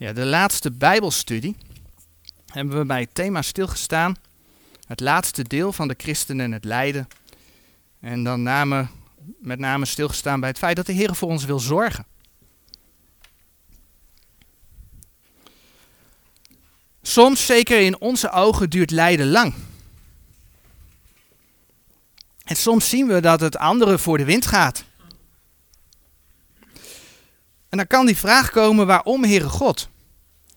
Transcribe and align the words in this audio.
Ja, 0.00 0.12
de 0.12 0.24
laatste 0.24 0.70
Bijbelstudie 0.70 1.56
hebben 2.46 2.78
we 2.78 2.84
bij 2.84 3.00
het 3.00 3.14
thema 3.14 3.42
stilgestaan. 3.42 4.16
Het 4.86 5.00
laatste 5.00 5.42
deel 5.42 5.72
van 5.72 5.88
de 5.88 5.94
christenen 5.96 6.44
en 6.44 6.52
het 6.52 6.64
lijden. 6.64 7.08
En 8.00 8.24
dan 8.24 8.42
name, 8.42 8.86
met 9.38 9.58
name 9.58 9.84
stilgestaan 9.84 10.40
bij 10.40 10.48
het 10.48 10.58
feit 10.58 10.76
dat 10.76 10.86
de 10.86 10.92
Heer 10.92 11.14
voor 11.14 11.28
ons 11.28 11.44
wil 11.44 11.58
zorgen. 11.58 12.06
Soms, 17.02 17.46
zeker 17.46 17.80
in 17.80 18.00
onze 18.00 18.30
ogen, 18.30 18.70
duurt 18.70 18.90
lijden 18.90 19.30
lang. 19.30 19.54
En 22.44 22.56
soms 22.56 22.88
zien 22.88 23.06
we 23.06 23.20
dat 23.20 23.40
het 23.40 23.56
anderen 23.56 24.00
voor 24.00 24.18
de 24.18 24.24
wind 24.24 24.46
gaat. 24.46 24.84
En 27.70 27.76
dan 27.78 27.86
kan 27.86 28.06
die 28.06 28.16
vraag 28.16 28.50
komen, 28.50 28.86
waarom 28.86 29.24
Heere 29.24 29.48
God? 29.48 29.88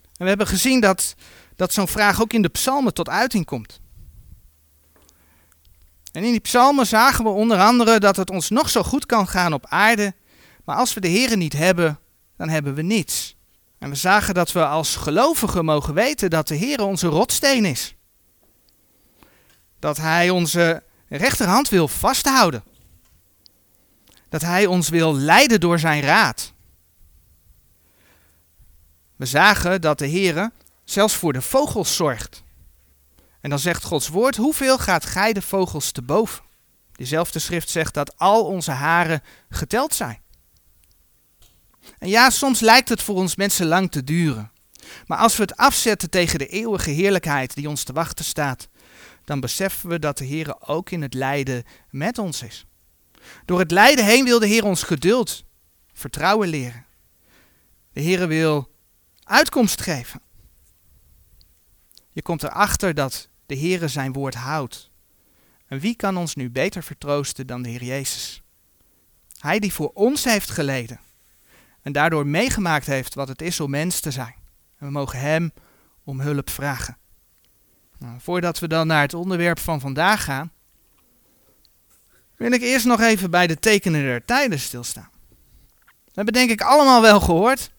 En 0.01 0.23
we 0.23 0.27
hebben 0.27 0.47
gezien 0.47 0.79
dat, 0.79 1.15
dat 1.55 1.73
zo'n 1.73 1.87
vraag 1.87 2.21
ook 2.21 2.33
in 2.33 2.41
de 2.41 2.49
psalmen 2.49 2.93
tot 2.93 3.09
uiting 3.09 3.45
komt. 3.45 3.81
En 6.11 6.23
in 6.23 6.31
die 6.31 6.39
psalmen 6.39 6.85
zagen 6.85 7.23
we 7.23 7.29
onder 7.29 7.59
andere 7.59 7.99
dat 7.99 8.15
het 8.15 8.29
ons 8.29 8.49
nog 8.49 8.69
zo 8.69 8.83
goed 8.83 9.05
kan 9.05 9.27
gaan 9.27 9.53
op 9.53 9.65
aarde, 9.65 10.13
maar 10.65 10.75
als 10.75 10.93
we 10.93 11.01
de 11.01 11.09
Heere 11.09 11.35
niet 11.35 11.53
hebben, 11.53 11.99
dan 12.37 12.49
hebben 12.49 12.73
we 12.73 12.81
niets. 12.81 13.35
En 13.77 13.89
we 13.89 13.95
zagen 13.95 14.33
dat 14.33 14.51
we 14.51 14.65
als 14.65 14.95
gelovigen 14.95 15.65
mogen 15.65 15.93
weten 15.93 16.29
dat 16.29 16.47
de 16.47 16.57
Heere 16.57 16.83
onze 16.83 17.07
rotsteen 17.07 17.65
is. 17.65 17.95
Dat 19.79 19.97
Hij 19.97 20.29
onze 20.29 20.83
rechterhand 21.07 21.69
wil 21.69 21.87
vasthouden. 21.87 22.63
Dat 24.29 24.41
Hij 24.41 24.65
ons 24.65 24.89
wil 24.89 25.15
leiden 25.15 25.59
door 25.59 25.79
zijn 25.79 26.01
raad. 26.01 26.52
We 29.23 29.29
zagen 29.29 29.81
dat 29.81 29.99
de 29.99 30.09
Heere 30.09 30.51
zelfs 30.83 31.15
voor 31.15 31.33
de 31.33 31.41
vogels 31.41 31.95
zorgt. 31.95 32.43
En 33.41 33.49
dan 33.49 33.59
zegt 33.59 33.83
Gods 33.83 34.07
woord, 34.07 34.35
hoeveel 34.35 34.77
gaat 34.77 35.05
gij 35.05 35.33
de 35.33 35.41
vogels 35.41 35.91
te 35.91 36.01
boven? 36.01 36.43
Diezelfde 36.91 37.39
schrift 37.39 37.69
zegt 37.69 37.93
dat 37.93 38.17
al 38.17 38.45
onze 38.45 38.71
haren 38.71 39.23
geteld 39.49 39.93
zijn. 39.93 40.21
En 41.97 42.09
ja, 42.09 42.29
soms 42.29 42.59
lijkt 42.59 42.89
het 42.89 43.01
voor 43.01 43.15
ons 43.15 43.35
mensen 43.35 43.65
lang 43.65 43.91
te 43.91 44.03
duren. 44.03 44.51
Maar 45.05 45.17
als 45.17 45.35
we 45.35 45.41
het 45.41 45.57
afzetten 45.57 46.09
tegen 46.09 46.39
de 46.39 46.47
eeuwige 46.47 46.91
heerlijkheid 46.91 47.55
die 47.55 47.69
ons 47.69 47.83
te 47.83 47.93
wachten 47.93 48.25
staat, 48.25 48.67
dan 49.25 49.39
beseffen 49.39 49.89
we 49.89 49.99
dat 49.99 50.17
de 50.17 50.25
Heer 50.25 50.55
ook 50.59 50.89
in 50.89 51.01
het 51.01 51.13
lijden 51.13 51.63
met 51.89 52.17
ons 52.17 52.41
is. 52.41 52.65
Door 53.45 53.59
het 53.59 53.71
lijden 53.71 54.05
heen 54.05 54.25
wil 54.25 54.39
de 54.39 54.47
Heer 54.47 54.65
ons 54.65 54.83
geduld, 54.83 55.43
vertrouwen 55.93 56.47
leren. 56.47 56.85
De 57.93 58.01
Heer 58.01 58.27
wil 58.27 58.71
uitkomst 59.25 59.81
geven. 59.81 60.21
Je 62.09 62.21
komt 62.21 62.43
erachter 62.43 62.93
dat 62.93 63.29
de 63.45 63.57
Heere 63.57 63.87
zijn 63.87 64.13
woord 64.13 64.35
houdt. 64.35 64.91
En 65.67 65.79
wie 65.79 65.95
kan 65.95 66.17
ons 66.17 66.35
nu 66.35 66.49
beter 66.49 66.83
vertroosten 66.83 67.47
dan 67.47 67.61
de 67.61 67.69
Heer 67.69 67.83
Jezus? 67.83 68.41
Hij 69.39 69.59
die 69.59 69.73
voor 69.73 69.91
ons 69.93 70.23
heeft 70.23 70.49
geleden 70.49 70.99
en 71.81 71.91
daardoor 71.91 72.27
meegemaakt 72.27 72.85
heeft 72.85 73.13
wat 73.13 73.27
het 73.27 73.41
is 73.41 73.59
om 73.59 73.69
mens 73.69 73.99
te 73.99 74.11
zijn. 74.11 74.35
En 74.77 74.85
we 74.85 74.91
mogen 74.91 75.19
Hem 75.19 75.53
om 76.03 76.19
hulp 76.19 76.49
vragen. 76.49 76.97
Nou, 77.97 78.19
voordat 78.19 78.59
we 78.59 78.67
dan 78.67 78.87
naar 78.87 79.01
het 79.01 79.13
onderwerp 79.13 79.59
van 79.59 79.79
vandaag 79.79 80.23
gaan, 80.23 80.51
wil 82.35 82.51
ik 82.51 82.61
eerst 82.61 82.85
nog 82.85 82.99
even 82.99 83.31
bij 83.31 83.47
de 83.47 83.59
tekenen 83.59 84.01
der 84.01 84.25
tijden 84.25 84.59
stilstaan. 84.59 85.09
We 85.79 86.11
hebben 86.13 86.33
denk 86.33 86.49
ik 86.49 86.61
allemaal 86.61 87.01
wel 87.01 87.19
gehoord 87.19 87.71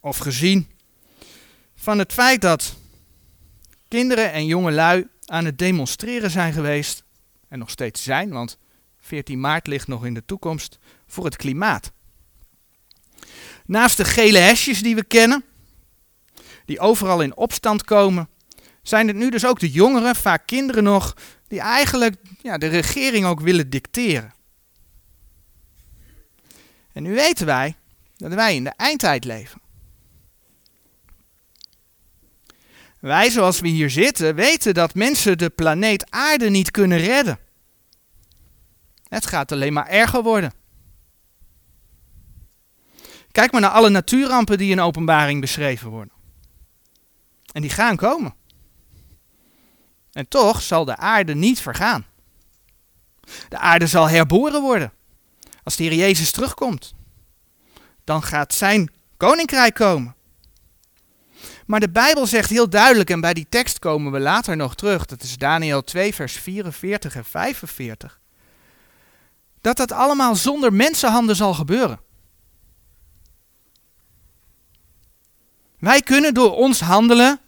of 0.00 0.18
gezien 0.18 0.68
van 1.74 1.98
het 1.98 2.12
feit 2.12 2.40
dat 2.40 2.76
kinderen 3.88 4.32
en 4.32 4.46
jonge 4.46 4.72
lui 4.72 5.08
aan 5.26 5.44
het 5.44 5.58
demonstreren 5.58 6.30
zijn 6.30 6.52
geweest, 6.52 7.04
en 7.48 7.58
nog 7.58 7.70
steeds 7.70 8.02
zijn, 8.02 8.30
want 8.30 8.58
14 8.98 9.40
maart 9.40 9.66
ligt 9.66 9.88
nog 9.88 10.04
in 10.04 10.14
de 10.14 10.24
toekomst, 10.24 10.78
voor 11.06 11.24
het 11.24 11.36
klimaat. 11.36 11.92
Naast 13.66 13.96
de 13.96 14.04
gele 14.04 14.38
hesjes 14.38 14.82
die 14.82 14.94
we 14.94 15.04
kennen, 15.04 15.44
die 16.64 16.80
overal 16.80 17.22
in 17.22 17.36
opstand 17.36 17.84
komen, 17.84 18.28
zijn 18.82 19.06
het 19.06 19.16
nu 19.16 19.30
dus 19.30 19.46
ook 19.46 19.60
de 19.60 19.70
jongeren, 19.70 20.16
vaak 20.16 20.46
kinderen 20.46 20.84
nog, 20.84 21.16
die 21.48 21.60
eigenlijk 21.60 22.16
ja, 22.42 22.58
de 22.58 22.66
regering 22.66 23.26
ook 23.26 23.40
willen 23.40 23.70
dicteren. 23.70 24.34
En 26.92 27.02
nu 27.02 27.14
weten 27.14 27.46
wij 27.46 27.76
dat 28.16 28.34
wij 28.34 28.54
in 28.54 28.64
de 28.64 28.72
eindtijd 28.76 29.24
leven. 29.24 29.60
Wij, 33.00 33.30
zoals 33.30 33.60
we 33.60 33.68
hier 33.68 33.90
zitten, 33.90 34.34
weten 34.34 34.74
dat 34.74 34.94
mensen 34.94 35.38
de 35.38 35.50
planeet 35.50 36.10
Aarde 36.10 36.50
niet 36.50 36.70
kunnen 36.70 36.98
redden. 36.98 37.38
Het 39.08 39.26
gaat 39.26 39.52
alleen 39.52 39.72
maar 39.72 39.86
erger 39.86 40.22
worden. 40.22 40.52
Kijk 43.32 43.52
maar 43.52 43.60
naar 43.60 43.70
alle 43.70 43.88
natuurrampen 43.88 44.58
die 44.58 44.70
in 44.70 44.80
openbaring 44.80 45.40
beschreven 45.40 45.90
worden. 45.90 46.12
En 47.52 47.62
die 47.62 47.70
gaan 47.70 47.96
komen. 47.96 48.34
En 50.12 50.28
toch 50.28 50.62
zal 50.62 50.84
de 50.84 50.96
aarde 50.96 51.34
niet 51.34 51.60
vergaan. 51.60 52.06
De 53.48 53.58
aarde 53.58 53.86
zal 53.86 54.08
herboren 54.08 54.62
worden. 54.62 54.92
Als 55.62 55.76
de 55.76 55.82
Heer 55.82 55.94
Jezus 55.94 56.30
terugkomt. 56.30 56.94
Dan 58.04 58.22
gaat 58.22 58.54
zijn 58.54 58.92
koninkrijk 59.16 59.74
komen. 59.74 60.14
Maar 61.68 61.80
de 61.80 61.90
Bijbel 61.90 62.26
zegt 62.26 62.50
heel 62.50 62.68
duidelijk, 62.68 63.10
en 63.10 63.20
bij 63.20 63.34
die 63.34 63.46
tekst 63.48 63.78
komen 63.78 64.12
we 64.12 64.20
later 64.20 64.56
nog 64.56 64.74
terug, 64.74 65.04
dat 65.04 65.22
is 65.22 65.36
Daniel 65.36 65.82
2, 65.82 66.14
vers 66.14 66.32
44 66.32 67.14
en 67.14 67.24
45, 67.24 68.20
dat 69.60 69.76
dat 69.76 69.92
allemaal 69.92 70.34
zonder 70.34 70.72
mensenhanden 70.72 71.36
zal 71.36 71.54
gebeuren. 71.54 72.00
Wij 75.78 76.00
kunnen 76.00 76.34
door 76.34 76.54
ons 76.54 76.80
handelen 76.80 77.40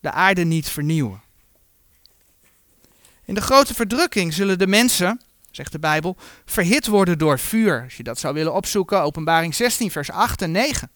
de 0.00 0.10
aarde 0.10 0.44
niet 0.44 0.68
vernieuwen. 0.68 1.22
In 3.24 3.34
de 3.34 3.40
grote 3.40 3.74
verdrukking 3.74 4.34
zullen 4.34 4.58
de 4.58 4.66
mensen, 4.66 5.20
zegt 5.50 5.72
de 5.72 5.78
Bijbel, 5.78 6.16
verhit 6.44 6.86
worden 6.86 7.18
door 7.18 7.38
vuur. 7.38 7.82
Als 7.84 7.96
je 7.96 8.02
dat 8.02 8.18
zou 8.18 8.34
willen 8.34 8.54
opzoeken, 8.54 9.02
openbaring 9.02 9.54
16, 9.54 9.90
vers 9.90 10.10
8 10.10 10.42
en 10.42 10.50
9. 10.50 10.90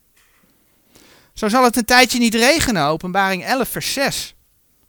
Zo 1.34 1.49
zal 1.49 1.65
het 1.65 1.77
een 1.77 1.84
tijdje 1.84 2.19
niet 2.19 2.34
regenen, 2.34 2.87
openbaring 2.87 3.45
11, 3.45 3.69
vers 3.69 3.93
6. 3.93 4.34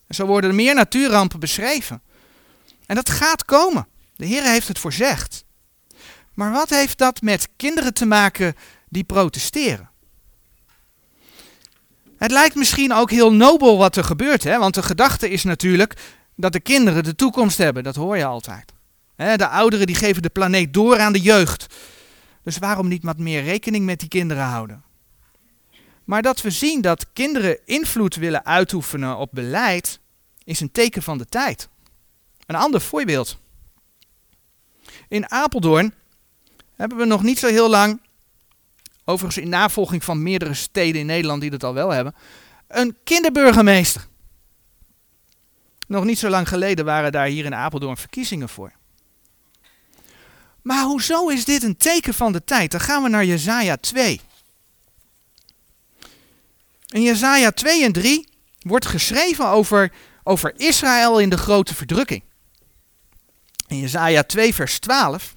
En 0.07 0.15
zo 0.15 0.25
worden 0.25 0.49
er 0.49 0.55
meer 0.55 0.75
natuurrampen 0.75 1.39
beschreven. 1.39 2.01
En 2.85 2.95
dat 2.95 3.09
gaat 3.09 3.45
komen. 3.45 3.87
De 4.15 4.25
Heer 4.25 4.43
heeft 4.43 4.67
het 4.67 4.79
voorzegd. 4.79 5.45
Maar 6.33 6.51
wat 6.51 6.69
heeft 6.69 6.97
dat 6.97 7.21
met 7.21 7.49
kinderen 7.55 7.93
te 7.93 8.05
maken 8.05 8.55
die 8.89 9.03
protesteren? 9.03 9.89
Het 12.17 12.31
lijkt 12.31 12.55
misschien 12.55 12.93
ook 12.93 13.11
heel 13.11 13.33
nobel 13.33 13.77
wat 13.77 13.95
er 13.95 14.03
gebeurt, 14.03 14.43
hè? 14.43 14.57
want 14.57 14.73
de 14.73 14.83
gedachte 14.83 15.29
is 15.29 15.43
natuurlijk 15.43 15.93
dat 16.35 16.53
de 16.53 16.59
kinderen 16.59 17.03
de 17.03 17.15
toekomst 17.15 17.57
hebben. 17.57 17.83
Dat 17.83 17.95
hoor 17.95 18.17
je 18.17 18.25
altijd. 18.25 18.73
De 19.15 19.47
ouderen 19.47 19.87
die 19.87 19.95
geven 19.95 20.21
de 20.21 20.29
planeet 20.29 20.73
door 20.73 20.99
aan 20.99 21.13
de 21.13 21.21
jeugd. 21.21 21.65
Dus 22.43 22.57
waarom 22.57 22.87
niet 22.87 23.03
wat 23.03 23.17
meer 23.17 23.43
rekening 23.43 23.85
met 23.85 23.99
die 23.99 24.09
kinderen 24.09 24.43
houden? 24.43 24.83
Maar 26.05 26.21
dat 26.21 26.41
we 26.41 26.49
zien 26.49 26.81
dat 26.81 27.13
kinderen 27.13 27.57
invloed 27.65 28.15
willen 28.15 28.45
uitoefenen 28.45 29.17
op 29.17 29.29
beleid, 29.31 29.99
is 30.43 30.59
een 30.59 30.71
teken 30.71 31.01
van 31.01 31.17
de 31.17 31.25
tijd. 31.25 31.69
Een 32.45 32.55
ander 32.55 32.81
voorbeeld. 32.81 33.37
In 35.07 35.31
Apeldoorn 35.31 35.93
hebben 36.75 36.97
we 36.97 37.05
nog 37.05 37.23
niet 37.23 37.39
zo 37.39 37.47
heel 37.47 37.69
lang, 37.69 38.01
overigens 39.05 39.43
in 39.43 39.49
navolging 39.49 40.03
van 40.03 40.23
meerdere 40.23 40.53
steden 40.53 41.01
in 41.01 41.05
Nederland 41.05 41.41
die 41.41 41.49
dat 41.49 41.63
al 41.63 41.73
wel 41.73 41.89
hebben, 41.89 42.15
een 42.67 42.97
kinderburgemeester. 43.03 44.07
Nog 45.87 46.03
niet 46.03 46.19
zo 46.19 46.29
lang 46.29 46.47
geleden 46.47 46.85
waren 46.85 47.11
daar 47.11 47.27
hier 47.27 47.45
in 47.45 47.55
Apeldoorn 47.55 47.97
verkiezingen 47.97 48.49
voor. 48.49 48.73
Maar 50.61 50.83
hoezo 50.83 51.27
is 51.27 51.45
dit 51.45 51.63
een 51.63 51.77
teken 51.77 52.13
van 52.13 52.31
de 52.31 52.43
tijd? 52.43 52.71
Dan 52.71 52.79
gaan 52.79 53.03
we 53.03 53.09
naar 53.09 53.25
Jezaja 53.25 53.77
2. 53.77 54.21
In 56.95 57.01
Jesaja 57.01 57.51
2 57.51 57.83
en 57.83 57.91
3 57.91 58.27
wordt 58.59 58.85
geschreven 58.85 59.47
over, 59.47 59.91
over 60.23 60.53
Israël 60.59 61.19
in 61.19 61.29
de 61.29 61.37
grote 61.37 61.75
verdrukking. 61.75 62.23
In 63.67 63.79
Jesaja 63.79 64.23
2 64.23 64.53
vers 64.53 64.79
12 64.79 65.35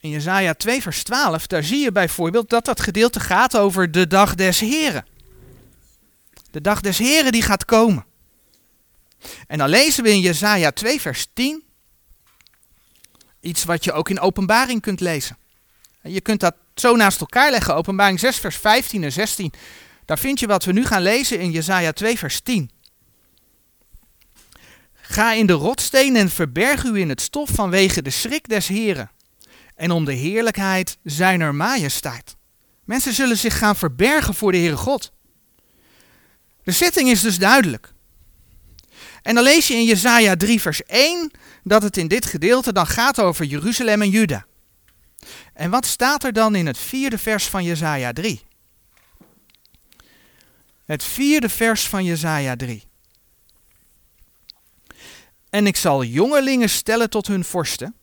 In 0.00 0.10
Jesaja 0.10 0.54
2 0.54 0.82
vers 0.82 1.02
12, 1.02 1.46
daar 1.46 1.64
zie 1.64 1.78
je 1.78 1.92
bijvoorbeeld 1.92 2.50
dat 2.50 2.64
dat 2.64 2.80
gedeelte 2.80 3.20
gaat 3.20 3.56
over 3.56 3.90
de 3.90 4.06
dag 4.06 4.34
des 4.34 4.60
Heren. 4.60 5.06
De 6.50 6.60
dag 6.60 6.80
des 6.80 6.98
Heren 6.98 7.32
die 7.32 7.42
gaat 7.42 7.64
komen. 7.64 8.04
En 9.46 9.58
dan 9.58 9.68
lezen 9.68 10.04
we 10.04 10.10
in 10.10 10.20
Jesaja 10.20 10.70
2 10.70 11.00
vers 11.00 11.26
10. 11.32 11.62
iets 13.40 13.64
wat 13.64 13.84
je 13.84 13.92
ook 13.92 14.08
in 14.08 14.20
openbaring 14.20 14.80
kunt 14.80 15.00
lezen. 15.00 15.38
Je 16.02 16.20
kunt 16.20 16.40
dat 16.40 16.54
zo 16.74 16.96
naast 16.96 17.20
elkaar 17.20 17.50
leggen. 17.50 17.74
Openbaring 17.74 18.20
6, 18.20 18.36
vers 18.36 18.56
15 18.56 19.04
en 19.04 19.12
16. 19.12 19.52
Daar 20.04 20.18
vind 20.18 20.40
je 20.40 20.46
wat 20.46 20.64
we 20.64 20.72
nu 20.72 20.86
gaan 20.86 21.02
lezen 21.02 21.40
in 21.40 21.50
Jesaja 21.50 21.92
2, 21.92 22.18
vers 22.18 22.40
10. 22.40 22.70
Ga 24.92 25.32
in 25.32 25.46
de 25.46 25.52
rotsteen 25.52 26.16
en 26.16 26.30
verberg 26.30 26.84
u 26.84 26.98
in 26.98 27.08
het 27.08 27.20
stof 27.20 27.50
vanwege 27.50 28.02
de 28.02 28.10
schrik 28.10 28.48
des 28.48 28.66
Heren 28.66 29.10
en 29.74 29.90
om 29.90 30.04
de 30.04 30.12
heerlijkheid 30.12 30.98
zijner 31.04 31.54
majesteit. 31.54 32.36
Mensen 32.84 33.12
zullen 33.12 33.38
zich 33.38 33.58
gaan 33.58 33.76
verbergen 33.76 34.34
voor 34.34 34.52
de 34.52 34.58
Heere 34.58 34.76
God. 34.76 35.12
De 36.64 36.72
zitting 36.72 37.08
is 37.08 37.20
dus 37.20 37.38
duidelijk. 37.38 37.92
En 39.22 39.34
dan 39.34 39.44
lees 39.44 39.68
je 39.68 39.74
in 39.74 39.84
Jesaja 39.84 40.36
3 40.36 40.60
vers 40.60 40.82
1 40.82 41.30
dat 41.62 41.82
het 41.82 41.96
in 41.96 42.08
dit 42.08 42.26
gedeelte 42.26 42.72
dan 42.72 42.86
gaat 42.86 43.20
over 43.20 43.44
Jeruzalem 43.44 44.02
en 44.02 44.10
Juda. 44.10 44.46
En 45.52 45.70
wat 45.70 45.86
staat 45.86 46.24
er 46.24 46.32
dan 46.32 46.54
in 46.54 46.66
het 46.66 46.78
vierde 46.78 47.18
vers 47.18 47.46
van 47.46 47.64
Jesaja 47.64 48.12
3? 48.12 48.42
Het 50.84 51.04
vierde 51.04 51.48
vers 51.48 51.88
van 51.88 52.04
Jesaja 52.04 52.56
3. 52.56 52.82
En 55.50 55.66
ik 55.66 55.76
zal 55.76 56.04
jongelingen 56.04 56.70
stellen 56.70 57.10
tot 57.10 57.26
hun 57.26 57.44
vorsten, 57.44 57.94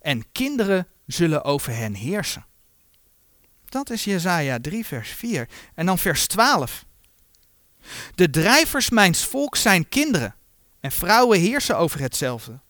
en 0.00 0.32
kinderen 0.32 0.88
zullen 1.06 1.44
over 1.44 1.76
hen 1.76 1.94
heersen. 1.94 2.46
Dat 3.64 3.90
is 3.90 4.04
Jesaja 4.04 4.58
3, 4.60 4.86
vers 4.86 5.10
4. 5.10 5.48
En 5.74 5.86
dan 5.86 5.98
vers 5.98 6.26
12. 6.26 6.84
De 8.14 8.30
drijvers 8.30 8.90
mijns 8.90 9.24
volk 9.24 9.56
zijn 9.56 9.88
kinderen, 9.88 10.34
en 10.80 10.92
vrouwen 10.92 11.40
heersen 11.40 11.78
over 11.78 12.00
hetzelfde. 12.00 12.60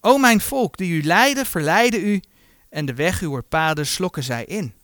O 0.00 0.18
mijn 0.18 0.40
volk, 0.40 0.76
die 0.76 0.92
u 0.92 1.02
leiden, 1.04 1.46
verleiden 1.46 2.06
u, 2.06 2.20
en 2.72 2.86
de 2.86 2.94
weg 2.94 3.22
paden 3.48 3.86
slokken 3.86 4.22
zij 4.22 4.44
in. 4.44 4.74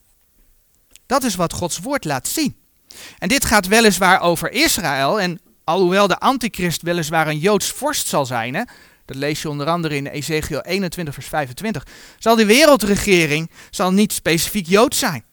Dat 1.06 1.24
is 1.24 1.34
wat 1.34 1.52
Gods 1.52 1.78
woord 1.78 2.04
laat 2.04 2.28
zien. 2.28 2.56
En 3.18 3.28
dit 3.28 3.44
gaat 3.44 3.66
weliswaar 3.66 4.20
over 4.20 4.52
Israël, 4.52 5.20
en 5.20 5.40
alhoewel 5.64 6.06
de 6.06 6.18
antichrist 6.18 6.82
weliswaar 6.82 7.28
een 7.28 7.38
Joods 7.38 7.70
vorst 7.70 8.06
zal 8.06 8.26
zijn, 8.26 8.54
hè, 8.54 8.62
dat 9.04 9.16
lees 9.16 9.42
je 9.42 9.48
onder 9.48 9.66
andere 9.66 9.96
in 9.96 10.06
Ezekiel 10.06 10.60
21, 10.60 11.14
vers 11.14 11.26
25, 11.26 11.86
zal 12.18 12.36
die 12.36 12.46
wereldregering 12.46 13.50
zal 13.70 13.92
niet 13.92 14.12
specifiek 14.12 14.66
Joods 14.66 14.98
zijn. 14.98 15.24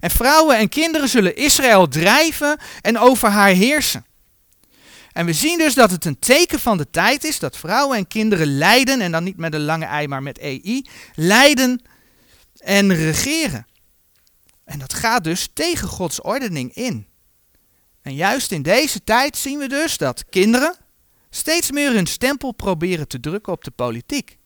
En 0.00 0.10
vrouwen 0.10 0.58
en 0.58 0.68
kinderen 0.68 1.08
zullen 1.08 1.36
Israël 1.36 1.88
drijven 1.88 2.60
en 2.80 2.98
over 2.98 3.28
haar 3.28 3.48
heersen. 3.48 4.06
En 5.12 5.26
we 5.26 5.32
zien 5.32 5.58
dus 5.58 5.74
dat 5.74 5.90
het 5.90 6.04
een 6.04 6.18
teken 6.18 6.60
van 6.60 6.76
de 6.76 6.90
tijd 6.90 7.24
is 7.24 7.38
dat 7.38 7.56
vrouwen 7.56 7.96
en 7.96 8.06
kinderen 8.06 8.56
lijden, 8.58 9.00
en 9.00 9.12
dan 9.12 9.24
niet 9.24 9.36
met 9.36 9.54
een 9.54 9.64
lange 9.64 9.84
ei, 9.84 10.08
maar 10.08 10.22
met 10.22 10.38
EI, 10.38 10.86
lijden 11.14 11.82
en 12.56 12.94
regeren. 12.94 13.66
En 14.64 14.78
dat 14.78 14.94
gaat 14.94 15.24
dus 15.24 15.48
tegen 15.52 15.88
Gods 15.88 16.20
ordening 16.20 16.74
in. 16.74 17.06
En 18.02 18.14
juist 18.14 18.52
in 18.52 18.62
deze 18.62 19.04
tijd 19.04 19.36
zien 19.36 19.58
we 19.58 19.68
dus 19.68 19.96
dat 19.96 20.24
kinderen 20.30 20.76
steeds 21.30 21.70
meer 21.70 21.92
hun 21.92 22.06
stempel 22.06 22.52
proberen 22.52 23.08
te 23.08 23.20
drukken 23.20 23.52
op 23.52 23.64
de 23.64 23.70
politiek. 23.70 24.38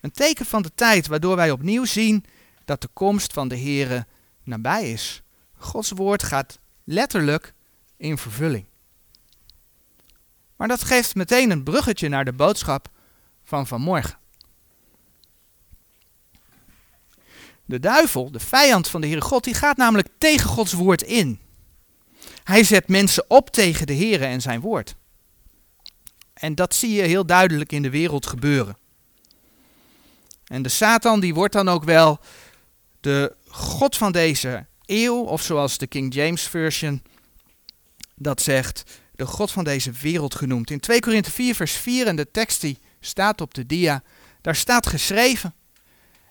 Een 0.00 0.10
teken 0.10 0.46
van 0.46 0.62
de 0.62 0.70
tijd 0.74 1.06
waardoor 1.06 1.36
wij 1.36 1.50
opnieuw 1.50 1.84
zien 1.84 2.24
dat 2.64 2.80
de 2.80 2.88
komst 2.92 3.32
van 3.32 3.48
de 3.48 3.58
Here 3.58 4.06
nabij 4.44 4.92
is. 4.92 5.22
Gods 5.54 5.90
woord 5.90 6.22
gaat 6.22 6.58
letterlijk 6.84 7.54
in 7.96 8.18
vervulling. 8.18 8.66
Maar 10.56 10.68
dat 10.68 10.84
geeft 10.84 11.14
meteen 11.14 11.50
een 11.50 11.62
bruggetje 11.62 12.08
naar 12.08 12.24
de 12.24 12.32
boodschap 12.32 12.88
van 13.44 13.66
vanmorgen. 13.66 14.18
De 17.64 17.80
duivel, 17.80 18.30
de 18.30 18.40
vijand 18.40 18.88
van 18.88 19.00
de 19.00 19.06
Heere 19.06 19.22
God, 19.22 19.44
die 19.44 19.54
gaat 19.54 19.76
namelijk 19.76 20.08
tegen 20.18 20.48
Gods 20.48 20.72
woord 20.72 21.02
in. 21.02 21.40
Hij 22.44 22.64
zet 22.64 22.88
mensen 22.88 23.24
op 23.28 23.50
tegen 23.50 23.86
de 23.86 23.94
Heere 23.94 24.24
en 24.24 24.40
zijn 24.40 24.60
woord. 24.60 24.94
En 26.34 26.54
dat 26.54 26.74
zie 26.74 26.92
je 26.92 27.02
heel 27.02 27.26
duidelijk 27.26 27.72
in 27.72 27.82
de 27.82 27.90
wereld 27.90 28.26
gebeuren. 28.26 28.76
En 30.44 30.62
de 30.62 30.68
Satan 30.68 31.20
die 31.20 31.34
wordt 31.34 31.52
dan 31.52 31.68
ook 31.68 31.84
wel 31.84 32.20
de 33.00 33.36
God 33.48 33.96
van 33.96 34.12
deze 34.12 34.66
eeuw, 34.84 35.22
of 35.22 35.42
zoals 35.42 35.78
de 35.78 35.86
King 35.86 36.14
James 36.14 36.42
Version 36.42 37.02
dat 38.14 38.42
zegt, 38.42 39.00
de 39.16 39.26
God 39.26 39.50
van 39.50 39.64
deze 39.64 39.90
wereld 39.90 40.34
genoemd. 40.34 40.70
In 40.70 40.80
2 40.80 41.00
Korinthe 41.00 41.30
4 41.30 41.54
vers 41.54 41.72
4 41.72 42.06
en 42.06 42.16
de 42.16 42.30
tekst 42.30 42.60
die 42.60 42.78
staat 43.00 43.40
op 43.40 43.54
de 43.54 43.66
dia, 43.66 44.02
daar 44.40 44.56
staat 44.56 44.86
geschreven, 44.86 45.54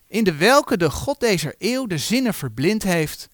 in 0.07 0.23
de 0.23 0.35
welke 0.35 0.77
de 0.77 0.89
God 0.89 1.19
deze 1.19 1.55
eeuw 1.57 1.85
de 1.85 1.97
zinnen 1.97 2.33
verblind 2.33 2.83
heeft, 2.83 3.27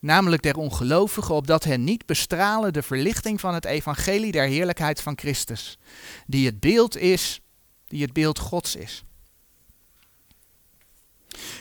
namelijk 0.00 0.42
der 0.42 0.56
ongelovigen, 0.56 1.34
opdat 1.34 1.64
hen 1.64 1.84
niet 1.84 2.06
bestralen 2.06 2.72
de 2.72 2.82
verlichting 2.82 3.40
van 3.40 3.54
het 3.54 3.64
evangelie 3.64 4.32
der 4.32 4.46
heerlijkheid 4.46 5.00
van 5.00 5.18
Christus, 5.18 5.78
die 6.26 6.46
het 6.46 6.60
beeld 6.60 6.96
is, 6.96 7.40
die 7.86 8.02
het 8.02 8.12
beeld 8.12 8.38
Gods 8.38 8.76
is. 8.76 9.04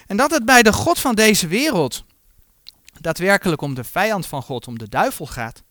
En 0.08 0.18
dat 0.18 0.32
het 0.32 0.46
bij 0.46 0.64
de 0.64 0.74
God 0.74 1.00
van 1.00 1.16
deze 1.16 1.48
wereld 1.48 2.06
daadwerkelijk 3.00 3.62
om 3.62 3.74
de 3.74 3.84
vijand 3.84 4.26
van 4.26 4.42
God, 4.42 4.68
om 4.68 4.78
de 4.78 4.90
duivel 4.90 5.26
gaat, 5.26 5.64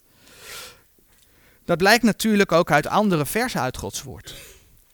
dat 1.67 1.79
blijkt 1.79 2.03
natuurlijk 2.03 2.53
ook 2.53 2.71
uit 2.71 2.87
andere 2.87 3.27
versen 3.27 3.61
uit 3.61 3.77
Gods 3.77 4.03
woord. 4.03 4.35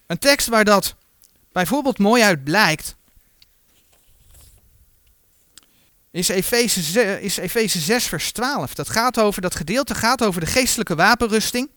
Een 0.06 0.18
tekst 0.18 0.46
waar 0.46 0.64
dat 0.64 0.94
bijvoorbeeld 1.52 1.98
mooi 1.98 2.22
uit 2.22 2.44
blijkt, 2.44 2.96
is 6.10 6.28
Efeze, 6.28 7.20
is 7.20 7.36
Efeze 7.36 7.80
6, 7.80 8.04
vers 8.04 8.32
12. 8.32 8.74
Dat, 8.74 8.88
gaat 8.88 9.20
over, 9.20 9.42
dat 9.42 9.54
gedeelte 9.54 9.94
gaat 9.94 10.24
over 10.24 10.40
de 10.40 10.46
geestelijke 10.46 10.94
wapenrusting. 10.94 11.68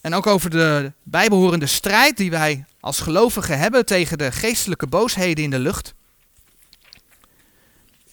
En 0.00 0.14
ook 0.14 0.26
over 0.26 0.50
de 0.50 0.92
bijbehorende 1.02 1.66
strijd 1.66 2.16
die 2.16 2.30
wij 2.30 2.64
als 2.80 3.00
gelovigen 3.00 3.58
hebben 3.58 3.86
tegen 3.86 4.18
de 4.18 4.32
geestelijke 4.32 4.86
boosheden 4.86 5.44
in 5.44 5.50
de 5.50 5.58
lucht. 5.58 5.94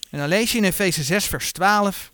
En 0.09 0.19
dan 0.19 0.27
lees 0.27 0.51
je 0.51 0.57
in 0.57 0.63
Efeze 0.63 1.03
6, 1.03 1.25
vers 1.25 1.51
12. 1.51 2.11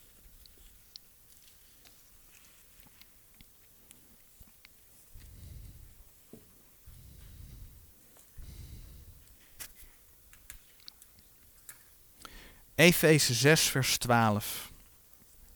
Efeze 12.75 13.33
6, 13.33 13.61
vers 13.61 13.97
12. 13.97 14.71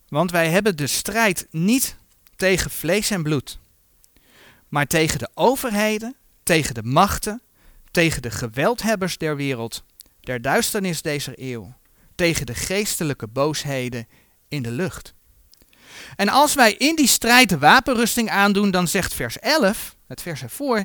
Want 0.07 0.31
wij 0.31 0.49
hebben 0.49 0.77
de 0.77 0.87
strijd 0.87 1.47
niet 1.51 1.95
tegen 2.35 2.71
vlees 2.71 3.11
en 3.11 3.23
bloed, 3.23 3.59
maar 4.67 4.87
tegen 4.87 5.19
de 5.19 5.29
overheden, 5.33 6.15
tegen 6.43 6.73
de 6.73 6.83
machten, 6.83 7.41
tegen 7.91 8.21
de 8.21 8.31
geweldhebbers 8.31 9.17
der 9.17 9.35
wereld, 9.35 9.83
der 10.19 10.41
duisternis 10.41 11.01
deze 11.01 11.33
eeuw, 11.35 11.73
tegen 12.15 12.45
de 12.45 12.55
geestelijke 12.55 13.27
boosheden 13.27 14.07
in 14.47 14.61
de 14.61 14.71
lucht. 14.71 15.13
En 16.15 16.29
als 16.29 16.53
wij 16.53 16.73
in 16.73 16.95
die 16.95 17.07
strijd 17.07 17.49
de 17.49 17.57
wapenrusting 17.57 18.29
aandoen, 18.29 18.71
dan 18.71 18.87
zegt 18.87 19.13
vers 19.13 19.39
11, 19.39 19.95
het 20.07 20.21
vers 20.21 20.41
ervoor, 20.41 20.83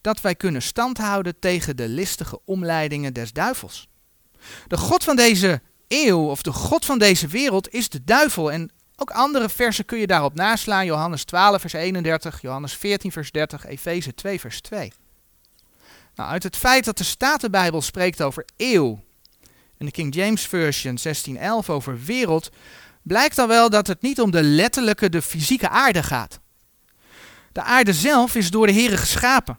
dat 0.00 0.20
wij 0.20 0.34
kunnen 0.34 0.62
standhouden 0.62 1.38
tegen 1.38 1.76
de 1.76 1.88
listige 1.88 2.40
omleidingen 2.44 3.14
des 3.14 3.32
duivels. 3.32 3.88
De 4.66 4.76
God 4.76 5.04
van 5.04 5.16
deze 5.16 5.60
eeuw 5.88 6.28
of 6.28 6.42
de 6.42 6.52
God 6.52 6.84
van 6.84 6.98
deze 6.98 7.26
wereld 7.26 7.72
is 7.72 7.88
de 7.88 8.04
duivel. 8.04 8.52
En 8.52 8.70
ook 8.96 9.10
andere 9.10 9.48
versen 9.48 9.84
kun 9.84 9.98
je 9.98 10.06
daarop 10.06 10.34
naslaan. 10.34 10.86
Johannes 10.86 11.24
12 11.24 11.60
vers 11.60 11.72
31, 11.72 12.40
Johannes 12.40 12.72
14 12.72 13.12
vers 13.12 13.30
30, 13.30 13.66
Efeze 13.66 14.14
2 14.14 14.40
vers 14.40 14.60
2. 14.60 14.92
Nou, 16.14 16.30
uit 16.30 16.42
het 16.42 16.56
feit 16.56 16.84
dat 16.84 16.98
de 16.98 17.04
Statenbijbel 17.04 17.82
spreekt 17.82 18.22
over 18.22 18.44
eeuw 18.56 19.00
en 19.78 19.86
de 19.86 19.92
King 19.92 20.14
James 20.14 20.46
Version 20.46 20.98
1611 21.02 21.70
over 21.70 22.04
wereld, 22.04 22.50
blijkt 23.02 23.36
dan 23.36 23.48
wel 23.48 23.70
dat 23.70 23.86
het 23.86 24.02
niet 24.02 24.20
om 24.20 24.30
de 24.30 24.42
letterlijke, 24.42 25.08
de 25.08 25.22
fysieke 25.22 25.68
aarde 25.68 26.02
gaat. 26.02 26.40
De 27.52 27.62
aarde 27.62 27.92
zelf 27.92 28.34
is 28.34 28.50
door 28.50 28.66
de 28.66 28.72
Heer 28.72 28.98
geschapen. 28.98 29.58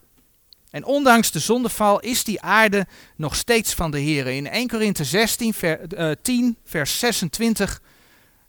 En 0.70 0.86
ondanks 0.86 1.32
de 1.32 1.40
zondeval 1.40 2.00
is 2.00 2.24
die 2.24 2.42
aarde 2.42 2.88
nog 3.16 3.36
steeds 3.36 3.74
van 3.74 3.92
de 3.92 4.00
Heer. 4.00 4.28
In 4.28 4.48
1 4.48 4.68
Korinthe 4.68 5.04
16, 5.04 5.54
ver, 5.54 5.80
10, 6.22 6.46
eh, 6.46 6.70
vers 6.70 7.00
26, 7.00 7.82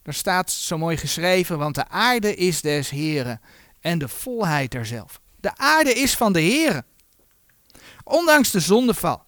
daar 0.02 0.14
staat 0.14 0.50
zo 0.50 0.78
mooi 0.78 0.96
geschreven, 0.96 1.58
want 1.58 1.74
de 1.74 1.88
aarde 1.88 2.34
is 2.34 2.60
des 2.60 2.90
Heren 2.90 3.40
en 3.80 3.98
de 3.98 4.08
volheid 4.08 4.74
erzelf. 4.74 5.20
De 5.40 5.56
aarde 5.56 5.94
is 5.94 6.14
van 6.14 6.32
de 6.32 6.40
Heer. 6.40 6.82
Ondanks 8.04 8.50
de 8.50 8.60
zondeval. 8.60 9.22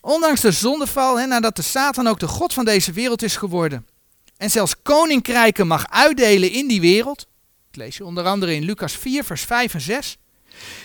Ondanks 0.00 0.40
de 0.40 0.52
zondeval, 0.52 1.26
nadat 1.26 1.56
de 1.56 1.62
Satan 1.62 2.06
ook 2.06 2.18
de 2.18 2.28
God 2.28 2.52
van 2.52 2.64
deze 2.64 2.92
wereld 2.92 3.22
is 3.22 3.36
geworden. 3.36 3.86
En 4.36 4.50
zelfs 4.50 4.82
koninkrijken 4.82 5.66
mag 5.66 5.90
uitdelen 5.90 6.50
in 6.50 6.68
die 6.68 6.80
wereld 6.80 7.26
lees 7.76 7.96
je 7.96 8.04
onder 8.04 8.24
andere 8.24 8.54
in 8.54 8.64
Lucas 8.64 8.92
4, 8.92 9.24
vers 9.24 9.42
5 9.42 9.74
en 9.74 9.80
6. 9.80 10.18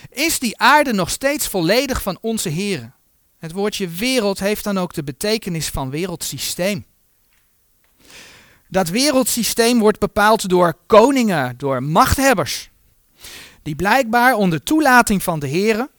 is 0.10 0.40
die 0.40 0.58
aarde 0.58 0.94
nog 0.94 1.10
steeds 1.10 1.48
volledig 1.48 2.02
van 2.02 2.18
onze 2.22 2.50
Here. 2.50 2.92
Het 3.38 3.52
woordje 3.52 3.88
wereld 3.88 4.40
heeft 4.40 4.64
dan 4.64 4.78
ook 4.78 4.94
de 4.94 5.04
betekenis 5.04 5.68
van 5.68 5.90
wereldsysteem. 5.90 6.86
Dat 8.68 8.90
wereldsysteem 8.90 9.80
wordt 9.80 10.00
bepaald 10.00 10.50
door 10.50 10.78
koningen, 10.88 11.58
door 11.58 11.84
machthebbers, 11.84 12.70
die 13.64 13.76
blijkbaar 13.76 14.34
onder 14.34 14.64
toelating 14.64 15.24
van 15.24 15.40
de 15.40 15.50
Here, 15.50 15.90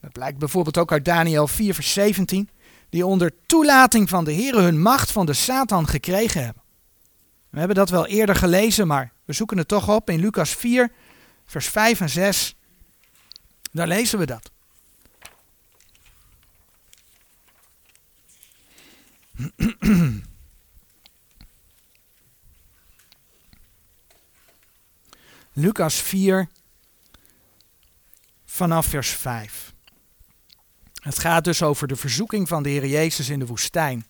dat 0.00 0.12
blijkt 0.12 0.38
bijvoorbeeld 0.38 0.78
ook 0.78 0.92
uit 0.92 1.04
Daniel 1.04 1.46
4 1.46 1.74
vers 1.74 1.92
17, 1.92 2.48
die 2.88 3.06
onder 3.06 3.32
toelating 3.46 4.08
van 4.08 4.24
de 4.24 4.34
Here 4.34 4.60
hun 4.60 4.80
macht 4.80 5.12
van 5.12 5.26
de 5.26 5.32
Satan 5.32 5.88
gekregen 5.88 6.44
hebben. 6.44 6.62
We 7.50 7.58
hebben 7.58 7.76
dat 7.76 7.90
wel 7.90 8.06
eerder 8.06 8.36
gelezen, 8.36 8.86
maar 8.86 9.12
we 9.24 9.32
zoeken 9.32 9.58
het 9.58 9.68
toch 9.68 9.88
op 9.88 10.10
in 10.10 10.20
Lucas 10.20 10.54
4 10.54 10.92
vers 11.44 11.68
5 11.68 12.00
en 12.00 12.10
6. 12.10 12.56
Daar 13.72 13.86
lezen 13.86 14.18
we 14.18 14.26
dat. 14.26 14.50
Lucas 25.52 25.94
4 25.94 26.48
vanaf 28.44 28.86
vers 28.86 29.10
5. 29.10 29.74
Het 30.94 31.18
gaat 31.18 31.44
dus 31.44 31.62
over 31.62 31.88
de 31.88 31.96
verzoeking 31.96 32.48
van 32.48 32.62
de 32.62 32.68
Heer 32.68 32.86
Jezus 32.86 33.28
in 33.28 33.38
de 33.38 33.46
woestijn. 33.46 34.06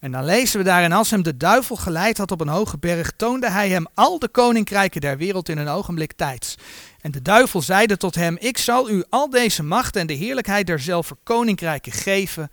En 0.00 0.12
dan 0.12 0.24
lezen 0.24 0.58
we 0.58 0.64
daar, 0.64 0.82
en 0.82 0.92
als 0.92 1.10
hem 1.10 1.22
de 1.22 1.36
duivel 1.36 1.76
geleid 1.76 2.18
had 2.18 2.30
op 2.30 2.40
een 2.40 2.48
hoge 2.48 2.78
berg, 2.78 3.12
toonde 3.16 3.50
hij 3.50 3.68
hem 3.68 3.86
al 3.94 4.18
de 4.18 4.28
koninkrijken 4.28 5.00
der 5.00 5.16
wereld 5.16 5.48
in 5.48 5.58
een 5.58 5.68
ogenblik 5.68 6.12
tijds. 6.12 6.54
En 7.00 7.10
de 7.10 7.22
duivel 7.22 7.62
zeide 7.62 7.96
tot 7.96 8.14
hem, 8.14 8.36
ik 8.38 8.58
zal 8.58 8.90
u 8.90 9.04
al 9.08 9.30
deze 9.30 9.62
macht 9.62 9.96
en 9.96 10.06
de 10.06 10.12
heerlijkheid 10.12 10.66
derzelfde 10.66 11.16
koninkrijken 11.22 11.92
geven, 11.92 12.50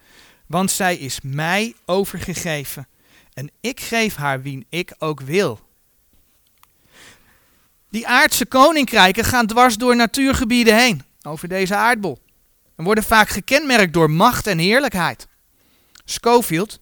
want 0.48 0.72
zij 0.72 0.96
is 0.96 1.20
mij 1.24 1.74
overgegeven. 1.86 2.88
En 3.34 3.52
ik 3.62 3.80
geef 3.80 4.16
haar 4.16 4.42
wie 4.42 4.66
ik 4.70 4.94
ook 5.00 5.22
wil. 5.22 5.60
Die 7.90 8.08
aardse 8.08 8.46
koninkrijken 8.46 9.24
gaan 9.24 9.48
dwars 9.48 9.78
door 9.78 9.96
natuurgebieden 9.96 10.78
heen, 10.78 11.04
over 11.22 11.48
deze 11.48 11.76
aardbol. 11.76 12.20
En 12.76 12.84
worden 12.84 13.04
vaak 13.04 13.30
gekenmerkt 13.30 13.94
door 13.94 14.12
macht 14.12 14.48
en 14.48 14.58
heerlijkheid. 14.58 15.28
Schofield, 16.06 16.80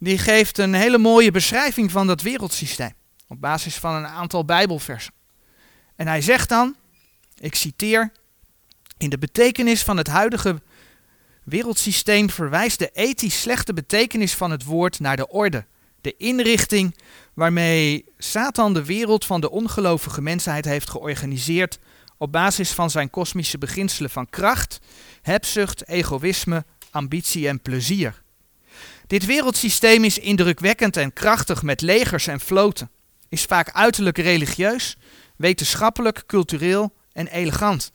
die 0.00 0.18
geeft 0.18 0.58
een 0.58 0.74
hele 0.74 0.98
mooie 0.98 1.30
beschrijving 1.30 1.90
van 1.90 2.06
dat 2.06 2.22
wereldsysteem. 2.22 2.92
Op 3.28 3.40
basis 3.40 3.76
van 3.76 3.94
een 3.94 4.06
aantal 4.06 4.44
Bijbelversen. 4.44 5.12
En 5.96 6.06
hij 6.06 6.20
zegt 6.20 6.48
dan, 6.48 6.76
ik 7.38 7.54
citeer, 7.54 8.12
in 8.98 9.10
de 9.10 9.18
betekenis 9.18 9.82
van 9.82 9.96
het 9.96 10.06
huidige 10.06 10.62
wereldsysteem 11.44 12.30
verwijst 12.30 12.78
de 12.78 12.90
ethisch 12.92 13.40
slechte 13.40 13.74
betekenis 13.74 14.34
van 14.34 14.50
het 14.50 14.64
woord 14.64 15.00
naar 15.00 15.16
de 15.16 15.28
orde, 15.28 15.64
de 16.00 16.16
inrichting 16.16 16.96
waarmee 17.34 18.04
Satan 18.18 18.74
de 18.74 18.84
wereld 18.84 19.24
van 19.24 19.40
de 19.40 19.50
ongelovige 19.50 20.22
mensheid 20.22 20.64
heeft 20.64 20.90
georganiseerd 20.90 21.78
op 22.16 22.32
basis 22.32 22.70
van 22.70 22.90
zijn 22.90 23.10
kosmische 23.10 23.58
beginselen 23.58 24.10
van 24.10 24.30
kracht, 24.30 24.80
hebzucht, 25.22 25.88
egoïsme, 25.88 26.64
ambitie 26.90 27.48
en 27.48 27.60
plezier. 27.60 28.22
Dit 29.10 29.26
wereldsysteem 29.26 30.04
is 30.04 30.18
indrukwekkend 30.18 30.96
en 30.96 31.12
krachtig 31.12 31.62
met 31.62 31.80
legers 31.80 32.26
en 32.26 32.40
vloten, 32.40 32.90
is 33.28 33.42
vaak 33.44 33.70
uiterlijk 33.70 34.18
religieus, 34.18 34.96
wetenschappelijk, 35.36 36.22
cultureel 36.26 36.96
en 37.12 37.26
elegant. 37.26 37.92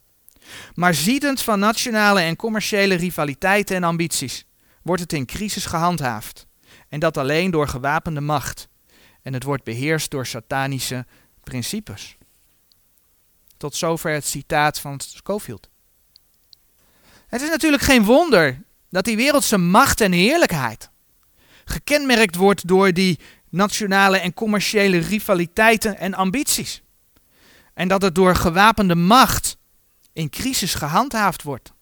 Maar 0.73 0.93
ziedend 0.93 1.41
van 1.41 1.59
nationale 1.59 2.19
en 2.19 2.35
commerciële 2.35 2.95
rivaliteiten 2.95 3.75
en 3.75 3.83
ambities 3.83 4.45
wordt 4.81 5.01
het 5.01 5.13
in 5.13 5.25
crisis 5.25 5.65
gehandhaafd. 5.65 6.47
En 6.89 6.99
dat 6.99 7.17
alleen 7.17 7.51
door 7.51 7.67
gewapende 7.67 8.21
macht. 8.21 8.67
En 9.21 9.33
het 9.33 9.43
wordt 9.43 9.63
beheerst 9.63 10.11
door 10.11 10.25
satanische 10.25 11.05
principes. 11.43 12.17
Tot 13.57 13.75
zover 13.75 14.11
het 14.11 14.25
citaat 14.25 14.79
van 14.79 14.99
Schofield. 14.99 15.69
Het 17.27 17.41
is 17.41 17.49
natuurlijk 17.49 17.83
geen 17.83 18.03
wonder 18.03 18.61
dat 18.89 19.05
die 19.05 19.15
wereldse 19.15 19.57
macht 19.57 20.01
en 20.01 20.11
heerlijkheid 20.11 20.93
gekenmerkt 21.65 22.35
wordt 22.35 22.67
door 22.67 22.93
die 22.93 23.19
nationale 23.49 24.17
en 24.17 24.33
commerciële 24.33 24.97
rivaliteiten 24.97 25.97
en 25.97 26.13
ambities. 26.13 26.81
En 27.73 27.87
dat 27.87 28.01
het 28.01 28.15
door 28.15 28.35
gewapende 28.35 28.95
macht 28.95 29.57
in 30.13 30.29
crisis 30.29 30.73
gehandhaafd 30.73 31.43
wordt. 31.43 31.73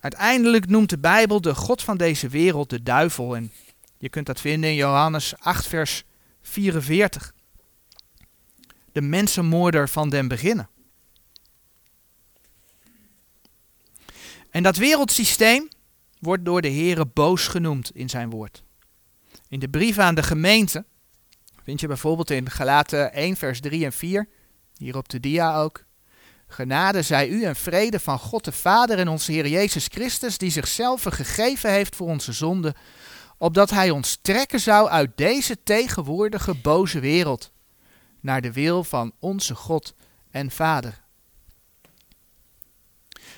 Uiteindelijk 0.00 0.66
noemt 0.66 0.90
de 0.90 0.98
Bijbel 0.98 1.40
de 1.40 1.54
God 1.54 1.82
van 1.82 1.96
deze 1.96 2.28
wereld 2.28 2.70
de 2.70 2.82
duivel. 2.82 3.36
En 3.36 3.52
je 3.98 4.08
kunt 4.08 4.26
dat 4.26 4.40
vinden 4.40 4.70
in 4.70 4.76
Johannes 4.76 5.34
8, 5.38 5.66
vers 5.66 6.04
44. 6.42 7.32
De 8.92 9.00
mensenmoorder 9.00 9.88
van 9.88 10.10
den 10.10 10.28
beginnen. 10.28 10.68
En 14.50 14.62
dat 14.62 14.76
wereldsysteem 14.76 15.68
wordt 16.18 16.44
door 16.44 16.60
de 16.60 16.70
Heere 16.70 17.06
boos 17.06 17.46
genoemd 17.46 17.90
in 17.94 18.08
zijn 18.08 18.30
woord. 18.30 18.62
In 19.48 19.58
de 19.58 19.68
brief 19.68 19.98
aan 19.98 20.14
de 20.14 20.22
gemeente 20.22 20.84
vind 21.62 21.80
je 21.80 21.86
bijvoorbeeld 21.86 22.30
in 22.30 22.50
Galaten 22.50 23.12
1, 23.12 23.36
vers 23.36 23.60
3 23.60 23.84
en 23.84 23.92
4, 23.92 24.28
hier 24.76 24.96
op 24.96 25.08
de 25.08 25.20
dia 25.20 25.60
ook. 25.60 25.84
Genade 26.46 27.02
zij 27.02 27.28
u 27.28 27.44
en 27.44 27.56
vrede 27.56 28.00
van 28.00 28.18
God 28.18 28.44
de 28.44 28.52
Vader 28.52 28.98
en 28.98 29.08
onze 29.08 29.32
Heer 29.32 29.48
Jezus 29.48 29.86
Christus, 29.86 30.38
die 30.38 30.50
zichzelf 30.50 31.02
gegeven 31.02 31.70
heeft 31.70 31.96
voor 31.96 32.08
onze 32.08 32.32
zonden, 32.32 32.74
opdat 33.38 33.70
Hij 33.70 33.90
ons 33.90 34.18
trekken 34.22 34.60
zou 34.60 34.88
uit 34.88 35.10
deze 35.16 35.62
tegenwoordige 35.62 36.54
boze 36.54 37.00
wereld, 37.00 37.50
naar 38.20 38.40
de 38.40 38.52
wil 38.52 38.84
van 38.84 39.12
onze 39.18 39.54
God 39.54 39.94
en 40.30 40.50
Vader. 40.50 41.00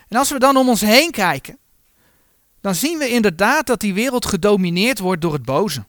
En 0.08 0.16
als 0.16 0.30
we 0.30 0.38
dan 0.38 0.56
om 0.56 0.68
ons 0.68 0.80
heen 0.80 1.10
kijken, 1.10 1.58
dan 2.60 2.74
zien 2.74 2.98
we 2.98 3.08
inderdaad 3.08 3.66
dat 3.66 3.80
die 3.80 3.94
wereld 3.94 4.26
gedomineerd 4.26 4.98
wordt 4.98 5.22
door 5.22 5.32
het 5.32 5.44
boze. 5.44 5.84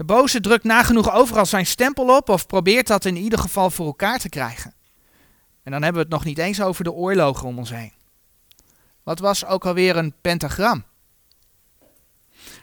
De 0.00 0.06
boze 0.06 0.40
drukt 0.40 0.64
nagenoeg 0.64 1.12
overal 1.12 1.46
zijn 1.46 1.66
stempel 1.66 2.16
op 2.16 2.28
of 2.28 2.46
probeert 2.46 2.86
dat 2.86 3.04
in 3.04 3.16
ieder 3.16 3.38
geval 3.38 3.70
voor 3.70 3.86
elkaar 3.86 4.18
te 4.18 4.28
krijgen. 4.28 4.74
En 5.62 5.72
dan 5.72 5.82
hebben 5.82 6.02
we 6.02 6.08
het 6.08 6.16
nog 6.16 6.24
niet 6.24 6.38
eens 6.38 6.60
over 6.60 6.84
de 6.84 6.92
oorlogen 6.92 7.48
om 7.48 7.58
ons 7.58 7.70
heen. 7.70 7.92
Wat 9.02 9.18
was 9.18 9.44
ook 9.44 9.66
alweer 9.66 9.96
een 9.96 10.14
pentagram? 10.20 10.84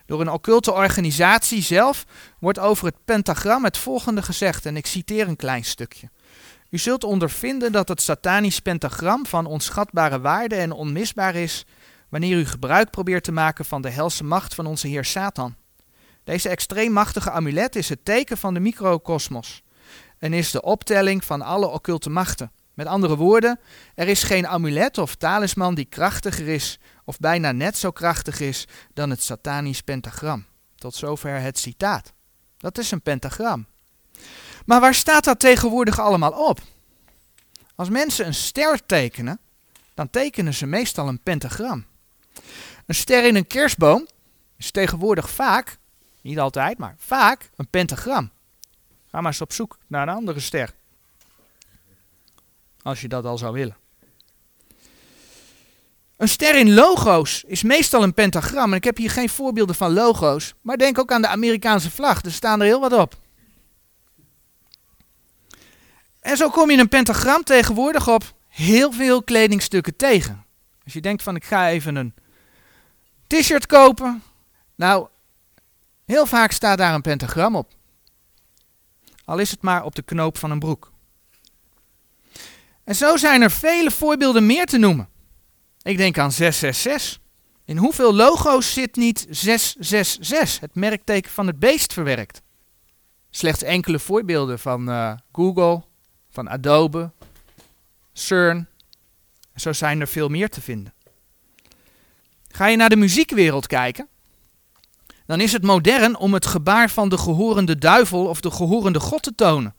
Door 0.05 0.21
een 0.21 0.31
occulte 0.31 0.73
organisatie 0.73 1.61
zelf 1.61 2.05
wordt 2.39 2.59
over 2.59 2.85
het 2.85 3.05
pentagram 3.05 3.63
het 3.63 3.77
volgende 3.77 4.21
gezegd, 4.21 4.65
en 4.65 4.77
ik 4.77 4.85
citeer 4.85 5.27
een 5.27 5.35
klein 5.35 5.65
stukje. 5.65 6.09
U 6.69 6.77
zult 6.77 7.03
ondervinden 7.03 7.71
dat 7.71 7.87
het 7.87 8.01
satanisch 8.01 8.59
pentagram 8.59 9.25
van 9.25 9.45
onschatbare 9.45 10.19
waarde 10.19 10.55
en 10.55 10.71
onmisbaar 10.71 11.35
is 11.35 11.65
wanneer 12.09 12.37
u 12.37 12.45
gebruik 12.45 12.89
probeert 12.89 13.23
te 13.23 13.31
maken 13.31 13.65
van 13.65 13.81
de 13.81 13.89
helse 13.89 14.23
macht 14.23 14.55
van 14.55 14.65
onze 14.65 14.87
Heer 14.87 15.05
Satan. 15.05 15.55
Deze 16.27 16.49
extreem 16.49 16.91
machtige 16.91 17.31
amulet 17.31 17.75
is 17.75 17.89
het 17.89 18.05
teken 18.05 18.37
van 18.37 18.53
de 18.53 18.59
microcosmos 18.59 19.63
en 20.17 20.33
is 20.33 20.51
de 20.51 20.61
optelling 20.61 21.25
van 21.25 21.41
alle 21.41 21.67
occulte 21.67 22.09
machten. 22.09 22.51
Met 22.73 22.87
andere 22.87 23.15
woorden, 23.15 23.59
er 23.95 24.07
is 24.07 24.23
geen 24.23 24.47
amulet 24.47 24.97
of 24.97 25.15
talisman 25.15 25.75
die 25.75 25.85
krachtiger 25.85 26.47
is 26.47 26.79
of 27.05 27.19
bijna 27.19 27.51
net 27.51 27.77
zo 27.77 27.91
krachtig 27.91 28.39
is 28.39 28.67
dan 28.93 29.09
het 29.09 29.23
satanisch 29.23 29.81
pentagram. 29.81 30.45
Tot 30.75 30.95
zover 30.95 31.41
het 31.41 31.59
citaat. 31.59 32.13
Dat 32.57 32.77
is 32.77 32.91
een 32.91 33.01
pentagram. 33.01 33.65
Maar 34.65 34.79
waar 34.79 34.95
staat 34.95 35.23
dat 35.23 35.39
tegenwoordig 35.39 35.99
allemaal 35.99 36.31
op? 36.31 36.59
Als 37.75 37.89
mensen 37.89 38.25
een 38.25 38.33
ster 38.33 38.85
tekenen, 38.85 39.39
dan 39.93 40.09
tekenen 40.09 40.53
ze 40.53 40.65
meestal 40.65 41.07
een 41.07 41.23
pentagram. 41.23 41.85
Een 42.85 42.95
ster 42.95 43.25
in 43.25 43.35
een 43.35 43.47
kerstboom 43.47 44.07
is 44.57 44.71
tegenwoordig 44.71 45.29
vaak, 45.29 45.77
niet 46.27 46.39
altijd, 46.39 46.77
maar 46.77 46.95
vaak 46.97 47.49
een 47.55 47.67
pentagram. 47.69 48.31
Ga 49.05 49.21
maar 49.21 49.31
eens 49.31 49.41
op 49.41 49.53
zoek 49.53 49.77
naar 49.87 50.07
een 50.07 50.15
andere 50.15 50.39
ster. 50.39 50.73
Als 52.81 53.01
je 53.01 53.07
dat 53.07 53.25
al 53.25 53.37
zou 53.37 53.53
willen. 53.53 53.77
Een 56.17 56.27
ster 56.27 56.55
in 56.55 56.73
logo's 56.73 57.43
is 57.47 57.63
meestal 57.63 58.03
een 58.03 58.13
pentagram. 58.13 58.71
En 58.71 58.77
ik 58.77 58.83
heb 58.83 58.97
hier 58.97 59.11
geen 59.11 59.29
voorbeelden 59.29 59.75
van 59.75 59.93
logo's. 59.93 60.53
Maar 60.61 60.77
denk 60.77 60.99
ook 60.99 61.11
aan 61.11 61.21
de 61.21 61.27
Amerikaanse 61.27 61.91
vlag. 61.91 62.23
Er 62.23 62.31
staan 62.31 62.59
er 62.59 62.65
heel 62.65 62.79
wat 62.79 62.93
op. 62.93 63.15
En 66.19 66.37
zo 66.37 66.49
kom 66.49 66.71
je 66.71 66.77
een 66.77 66.89
pentagram 66.89 67.43
tegenwoordig 67.43 68.07
op 68.07 68.33
heel 68.47 68.91
veel 68.91 69.23
kledingstukken 69.23 69.95
tegen. 69.95 70.45
Als 70.83 70.93
je 70.93 71.01
denkt 71.01 71.23
van 71.23 71.35
ik 71.35 71.45
ga 71.45 71.69
even 71.69 71.95
een 71.95 72.13
t-shirt 73.27 73.65
kopen. 73.65 74.23
Nou, 74.75 75.07
heel 76.07 76.25
vaak 76.25 76.51
staat 76.51 76.77
daar 76.77 76.93
een 76.93 77.01
pentagram 77.01 77.55
op. 77.55 77.73
Al 79.25 79.37
is 79.37 79.51
het 79.51 79.61
maar 79.61 79.83
op 79.83 79.95
de 79.95 80.01
knoop 80.01 80.37
van 80.37 80.51
een 80.51 80.59
broek. 80.59 80.91
En 82.83 82.95
zo 82.95 83.17
zijn 83.17 83.41
er 83.41 83.51
vele 83.51 83.91
voorbeelden 83.91 84.45
meer 84.45 84.65
te 84.65 84.77
noemen. 84.77 85.09
Ik 85.81 85.97
denk 85.97 86.17
aan 86.17 86.31
666. 86.31 87.19
In 87.65 87.77
hoeveel 87.77 88.13
logo's 88.13 88.73
zit 88.73 88.95
niet 88.95 89.27
666, 89.29 90.59
het 90.59 90.75
merkteken 90.75 91.31
van 91.31 91.47
het 91.47 91.59
beest, 91.59 91.93
verwerkt? 91.93 92.41
Slechts 93.29 93.63
enkele 93.63 93.99
voorbeelden 93.99 94.59
van 94.59 94.89
uh, 94.89 95.13
Google, 95.31 95.83
van 96.29 96.49
Adobe, 96.49 97.11
CERN. 98.13 98.67
Zo 99.55 99.73
zijn 99.73 100.01
er 100.01 100.07
veel 100.07 100.29
meer 100.29 100.49
te 100.49 100.61
vinden. 100.61 100.93
Ga 102.47 102.67
je 102.67 102.77
naar 102.77 102.89
de 102.89 102.95
muziekwereld 102.95 103.67
kijken, 103.67 104.07
dan 105.27 105.41
is 105.41 105.53
het 105.53 105.63
modern 105.63 106.17
om 106.17 106.33
het 106.33 106.45
gebaar 106.45 106.89
van 106.89 107.09
de 107.09 107.17
gehorende 107.17 107.77
duivel 107.77 108.25
of 108.25 108.41
de 108.41 108.51
gehorende 108.51 108.99
god 108.99 109.23
te 109.23 109.35
tonen. 109.35 109.75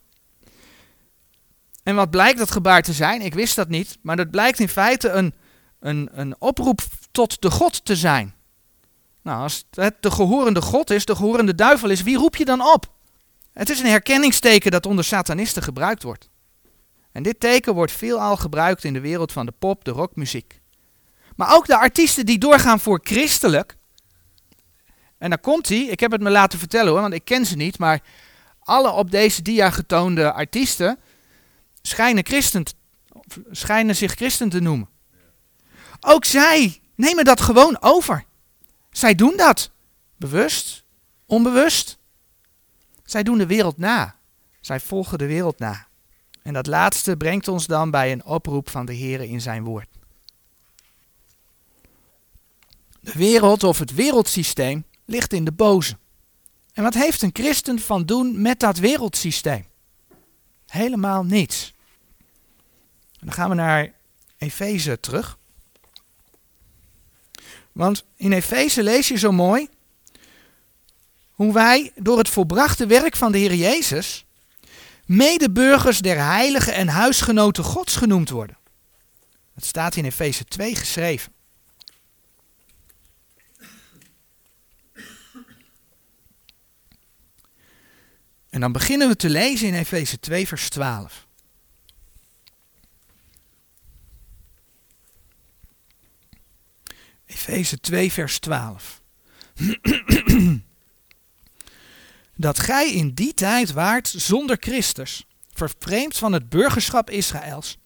En 1.82 1.94
wat 1.94 2.10
blijkt 2.10 2.38
dat 2.38 2.50
gebaar 2.50 2.82
te 2.82 2.92
zijn? 2.92 3.20
Ik 3.20 3.34
wist 3.34 3.56
dat 3.56 3.68
niet, 3.68 3.98
maar 4.02 4.16
dat 4.16 4.30
blijkt 4.30 4.60
in 4.60 4.68
feite 4.68 5.08
een, 5.08 5.34
een, 5.80 6.08
een 6.12 6.36
oproep 6.38 6.80
tot 7.10 7.42
de 7.42 7.50
god 7.50 7.84
te 7.84 7.96
zijn. 7.96 8.34
Nou, 9.22 9.42
als 9.42 9.64
het 9.70 9.94
de 10.00 10.10
gehorende 10.10 10.62
god 10.62 10.90
is, 10.90 11.04
de 11.04 11.16
gehorende 11.16 11.54
duivel 11.54 11.90
is, 11.90 12.02
wie 12.02 12.16
roep 12.16 12.36
je 12.36 12.44
dan 12.44 12.60
op? 12.60 12.92
Het 13.52 13.70
is 13.70 13.80
een 13.80 13.86
herkenningsteken 13.86 14.70
dat 14.70 14.86
onder 14.86 15.04
satanisten 15.04 15.62
gebruikt 15.62 16.02
wordt. 16.02 16.28
En 17.12 17.22
dit 17.22 17.40
teken 17.40 17.74
wordt 17.74 17.92
veelal 17.92 18.36
gebruikt 18.36 18.84
in 18.84 18.92
de 18.92 19.00
wereld 19.00 19.32
van 19.32 19.46
de 19.46 19.52
pop, 19.58 19.84
de 19.84 19.90
rockmuziek. 19.90 20.60
Maar 21.36 21.54
ook 21.54 21.66
de 21.66 21.78
artiesten 21.78 22.26
die 22.26 22.38
doorgaan 22.38 22.80
voor 22.80 23.00
christelijk. 23.02 23.77
En 25.18 25.30
dan 25.30 25.40
komt 25.40 25.68
hij, 25.68 25.78
ik 25.78 26.00
heb 26.00 26.10
het 26.10 26.20
me 26.20 26.30
laten 26.30 26.58
vertellen 26.58 26.92
hoor, 26.92 27.00
want 27.00 27.14
ik 27.14 27.24
ken 27.24 27.46
ze 27.46 27.56
niet, 27.56 27.78
maar 27.78 28.00
alle 28.58 28.90
op 28.90 29.10
deze 29.10 29.42
dia 29.42 29.70
getoonde 29.70 30.32
artiesten 30.32 30.98
schijnen, 31.82 32.26
christen, 32.26 32.64
schijnen 33.50 33.96
zich 33.96 34.14
christen 34.14 34.48
te 34.48 34.60
noemen. 34.60 34.88
Ook 36.00 36.24
zij 36.24 36.80
nemen 36.94 37.24
dat 37.24 37.40
gewoon 37.40 37.80
over. 37.80 38.24
Zij 38.90 39.14
doen 39.14 39.36
dat. 39.36 39.70
Bewust, 40.16 40.84
onbewust. 41.26 41.98
Zij 43.04 43.22
doen 43.22 43.38
de 43.38 43.46
wereld 43.46 43.78
na. 43.78 44.16
Zij 44.60 44.80
volgen 44.80 45.18
de 45.18 45.26
wereld 45.26 45.58
na. 45.58 45.86
En 46.42 46.52
dat 46.52 46.66
laatste 46.66 47.16
brengt 47.16 47.48
ons 47.48 47.66
dan 47.66 47.90
bij 47.90 48.12
een 48.12 48.24
oproep 48.24 48.70
van 48.70 48.86
de 48.86 48.92
Heer 48.92 49.20
in 49.20 49.40
zijn 49.40 49.64
woord. 49.64 49.88
De 53.00 53.12
wereld 53.14 53.64
of 53.64 53.78
het 53.78 53.94
wereldsysteem 53.94 54.84
ligt 55.08 55.32
in 55.32 55.44
de 55.44 55.52
boze. 55.52 55.98
En 56.72 56.82
wat 56.82 56.94
heeft 56.94 57.22
een 57.22 57.30
christen 57.32 57.78
van 57.78 58.04
doen 58.04 58.42
met 58.42 58.60
dat 58.60 58.78
wereldsysteem? 58.78 59.66
Helemaal 60.66 61.24
niets. 61.24 61.74
dan 63.20 63.32
gaan 63.32 63.48
we 63.48 63.54
naar 63.54 63.92
Efeze 64.38 65.00
terug. 65.00 65.38
Want 67.72 68.04
in 68.16 68.32
Efeze 68.32 68.82
lees 68.82 69.08
je 69.08 69.18
zo 69.18 69.32
mooi 69.32 69.68
hoe 71.30 71.52
wij 71.52 71.92
door 71.96 72.18
het 72.18 72.28
volbrachte 72.28 72.86
werk 72.86 73.16
van 73.16 73.32
de 73.32 73.38
Heer 73.38 73.54
Jezus 73.54 74.26
medeburgers 75.06 76.00
der 76.00 76.24
heiligen 76.24 76.74
en 76.74 76.88
huisgenoten 76.88 77.64
Gods 77.64 77.96
genoemd 77.96 78.30
worden. 78.30 78.58
Dat 79.54 79.64
staat 79.64 79.96
in 79.96 80.04
Efeze 80.04 80.44
2 80.44 80.74
geschreven. 80.74 81.32
En 88.50 88.60
dan 88.60 88.72
beginnen 88.72 89.08
we 89.08 89.16
te 89.16 89.28
lezen 89.28 89.68
in 89.68 89.74
Efeze 89.74 90.20
2, 90.20 90.46
vers 90.46 90.68
12. 90.68 91.26
Efeze 97.26 97.80
2, 97.80 98.12
vers 98.12 98.38
12. 98.38 99.00
dat 102.36 102.58
gij 102.58 102.92
in 102.92 103.14
die 103.14 103.34
tijd 103.34 103.72
waart 103.72 104.08
zonder 104.08 104.56
Christus, 104.60 105.26
vervreemd 105.52 106.16
van 106.16 106.32
het 106.32 106.48
burgerschap 106.48 107.10
Israëls 107.10 107.78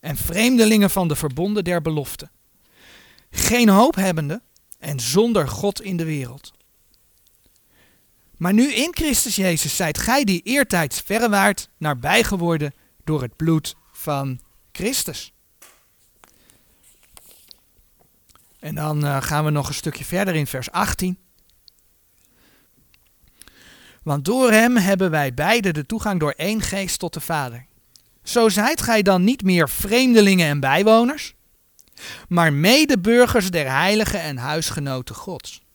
en 0.00 0.16
vreemdelingen 0.16 0.90
van 0.90 1.08
de 1.08 1.16
verbonden 1.16 1.64
der 1.64 1.82
belofte, 1.82 2.30
geen 3.30 3.68
hoop 3.68 3.94
hebbende 3.94 4.42
en 4.78 5.00
zonder 5.00 5.48
God 5.48 5.82
in 5.82 5.96
de 5.96 6.04
wereld. 6.04 6.55
Maar 8.36 8.52
nu 8.52 8.72
in 8.72 8.94
Christus 8.94 9.36
Jezus 9.36 9.76
zijt 9.76 9.98
gij 9.98 10.24
die 10.24 10.42
eertijds 10.42 11.00
verrewaart 11.00 11.68
nabij 11.78 12.24
geworden 12.24 12.74
door 13.04 13.22
het 13.22 13.36
bloed 13.36 13.76
van 13.92 14.40
Christus. 14.72 15.32
En 18.58 18.74
dan 18.74 19.04
uh, 19.04 19.22
gaan 19.22 19.44
we 19.44 19.50
nog 19.50 19.68
een 19.68 19.74
stukje 19.74 20.04
verder 20.04 20.34
in 20.34 20.46
vers 20.46 20.70
18. 20.70 21.18
Want 24.02 24.24
door 24.24 24.52
hem 24.52 24.76
hebben 24.76 25.10
wij 25.10 25.34
beide 25.34 25.72
de 25.72 25.86
toegang 25.86 26.20
door 26.20 26.34
één 26.36 26.60
geest 26.60 26.98
tot 26.98 27.14
de 27.14 27.20
Vader. 27.20 27.66
Zo 28.22 28.48
zijt 28.48 28.82
gij 28.82 29.02
dan 29.02 29.24
niet 29.24 29.42
meer 29.42 29.68
vreemdelingen 29.68 30.46
en 30.46 30.60
bijwoners, 30.60 31.34
maar 32.28 32.52
medeburgers 32.52 33.50
der 33.50 33.70
heiligen 33.70 34.20
en 34.20 34.36
huisgenoten 34.36 35.14
Gods. 35.14 35.65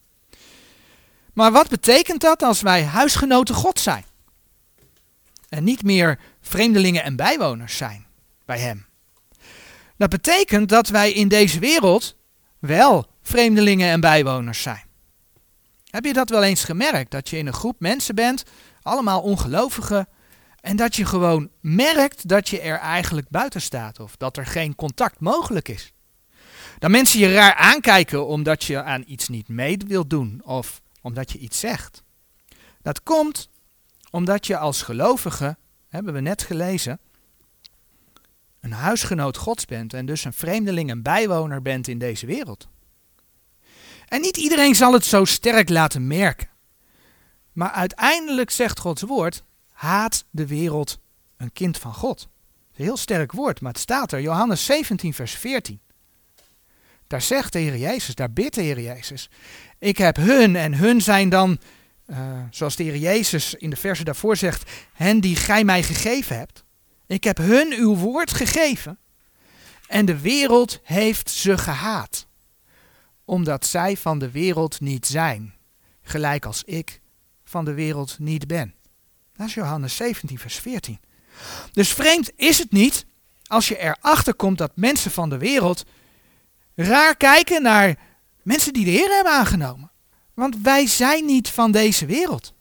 Maar 1.33 1.51
wat 1.51 1.69
betekent 1.69 2.21
dat 2.21 2.43
als 2.43 2.61
wij 2.61 2.83
huisgenoten 2.83 3.55
God 3.55 3.79
zijn? 3.79 4.05
En 5.49 5.63
niet 5.63 5.83
meer 5.83 6.19
vreemdelingen 6.41 7.03
en 7.03 7.15
bijwoners 7.15 7.77
zijn 7.77 8.05
bij 8.45 8.59
Hem. 8.59 8.85
Dat 9.97 10.09
betekent 10.09 10.69
dat 10.69 10.87
wij 10.87 11.11
in 11.11 11.27
deze 11.27 11.59
wereld 11.59 12.15
wel 12.59 13.07
vreemdelingen 13.21 13.89
en 13.89 13.99
bijwoners 13.99 14.61
zijn. 14.61 14.83
Heb 15.89 16.05
je 16.05 16.13
dat 16.13 16.29
wel 16.29 16.43
eens 16.43 16.63
gemerkt? 16.63 17.11
Dat 17.11 17.29
je 17.29 17.37
in 17.37 17.47
een 17.47 17.53
groep 17.53 17.79
mensen 17.79 18.15
bent, 18.15 18.43
allemaal 18.81 19.21
ongelovigen, 19.21 20.07
en 20.61 20.75
dat 20.75 20.95
je 20.95 21.05
gewoon 21.05 21.49
merkt 21.61 22.27
dat 22.27 22.49
je 22.49 22.59
er 22.59 22.77
eigenlijk 22.77 23.29
buiten 23.29 23.61
staat 23.61 23.99
of 23.99 24.17
dat 24.17 24.37
er 24.37 24.45
geen 24.45 24.75
contact 24.75 25.19
mogelijk 25.19 25.67
is. 25.67 25.93
Dat 26.79 26.89
mensen 26.89 27.19
je 27.19 27.33
raar 27.33 27.53
aankijken 27.55 28.27
omdat 28.27 28.63
je 28.63 28.83
aan 28.83 29.03
iets 29.05 29.27
niet 29.27 29.47
mee 29.47 29.77
wilt 29.87 30.09
doen 30.09 30.41
of 30.43 30.80
omdat 31.01 31.31
je 31.31 31.37
iets 31.37 31.59
zegt. 31.59 32.03
Dat 32.81 33.03
komt 33.03 33.49
omdat 34.09 34.47
je 34.47 34.57
als 34.57 34.81
gelovige, 34.81 35.57
hebben 35.87 36.13
we 36.13 36.19
net 36.19 36.41
gelezen, 36.41 36.99
een 38.59 38.71
huisgenoot 38.71 39.37
Gods 39.37 39.65
bent 39.65 39.93
en 39.93 40.05
dus 40.05 40.23
een 40.23 40.33
vreemdeling 40.33 40.89
en 40.89 41.01
bijwoner 41.01 41.61
bent 41.61 41.87
in 41.87 41.97
deze 41.97 42.25
wereld. 42.25 42.67
En 44.07 44.21
niet 44.21 44.37
iedereen 44.37 44.75
zal 44.75 44.93
het 44.93 45.05
zo 45.05 45.25
sterk 45.25 45.69
laten 45.69 46.07
merken. 46.07 46.49
Maar 47.51 47.71
uiteindelijk 47.71 48.49
zegt 48.49 48.79
Gods 48.79 49.01
woord, 49.01 49.43
haat 49.69 50.25
de 50.29 50.47
wereld 50.47 50.99
een 51.37 51.53
kind 51.53 51.77
van 51.77 51.93
God. 51.93 52.29
een 52.75 52.85
heel 52.85 52.97
sterk 52.97 53.31
woord, 53.31 53.61
maar 53.61 53.71
het 53.71 53.81
staat 53.81 54.11
er, 54.11 54.21
Johannes 54.21 54.65
17, 54.65 55.13
vers 55.13 55.33
14. 55.33 55.79
Daar 57.11 57.21
zegt 57.21 57.53
de 57.53 57.59
Heer 57.59 57.77
Jezus, 57.77 58.15
daar 58.15 58.31
bidt 58.31 58.55
de 58.55 58.61
Heer 58.61 58.79
Jezus. 58.79 59.29
Ik 59.79 59.97
heb 59.97 60.15
hun 60.15 60.55
en 60.55 60.73
hun 60.73 61.01
zijn 61.01 61.29
dan, 61.29 61.59
uh, 62.07 62.17
zoals 62.49 62.75
de 62.75 62.83
Heer 62.83 62.97
Jezus 62.97 63.53
in 63.53 63.69
de 63.69 63.75
verse 63.75 64.03
daarvoor 64.03 64.37
zegt, 64.37 64.71
hen 64.93 65.19
die 65.19 65.35
gij 65.35 65.63
mij 65.63 65.83
gegeven 65.83 66.37
hebt. 66.37 66.63
Ik 67.07 67.23
heb 67.23 67.37
hun 67.37 67.73
uw 67.73 67.95
woord 67.95 68.33
gegeven 68.33 68.99
en 69.87 70.05
de 70.05 70.19
wereld 70.19 70.79
heeft 70.83 71.29
ze 71.29 71.57
gehaat, 71.57 72.27
omdat 73.25 73.65
zij 73.65 73.97
van 73.97 74.19
de 74.19 74.31
wereld 74.31 74.79
niet 74.79 75.07
zijn, 75.07 75.53
gelijk 76.01 76.45
als 76.45 76.63
ik 76.63 77.01
van 77.43 77.65
de 77.65 77.73
wereld 77.73 78.19
niet 78.19 78.47
ben. 78.47 78.73
Dat 79.33 79.47
is 79.47 79.53
Johannes 79.53 79.95
17, 79.95 80.39
vers 80.39 80.55
14. 80.55 80.99
Dus 81.71 81.93
vreemd 81.93 82.31
is 82.35 82.57
het 82.57 82.71
niet 82.71 83.05
als 83.47 83.67
je 83.67 83.79
erachter 83.79 84.33
komt 84.33 84.57
dat 84.57 84.71
mensen 84.75 85.11
van 85.11 85.29
de 85.29 85.37
wereld 85.37 85.83
raar 86.83 87.15
kijken 87.17 87.61
naar 87.61 87.97
mensen 88.41 88.73
die 88.73 88.85
de 88.85 88.91
Heer 88.91 89.09
hebben 89.09 89.33
aangenomen. 89.33 89.91
Want 90.33 90.57
wij 90.61 90.87
zijn 90.87 91.25
niet 91.25 91.49
van 91.49 91.71
deze 91.71 92.05
wereld. 92.05 92.53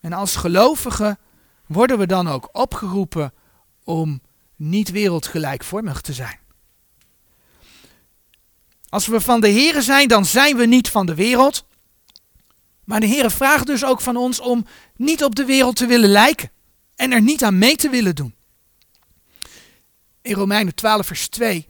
En 0.00 0.12
als 0.12 0.36
gelovigen 0.36 1.18
worden 1.66 1.98
we 1.98 2.06
dan 2.06 2.28
ook 2.28 2.48
opgeroepen 2.52 3.32
om 3.84 4.20
niet 4.56 4.90
wereldgelijkvormig 4.90 6.00
te 6.00 6.12
zijn. 6.12 6.38
Als 8.88 9.06
we 9.06 9.20
van 9.20 9.40
de 9.40 9.48
Heer 9.48 9.82
zijn, 9.82 10.08
dan 10.08 10.24
zijn 10.24 10.56
we 10.56 10.66
niet 10.66 10.90
van 10.90 11.06
de 11.06 11.14
wereld. 11.14 11.64
Maar 12.84 13.00
de 13.00 13.06
Heer 13.06 13.30
vraagt 13.30 13.66
dus 13.66 13.84
ook 13.84 14.00
van 14.00 14.16
ons 14.16 14.40
om 14.40 14.66
niet 14.96 15.24
op 15.24 15.34
de 15.34 15.44
wereld 15.44 15.76
te 15.76 15.86
willen 15.86 16.10
lijken 16.10 16.50
en 16.96 17.12
er 17.12 17.22
niet 17.22 17.44
aan 17.44 17.58
mee 17.58 17.76
te 17.76 17.88
willen 17.88 18.14
doen. 18.14 18.34
In 20.22 20.34
Romeinen 20.34 20.74
12, 20.74 21.06
vers 21.06 21.28
2 21.28 21.68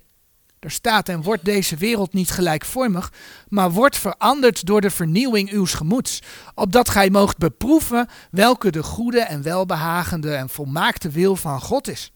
er 0.65 0.71
staat 0.71 1.09
en 1.09 1.23
wordt 1.23 1.45
deze 1.45 1.77
wereld 1.77 2.13
niet 2.13 2.31
gelijkvormig, 2.31 3.13
maar 3.49 3.71
wordt 3.71 3.99
veranderd 3.99 4.67
door 4.67 4.81
de 4.81 4.91
vernieuwing 4.91 5.53
uws 5.53 5.75
gemoeds, 5.75 6.23
opdat 6.55 6.89
gij 6.89 7.11
moogt 7.11 7.39
beproeven 7.39 8.09
welke 8.31 8.71
de 8.71 8.83
goede 8.83 9.21
en 9.21 9.43
welbehagende 9.43 10.35
en 10.35 10.49
volmaakte 10.49 11.11
wil 11.11 11.37
van 11.37 11.61
God 11.61 11.89
is. 11.89 12.13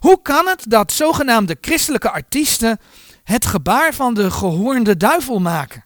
Hoe 0.00 0.22
kan 0.22 0.46
het 0.46 0.64
dat 0.68 0.92
zogenaamde 0.92 1.56
christelijke 1.60 2.10
artiesten 2.10 2.78
het 3.24 3.46
gebaar 3.46 3.94
van 3.94 4.14
de 4.14 4.30
gehoornde 4.30 4.96
duivel 4.96 5.40
maken? 5.40 5.84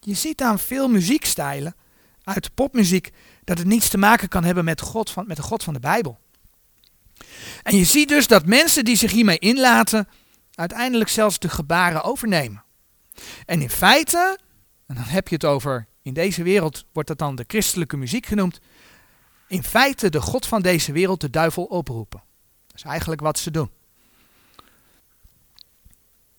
Je 0.00 0.14
ziet 0.14 0.42
aan 0.42 0.58
veel 0.58 0.88
muziekstijlen 0.88 1.74
uit 2.24 2.44
de 2.44 2.50
popmuziek 2.54 3.10
dat 3.44 3.58
het 3.58 3.66
niets 3.66 3.88
te 3.88 3.98
maken 3.98 4.28
kan 4.28 4.44
hebben 4.44 4.64
met, 4.64 4.80
God 4.80 5.10
van, 5.10 5.24
met 5.26 5.36
de 5.36 5.42
God 5.42 5.62
van 5.62 5.74
de 5.74 5.80
Bijbel. 5.80 6.18
En 7.62 7.76
je 7.76 7.84
ziet 7.84 8.08
dus 8.08 8.26
dat 8.26 8.46
mensen 8.46 8.84
die 8.84 8.96
zich 8.96 9.12
hiermee 9.12 9.38
inlaten, 9.38 10.08
uiteindelijk 10.60 11.10
zelfs 11.10 11.38
de 11.38 11.48
gebaren 11.48 12.02
overnemen. 12.02 12.64
En 13.46 13.62
in 13.62 13.70
feite, 13.70 14.38
en 14.86 14.94
dan 14.94 15.04
heb 15.04 15.28
je 15.28 15.34
het 15.34 15.44
over, 15.44 15.86
in 16.02 16.14
deze 16.14 16.42
wereld 16.42 16.84
wordt 16.92 17.08
dat 17.08 17.18
dan 17.18 17.34
de 17.34 17.44
christelijke 17.46 17.96
muziek 17.96 18.26
genoemd, 18.26 18.60
in 19.48 19.62
feite 19.62 20.08
de 20.08 20.20
God 20.20 20.46
van 20.46 20.62
deze 20.62 20.92
wereld, 20.92 21.20
de 21.20 21.30
duivel, 21.30 21.64
oproepen. 21.64 22.22
Dat 22.66 22.76
is 22.76 22.82
eigenlijk 22.82 23.20
wat 23.20 23.38
ze 23.38 23.50
doen. 23.50 23.70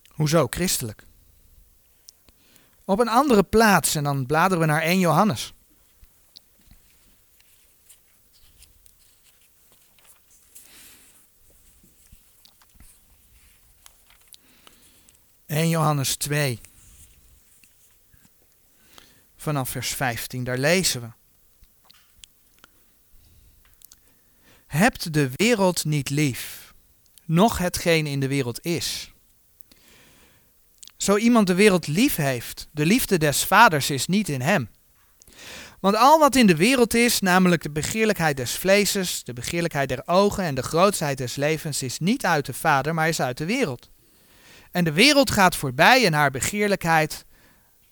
Hoezo 0.08 0.46
christelijk? 0.50 1.06
Op 2.84 2.98
een 2.98 3.08
andere 3.08 3.42
plaats, 3.42 3.94
en 3.94 4.04
dan 4.04 4.26
bladeren 4.26 4.58
we 4.58 4.66
naar 4.72 4.82
1 4.82 4.98
Johannes. 4.98 5.54
1 15.52 15.68
Johannes 15.68 16.16
2. 16.16 16.60
Vanaf 19.36 19.68
vers 19.68 19.88
15, 19.88 20.44
daar 20.44 20.58
lezen 20.58 21.00
we. 21.00 21.08
Hebt 24.66 25.12
de 25.12 25.30
wereld 25.34 25.84
niet 25.84 26.10
lief, 26.10 26.74
noch 27.24 27.58
hetgeen 27.58 28.06
in 28.06 28.20
de 28.20 28.28
wereld 28.28 28.64
is. 28.64 29.12
Zo 30.96 31.16
iemand 31.16 31.46
de 31.46 31.54
wereld 31.54 31.86
lief 31.86 32.16
heeft, 32.16 32.68
de 32.70 32.86
liefde 32.86 33.18
des 33.18 33.44
vaders 33.44 33.90
is 33.90 34.06
niet 34.06 34.28
in 34.28 34.40
hem. 34.40 34.68
Want 35.80 35.96
al 35.96 36.18
wat 36.18 36.36
in 36.36 36.46
de 36.46 36.56
wereld 36.56 36.94
is, 36.94 37.20
namelijk 37.20 37.62
de 37.62 37.70
begeerlijkheid 37.70 38.36
des 38.36 38.52
vleeses, 38.52 39.24
de 39.24 39.32
begeerlijkheid 39.32 39.88
der 39.88 40.02
ogen 40.06 40.44
en 40.44 40.54
de 40.54 40.62
grootsheid 40.62 41.18
des 41.18 41.34
levens, 41.34 41.82
is 41.82 41.98
niet 41.98 42.24
uit 42.24 42.46
de 42.46 42.54
vader, 42.54 42.94
maar 42.94 43.08
is 43.08 43.20
uit 43.20 43.38
de 43.38 43.46
wereld. 43.46 43.91
En 44.72 44.84
de 44.84 44.92
wereld 44.92 45.30
gaat 45.30 45.56
voorbij 45.56 46.06
en 46.06 46.12
haar 46.12 46.30
begeerlijkheid, 46.30 47.24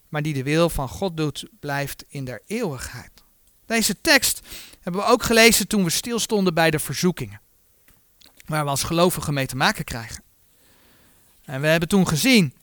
maar 0.09 0.23
die 0.23 0.35
de 0.35 0.43
wil 0.43 0.71
van 0.71 0.89
God 0.89 1.17
doet, 1.17 1.49
blijft 1.61 2.05
in 2.09 2.25
der 2.25 2.43
eeuwigheid. 2.47 3.11
Deze 3.67 4.01
tekst 4.01 4.41
hebben 4.81 5.01
we 5.01 5.07
ook 5.07 5.23
gelezen 5.23 5.69
toen 5.69 5.85
we 5.85 5.91
stilstonden 5.91 6.55
bij 6.55 6.71
de 6.71 6.79
verzoekingen, 6.79 7.41
waar 8.47 8.65
we 8.65 8.71
als 8.71 8.83
gelovigen 8.83 9.35
mee 9.35 9.47
te 9.47 9.57
maken 9.57 9.85
krijgen. 9.85 10.23
En 11.45 11.61
we 11.61 11.67
hebben 11.67 11.89
toen 11.89 12.09
gezien 12.09 12.55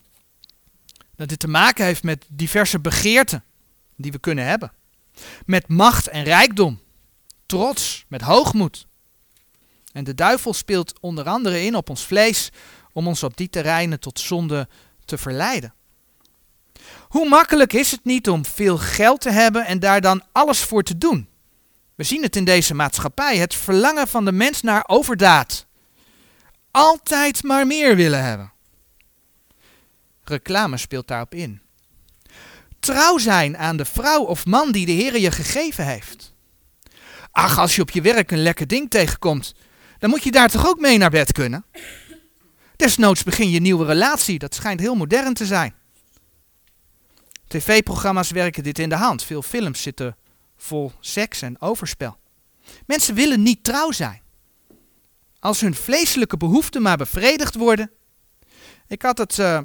dat 1.15 1.29
dit 1.29 1.39
te 1.39 1.47
maken 1.47 1.85
heeft 1.85 2.03
met 2.03 2.25
diverse 2.27 2.79
begeerten 2.79 3.43
die 3.95 4.11
we 4.11 4.19
kunnen 4.19 4.45
hebben. 4.45 4.71
Met 5.45 5.67
macht 5.67 6.07
en 6.07 6.23
rijkdom, 6.23 6.79
trots, 7.45 8.05
met 8.07 8.21
hoogmoed. 8.21 8.87
En 9.91 10.03
de 10.03 10.15
duivel 10.15 10.53
speelt 10.53 10.99
onder 10.99 11.25
andere 11.25 11.63
in 11.63 11.75
op 11.75 11.89
ons 11.89 12.05
vlees 12.05 12.51
om 12.97 13.07
ons 13.07 13.23
op 13.23 13.37
die 13.37 13.49
terreinen 13.49 13.99
tot 13.99 14.19
zonde 14.19 14.67
te 15.05 15.17
verleiden. 15.17 15.73
Hoe 17.07 17.29
makkelijk 17.29 17.73
is 17.73 17.91
het 17.91 18.03
niet 18.03 18.29
om 18.29 18.45
veel 18.45 18.77
geld 18.77 19.21
te 19.21 19.31
hebben 19.31 19.65
en 19.65 19.79
daar 19.79 20.01
dan 20.01 20.23
alles 20.31 20.59
voor 20.59 20.83
te 20.83 20.97
doen? 20.97 21.27
We 21.95 22.03
zien 22.03 22.21
het 22.21 22.35
in 22.35 22.45
deze 22.45 22.73
maatschappij, 22.73 23.37
het 23.37 23.55
verlangen 23.55 24.07
van 24.07 24.25
de 24.25 24.31
mens 24.31 24.61
naar 24.61 24.83
overdaad. 24.87 25.65
Altijd 26.71 27.43
maar 27.43 27.67
meer 27.67 27.95
willen 27.95 28.23
hebben. 28.23 28.51
Reclame 30.23 30.77
speelt 30.77 31.07
daarop 31.07 31.33
in. 31.33 31.61
Trouw 32.79 33.17
zijn 33.17 33.57
aan 33.57 33.77
de 33.77 33.85
vrouw 33.85 34.23
of 34.23 34.45
man 34.45 34.71
die 34.71 34.85
de 34.85 34.91
Heer 34.91 35.19
je 35.19 35.31
gegeven 35.31 35.85
heeft. 35.85 36.33
Ach, 37.31 37.59
als 37.59 37.75
je 37.75 37.81
op 37.81 37.89
je 37.89 38.01
werk 38.01 38.31
een 38.31 38.43
lekker 38.43 38.67
ding 38.67 38.89
tegenkomt, 38.89 39.55
dan 39.99 40.09
moet 40.09 40.23
je 40.23 40.31
daar 40.31 40.49
toch 40.49 40.67
ook 40.67 40.79
mee 40.79 40.97
naar 40.97 41.09
bed 41.09 41.31
kunnen? 41.31 41.65
Desnoods 42.77 43.23
begin 43.23 43.49
je 43.49 43.59
nieuwe 43.59 43.85
relatie. 43.85 44.39
Dat 44.39 44.55
schijnt 44.55 44.79
heel 44.79 44.95
modern 44.95 45.33
te 45.33 45.45
zijn. 45.45 45.73
TV-programma's 47.47 48.31
werken 48.31 48.63
dit 48.63 48.79
in 48.79 48.89
de 48.89 48.95
hand. 48.95 49.23
Veel 49.23 49.41
films 49.41 49.81
zitten 49.81 50.15
vol 50.57 50.91
seks 50.99 51.41
en 51.41 51.61
overspel. 51.61 52.17
Mensen 52.85 53.15
willen 53.15 53.43
niet 53.43 53.63
trouw 53.63 53.91
zijn. 53.91 54.21
Als 55.39 55.61
hun 55.61 55.75
vleeselijke 55.75 56.37
behoeften 56.37 56.81
maar 56.81 56.97
bevredigd 56.97 57.55
worden. 57.55 57.91
Ik 58.87 59.01
had 59.01 59.17
het 59.17 59.37
uh, 59.37 59.59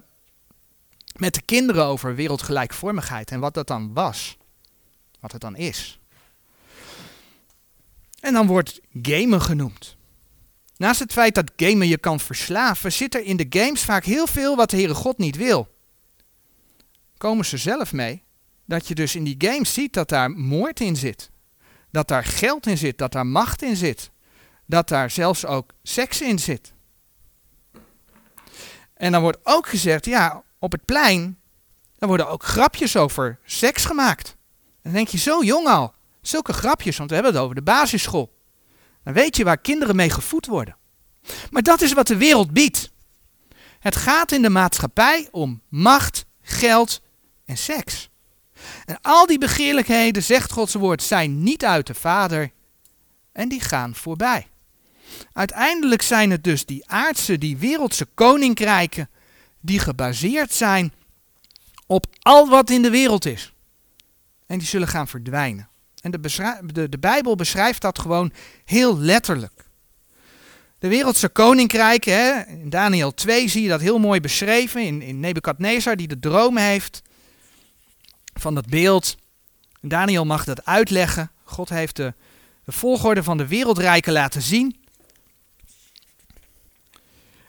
met 1.16 1.35
de 1.35 1.42
kinderen 1.42 1.85
over 1.85 2.14
wereldgelijkvormigheid 2.14 3.31
en 3.31 3.40
wat 3.40 3.55
dat 3.55 3.66
dan 3.66 3.92
was. 3.92 4.37
Wat 5.20 5.33
het 5.33 5.40
dan 5.40 5.57
is. 5.57 6.01
En 8.20 8.33
dan 8.33 8.46
wordt 8.46 8.81
gamen 9.03 9.40
genoemd. 9.42 9.96
Naast 10.83 11.01
het 11.01 11.12
feit 11.12 11.35
dat 11.35 11.53
gamen 11.57 11.88
je 11.88 11.99
kan 11.99 12.21
verslaven, 12.21 12.92
zit 12.92 13.14
er 13.14 13.25
in 13.25 13.37
de 13.37 13.47
games 13.49 13.83
vaak 13.83 14.05
heel 14.05 14.27
veel 14.27 14.57
wat 14.57 14.71
de 14.71 14.77
Heere 14.77 14.95
God 14.95 15.18
niet 15.18 15.37
wil. 15.37 15.68
Komen 17.16 17.45
ze 17.45 17.57
zelf 17.57 17.92
mee 17.92 18.23
dat 18.64 18.88
je 18.88 18.95
dus 18.95 19.14
in 19.14 19.25
die 19.25 19.35
games 19.38 19.73
ziet 19.73 19.92
dat 19.92 20.09
daar 20.09 20.31
moord 20.31 20.81
in 20.81 20.97
zit. 20.97 21.31
Dat 21.90 22.09
daar 22.09 22.25
geld 22.25 22.66
in 22.66 22.79
zit, 22.79 22.99
dat 22.99 23.12
daar 23.12 23.27
macht 23.27 23.62
in 23.62 23.77
zit. 23.77 24.11
Dat 24.66 24.88
daar 24.88 25.11
zelfs 25.11 25.47
ook 25.47 25.73
seks 25.83 26.21
in 26.21 26.38
zit. 26.38 26.73
En 28.95 29.12
dan 29.12 29.23
wordt 29.23 29.38
ook 29.42 29.68
gezegd, 29.68 30.05
ja, 30.05 30.42
op 30.59 30.73
het 30.73 30.85
plein, 30.85 31.38
dan 31.99 32.09
worden 32.09 32.29
ook 32.29 32.45
grapjes 32.45 32.97
over 32.97 33.38
seks 33.45 33.85
gemaakt. 33.85 34.37
Dan 34.83 34.92
denk 34.92 35.09
je, 35.09 35.18
zo 35.18 35.42
jong 35.42 35.66
al, 35.66 35.95
zulke 36.21 36.53
grapjes, 36.53 36.97
want 36.97 37.09
we 37.09 37.14
hebben 37.14 37.35
het 37.35 37.42
over 37.42 37.55
de 37.55 37.62
basisschool. 37.62 38.40
Dan 39.05 39.12
weet 39.12 39.37
je 39.37 39.45
waar 39.45 39.59
kinderen 39.59 39.97
mee 39.97 40.11
gevoed 40.11 40.47
worden. 40.47 40.77
Maar 41.51 41.62
dat 41.62 41.81
is 41.81 41.93
wat 41.93 42.07
de 42.07 42.17
wereld 42.17 42.51
biedt. 42.51 42.91
Het 43.79 43.97
gaat 43.97 44.33
in 44.33 44.43
de 44.43 44.51
maatschappij 44.51 45.29
om 45.31 45.62
macht, 45.69 46.25
geld 46.41 47.01
en 47.45 47.57
seks. 47.57 48.11
En 48.85 48.99
al 49.01 49.27
die 49.27 49.38
begeerlijkheden, 49.38 50.23
zegt 50.23 50.53
Gods 50.53 50.75
woord, 50.75 51.03
zijn 51.03 51.43
niet 51.43 51.65
uit 51.65 51.87
de 51.87 51.95
Vader 51.95 52.51
en 53.33 53.49
die 53.49 53.61
gaan 53.61 53.95
voorbij. 53.95 54.47
Uiteindelijk 55.33 56.03
zijn 56.03 56.31
het 56.31 56.45
dus 56.45 56.67
die 56.67 56.88
aardse, 56.88 57.38
die 57.38 57.57
wereldse 57.57 58.07
koninkrijken, 58.15 59.11
die 59.61 59.79
gebaseerd 59.79 60.53
zijn 60.53 60.93
op 61.87 62.07
al 62.19 62.49
wat 62.49 62.71
in 62.71 62.83
de 62.83 62.91
wereld 62.91 63.25
is. 63.25 63.53
En 64.47 64.59
die 64.59 64.67
zullen 64.67 64.88
gaan 64.88 65.09
verdwijnen. 65.09 65.69
En 66.03 66.11
de, 66.11 66.88
de, 66.88 66.99
Bijbel 66.99 67.37
beschrijft 67.37 67.81
dat 67.81 67.99
gewoon 67.99 68.33
heel 68.65 68.99
letterlijk. 68.99 69.65
De 70.79 70.88
wereldse 70.88 71.29
koninkrijken, 71.29 72.12
hè, 72.12 72.43
in 72.47 72.71
Daniel 72.71 73.15
2 73.15 73.49
zie 73.49 73.62
je 73.62 73.69
dat 73.69 73.81
heel 73.81 73.99
mooi 73.99 74.21
beschreven, 74.21 74.83
in, 74.83 75.03
in 75.03 75.21
Nebukadnezar 75.21 75.97
die 75.97 76.09
de 76.09 76.19
droom 76.19 76.57
heeft 76.57 77.03
van 78.35 78.55
dat 78.55 78.67
beeld. 78.67 79.17
Daniel 79.81 80.25
mag 80.25 80.45
dat 80.45 80.65
uitleggen. 80.65 81.31
God 81.45 81.69
heeft 81.69 81.97
de, 81.97 82.15
de 82.65 82.73
volgorde 82.73 83.23
van 83.23 83.37
de 83.37 83.47
wereldrijken 83.47 84.12
laten 84.12 84.43
zien. 84.43 84.77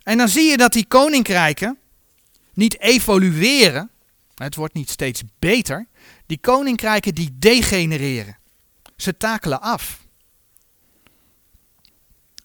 En 0.04 0.18
dan 0.18 0.30
zie 0.30 0.50
je 0.50 0.58
dat 0.58 0.74
die 0.74 0.86
koninkrijken 0.86 1.78
niet 2.54 2.80
evolueren, 2.80 3.90
het 4.36 4.56
wordt 4.56 4.74
niet 4.74 4.90
steeds 4.90 5.24
beter, 5.40 5.88
die 6.26 6.38
koninkrijken 6.42 7.16
die 7.16 7.30
degenereren. 7.40 8.42
Ze 9.04 9.18
takelen 9.18 9.62
af. 9.62 10.06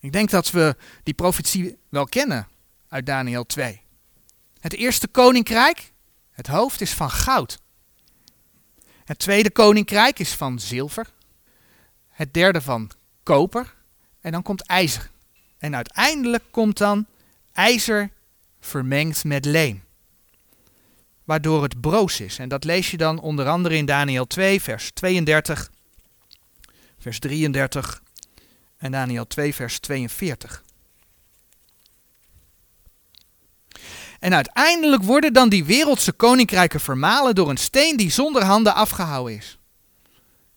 Ik 0.01 0.12
denk 0.12 0.31
dat 0.31 0.51
we 0.51 0.77
die 1.03 1.14
profetie 1.14 1.79
wel 1.88 2.05
kennen 2.05 2.49
uit 2.88 3.07
Daniel 3.07 3.47
2. 3.47 3.83
Het 4.61 4.75
eerste 4.75 5.09
koninkrijk, 5.09 5.92
het 6.31 6.47
hoofd 6.47 6.81
is 6.81 6.92
van 6.92 7.11
goud. 7.11 7.59
Het 9.05 9.18
tweede 9.18 9.51
koninkrijk 9.51 10.18
is 10.18 10.33
van 10.33 10.59
zilver. 10.59 11.12
Het 12.09 12.35
derde 12.35 12.61
van 12.61 12.90
koper. 13.23 13.75
En 14.21 14.33
dan 14.33 14.42
komt 14.42 14.66
ijzer. 14.66 15.11
En 15.59 15.75
uiteindelijk 15.75 16.44
komt 16.51 16.79
dan 16.79 17.07
ijzer 17.53 18.11
vermengd 18.61 19.25
met 19.25 19.44
leem. 19.44 19.85
Waardoor 21.25 21.62
het 21.62 21.81
broos 21.81 22.21
is. 22.21 22.38
En 22.38 22.49
dat 22.49 22.64
lees 22.64 22.90
je 22.90 22.97
dan 22.97 23.21
onder 23.21 23.49
andere 23.49 23.77
in 23.77 23.87
Daniel 23.87 24.27
2, 24.27 24.62
vers 24.62 24.90
32 24.90 25.71
vers 26.98 27.18
33 27.18 28.02
en 28.76 28.92
Daniel 28.92 29.26
2, 29.26 29.54
vers 29.54 29.78
42. 29.78 30.62
En 34.18 34.34
uiteindelijk 34.34 35.02
worden 35.02 35.32
dan 35.32 35.48
die 35.48 35.64
wereldse 35.64 36.12
koninkrijken 36.12 36.80
vermalen 36.80 37.34
door 37.34 37.50
een 37.50 37.56
steen 37.56 37.96
die 37.96 38.11
zonder 38.11 38.44
handen 38.44 38.74
afgehouden 38.74 39.37
is. 39.37 39.58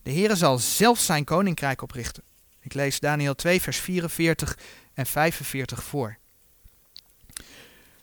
De 0.03 0.11
Heere 0.11 0.35
zal 0.35 0.57
zelf 0.57 0.99
zijn 0.99 1.23
koninkrijk 1.23 1.81
oprichten. 1.81 2.23
Ik 2.61 2.73
lees 2.73 2.99
Daniel 2.99 3.35
2, 3.35 3.61
vers 3.61 3.77
44 3.77 4.57
en 4.93 5.05
45 5.05 5.83
voor. 5.83 6.17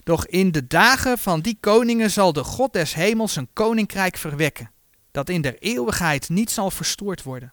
Doch 0.04 0.26
in 0.26 0.52
de 0.52 0.66
dagen 0.66 1.18
van 1.18 1.40
die 1.40 1.56
koningen 1.60 2.10
zal 2.10 2.32
de 2.32 2.44
God 2.44 2.72
des 2.72 2.94
hemels 2.94 3.36
een 3.36 3.48
koninkrijk 3.52 4.16
verwekken, 4.16 4.70
dat 5.10 5.28
in 5.28 5.40
der 5.40 5.58
eeuwigheid 5.58 6.28
niet 6.28 6.50
zal 6.50 6.70
verstoord 6.70 7.22
worden. 7.22 7.52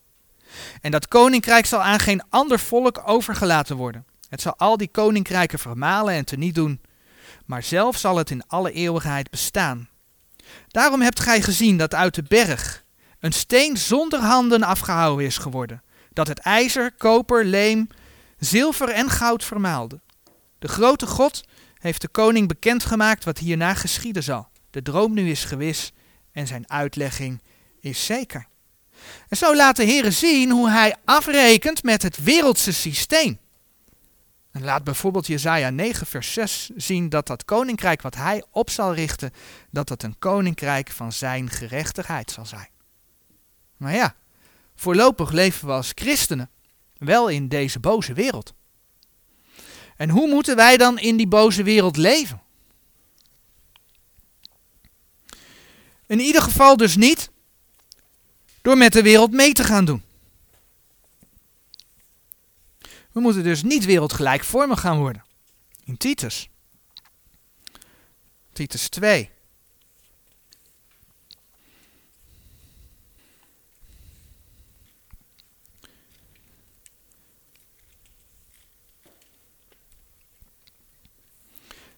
En 0.81 0.91
dat 0.91 1.07
koninkrijk 1.07 1.65
zal 1.65 1.81
aan 1.81 1.99
geen 1.99 2.23
ander 2.29 2.59
volk 2.59 3.01
overgelaten 3.05 3.75
worden. 3.75 4.05
Het 4.29 4.41
zal 4.41 4.55
al 4.57 4.77
die 4.77 4.91
koninkrijken 4.91 5.59
vermalen 5.59 6.13
en 6.13 6.25
teniet 6.25 6.55
doen, 6.55 6.81
maar 7.45 7.63
zelf 7.63 7.97
zal 7.97 8.17
het 8.17 8.31
in 8.31 8.47
alle 8.47 8.71
eeuwigheid 8.71 9.29
bestaan. 9.29 9.89
Daarom 10.67 11.01
hebt 11.01 11.19
gij 11.19 11.41
gezien 11.41 11.77
dat 11.77 11.93
uit 11.93 12.15
de 12.15 12.23
berg 12.23 12.83
een 13.19 13.31
steen 13.31 13.77
zonder 13.77 14.19
handen 14.19 14.63
afgehouden 14.63 15.25
is 15.25 15.37
geworden, 15.37 15.83
dat 16.13 16.27
het 16.27 16.39
ijzer, 16.39 16.91
koper, 16.97 17.45
leem, 17.45 17.87
zilver 18.37 18.89
en 18.89 19.09
goud 19.09 19.43
vermaalde. 19.43 20.01
De 20.59 20.67
grote 20.67 21.07
God 21.07 21.43
heeft 21.79 22.01
de 22.01 22.07
koning 22.07 22.47
bekendgemaakt 22.47 23.23
wat 23.23 23.37
hierna 23.37 23.73
geschieden 23.73 24.23
zal. 24.23 24.47
De 24.69 24.81
droom 24.81 25.13
nu 25.13 25.29
is 25.29 25.43
gewis 25.43 25.91
en 26.31 26.47
zijn 26.47 26.69
uitlegging 26.69 27.41
is 27.79 28.05
zeker. 28.05 28.47
En 29.27 29.37
zo 29.37 29.55
laat 29.55 29.75
de 29.75 29.83
Heer 29.83 30.11
zien 30.11 30.51
hoe 30.51 30.69
hij 30.69 30.95
afrekent 31.05 31.83
met 31.83 32.01
het 32.01 32.23
wereldse 32.23 32.73
systeem. 32.73 33.39
En 34.51 34.63
laat 34.63 34.83
bijvoorbeeld 34.83 35.27
Jezaja 35.27 35.69
9 35.69 36.07
vers 36.07 36.33
6 36.33 36.69
zien 36.75 37.09
dat 37.09 37.27
dat 37.27 37.45
koninkrijk 37.45 38.01
wat 38.01 38.15
hij 38.15 38.43
op 38.51 38.69
zal 38.69 38.93
richten, 38.93 39.31
dat 39.71 39.87
dat 39.87 40.03
een 40.03 40.19
koninkrijk 40.19 40.89
van 40.89 41.13
zijn 41.13 41.49
gerechtigheid 41.49 42.31
zal 42.31 42.45
zijn. 42.45 42.69
Maar 43.77 43.93
ja, 43.93 44.15
voorlopig 44.75 45.31
leven 45.31 45.67
we 45.67 45.73
als 45.73 45.91
christenen 45.95 46.49
wel 46.97 47.27
in 47.27 47.47
deze 47.47 47.79
boze 47.79 48.13
wereld. 48.13 48.53
En 49.95 50.09
hoe 50.09 50.27
moeten 50.27 50.55
wij 50.55 50.77
dan 50.77 50.99
in 50.99 51.17
die 51.17 51.27
boze 51.27 51.63
wereld 51.63 51.97
leven? 51.97 52.41
In 56.07 56.19
ieder 56.19 56.41
geval 56.41 56.77
dus 56.77 56.95
niet 56.95 57.29
door 58.65 58.77
met 58.77 58.93
de 58.93 59.01
wereld 59.01 59.31
mee 59.31 59.53
te 59.53 59.63
gaan 59.63 59.85
doen. 59.85 60.03
We 63.11 63.19
moeten 63.19 63.43
dus 63.43 63.63
niet 63.63 63.85
wereldgelijkvormig 63.85 64.79
gaan 64.79 64.97
worden. 64.97 65.23
In 65.83 65.97
Titus. 65.97 66.49
Titus 68.53 68.89
2. 68.89 69.29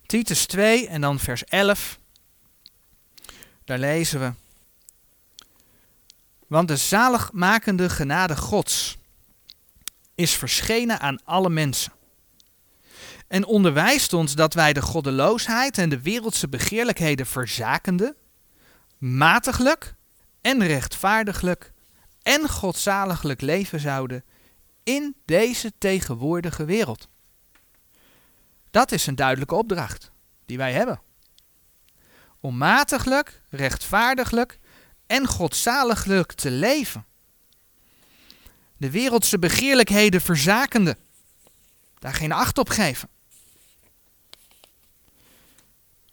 Titus 0.06 0.46
2 0.46 0.88
en 0.88 1.02
dan 1.02 1.20
vers 1.20 1.44
11. 1.44 2.00
Daar 3.66 3.80
lezen 3.80 4.20
we. 4.20 4.47
Want 6.48 6.68
de 6.68 6.76
zaligmakende 6.76 7.90
genade 7.90 8.38
Gods 8.38 8.98
is 10.16 10.36
verschenen 10.36 11.00
aan 11.00 11.20
alle 11.24 11.50
mensen. 11.50 11.92
En 13.28 13.46
onderwijst 13.46 14.14
ons 14.14 14.36
dat 14.36 14.54
wij 14.54 14.74
de 14.74 14.82
goddeloosheid 14.82 15.78
en 15.78 15.90
de 15.90 16.02
wereldse 16.02 16.48
begeerlijkheden 16.50 17.26
verzakende, 17.26 18.16
matiglijk 18.98 19.96
en 20.42 20.68
rechtvaardiglijk 20.68 21.74
en 22.22 22.50
godzaliglijk 22.50 23.42
leven 23.42 23.80
zouden 23.80 24.24
in 24.84 25.16
deze 25.26 25.74
tegenwoordige 25.78 26.66
wereld. 26.66 27.08
Dat 28.72 28.92
is 28.92 29.08
een 29.08 29.16
duidelijke 29.16 29.56
opdracht 29.56 30.12
die 30.46 30.58
wij 30.58 30.74
hebben. 30.74 31.02
Om 32.40 32.58
matiglijk, 32.58 33.42
rechtvaardiglijk 33.50 34.60
en 35.08 35.28
godzaliglijk 35.28 36.32
te 36.32 36.52
leven. 36.52 37.06
De 38.78 38.92
wereldse 38.92 39.40
begeerlijkheden 39.40 40.22
verzakende. 40.22 40.98
Daar 42.00 42.14
geen 42.14 42.32
acht 42.32 42.58
op 42.58 42.70
geven. 42.70 43.10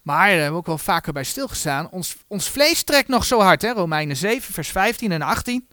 Maar 0.01 0.27
daar 0.27 0.29
hebben 0.29 0.51
we 0.51 0.57
ook 0.57 0.65
wel 0.65 0.77
vaker 0.77 1.13
bij 1.13 1.23
stilgestaan. 1.23 1.89
Ons, 1.89 2.15
ons 2.27 2.49
vlees 2.49 2.83
trekt 2.83 3.07
nog 3.07 3.25
zo 3.25 3.39
hard, 3.39 3.61
hè? 3.61 3.71
Romeinen 3.71 4.17
7, 4.17 4.53
vers 4.53 4.69
15 4.69 5.11
en 5.11 5.21
18. 5.21 5.67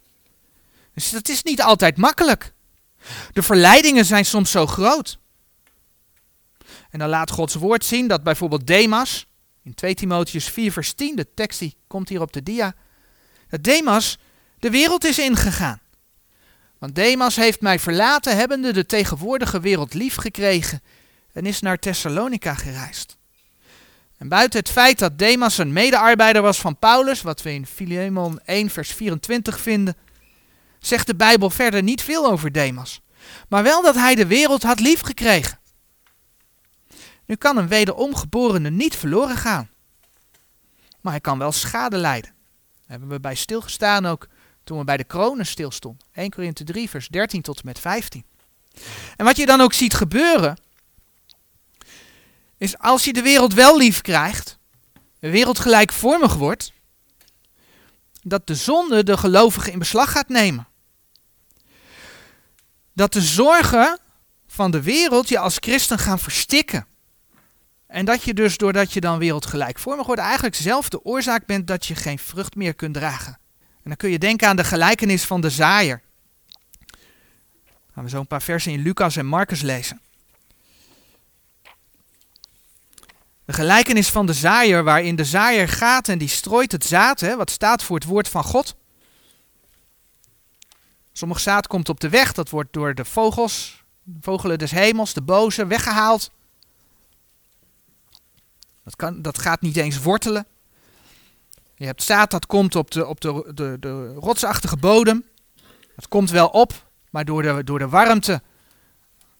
Dus 0.94 1.10
dat 1.10 1.28
is 1.28 1.42
niet 1.42 1.62
altijd 1.62 1.96
makkelijk. 1.96 2.52
De 3.32 3.42
verleidingen 3.42 4.04
zijn 4.04 4.24
soms 4.24 4.50
zo 4.50 4.66
groot. 4.66 5.18
En 6.90 6.98
dan 6.98 7.08
laat 7.08 7.30
Gods 7.30 7.54
woord 7.54 7.84
zien 7.84 8.08
dat 8.08 8.22
bijvoorbeeld 8.22 8.66
Demas, 8.66 9.26
in 9.62 9.74
2 9.74 9.94
Timotheus 9.94 10.48
4 10.48 10.72
vers 10.72 10.92
10, 10.92 11.16
de 11.16 11.34
tekst 11.34 11.58
die 11.58 11.76
komt 11.86 12.08
hier 12.08 12.20
op 12.20 12.32
de 12.32 12.42
dia, 12.42 12.74
dat 13.52 13.62
Demas 13.64 14.18
de 14.58 14.70
wereld 14.70 15.04
is 15.04 15.18
ingegaan. 15.18 15.80
Want 16.78 16.94
Demas 16.94 17.36
heeft 17.36 17.60
mij 17.60 17.78
verlaten, 17.78 18.36
hebbende 18.36 18.72
de 18.72 18.86
tegenwoordige 18.86 19.60
wereld 19.60 19.94
lief 19.94 20.14
gekregen 20.14 20.82
en 21.32 21.46
is 21.46 21.60
naar 21.60 21.78
Thessalonica 21.78 22.54
gereisd. 22.54 23.16
En 24.18 24.28
buiten 24.28 24.60
het 24.60 24.70
feit 24.70 24.98
dat 24.98 25.18
Demas 25.18 25.58
een 25.58 25.72
medearbeider 25.72 26.42
was 26.42 26.60
van 26.60 26.78
Paulus, 26.78 27.22
wat 27.22 27.42
we 27.42 27.52
in 27.52 27.66
Philemon 27.66 28.40
1 28.44 28.70
vers 28.70 28.92
24 28.92 29.60
vinden, 29.60 29.96
zegt 30.78 31.06
de 31.06 31.14
Bijbel 31.14 31.50
verder 31.50 31.82
niet 31.82 32.02
veel 32.02 32.30
over 32.30 32.52
Demas. 32.52 33.00
Maar 33.48 33.62
wel 33.62 33.82
dat 33.82 33.94
hij 33.94 34.14
de 34.14 34.26
wereld 34.26 34.62
had 34.62 34.80
lief 34.80 35.00
gekregen. 35.00 35.58
Nu 37.26 37.34
kan 37.34 37.56
een 37.56 37.68
wederomgeborene 37.68 38.70
niet 38.70 38.96
verloren 38.96 39.36
gaan. 39.36 39.70
Maar 41.00 41.12
hij 41.12 41.20
kan 41.20 41.38
wel 41.38 41.52
schade 41.52 41.96
lijden. 41.96 42.40
Hebben 42.92 43.10
we 43.10 43.20
bij 43.20 43.34
stilgestaan 43.34 44.06
ook 44.06 44.28
toen 44.64 44.78
we 44.78 44.84
bij 44.84 44.96
de 44.96 45.04
kronen 45.04 45.46
stilstonden. 45.46 46.06
1 46.12 46.30
Korinthe 46.30 46.64
3 46.64 46.90
vers 46.90 47.08
13 47.08 47.42
tot 47.42 47.56
en 47.56 47.62
met 47.64 47.78
15. 47.78 48.24
En 49.16 49.24
wat 49.24 49.36
je 49.36 49.46
dan 49.46 49.60
ook 49.60 49.72
ziet 49.72 49.94
gebeuren, 49.94 50.58
is 52.56 52.78
als 52.78 53.04
je 53.04 53.12
de 53.12 53.22
wereld 53.22 53.54
wel 53.54 53.78
lief 53.78 54.00
krijgt, 54.00 54.58
de 55.18 55.30
wereld 55.30 55.58
gelijkvormig 55.58 56.34
wordt, 56.34 56.72
dat 58.22 58.46
de 58.46 58.54
zonde 58.54 59.04
de 59.04 59.16
gelovigen 59.16 59.72
in 59.72 59.78
beslag 59.78 60.10
gaat 60.10 60.28
nemen. 60.28 60.68
Dat 62.92 63.12
de 63.12 63.22
zorgen 63.22 63.98
van 64.46 64.70
de 64.70 64.82
wereld 64.82 65.28
je 65.28 65.38
als 65.38 65.56
christen 65.60 65.98
gaan 65.98 66.18
verstikken. 66.18 66.86
En 67.92 68.04
dat 68.04 68.22
je 68.22 68.34
dus, 68.34 68.56
doordat 68.56 68.92
je 68.92 69.00
dan 69.00 69.18
wereldgelijkvormig 69.18 70.06
wordt, 70.06 70.20
eigenlijk 70.20 70.54
zelf 70.54 70.88
de 70.88 71.04
oorzaak 71.04 71.46
bent 71.46 71.66
dat 71.66 71.86
je 71.86 71.94
geen 71.94 72.18
vrucht 72.18 72.54
meer 72.54 72.74
kunt 72.74 72.94
dragen. 72.94 73.38
En 73.58 73.82
dan 73.84 73.96
kun 73.96 74.10
je 74.10 74.18
denken 74.18 74.48
aan 74.48 74.56
de 74.56 74.64
gelijkenis 74.64 75.24
van 75.24 75.40
de 75.40 75.50
zaaier. 75.50 76.02
Gaan 77.94 78.04
we 78.04 78.10
zo 78.10 78.18
een 78.18 78.26
paar 78.26 78.42
versen 78.42 78.72
in 78.72 78.80
Lucas 78.80 79.16
en 79.16 79.26
Marcus 79.26 79.60
lezen. 79.60 80.00
De 83.44 83.52
gelijkenis 83.52 84.08
van 84.08 84.26
de 84.26 84.32
zaaier, 84.32 84.84
waarin 84.84 85.16
de 85.16 85.24
zaaier 85.24 85.68
gaat 85.68 86.08
en 86.08 86.18
die 86.18 86.28
strooit 86.28 86.72
het 86.72 86.84
zaad, 86.84 87.20
hè, 87.20 87.36
wat 87.36 87.50
staat 87.50 87.82
voor 87.82 87.96
het 87.96 88.06
woord 88.06 88.28
van 88.28 88.44
God. 88.44 88.74
Sommig 91.12 91.40
zaad 91.40 91.66
komt 91.66 91.88
op 91.88 92.00
de 92.00 92.08
weg, 92.08 92.32
dat 92.32 92.50
wordt 92.50 92.72
door 92.72 92.94
de 92.94 93.04
vogels, 93.04 93.84
vogelen 94.20 94.58
des 94.58 94.70
hemels, 94.70 95.12
de 95.12 95.22
boze, 95.22 95.66
weggehaald. 95.66 96.30
Dat, 98.84 98.96
kan, 98.96 99.22
dat 99.22 99.38
gaat 99.38 99.60
niet 99.60 99.76
eens 99.76 100.02
wortelen. 100.02 100.46
Je 101.74 101.86
hebt 101.86 102.02
zaad 102.02 102.30
dat 102.30 102.46
komt 102.46 102.76
op 102.76 102.90
de, 102.90 103.06
op 103.06 103.20
de, 103.20 103.52
de, 103.54 103.76
de 103.80 104.14
rotsachtige 104.14 104.76
bodem. 104.76 105.24
Het 105.96 106.08
komt 106.08 106.30
wel 106.30 106.48
op, 106.48 106.90
maar 107.10 107.24
door 107.24 107.42
de, 107.42 107.64
door 107.64 107.78
de 107.78 107.88
warmte 107.88 108.42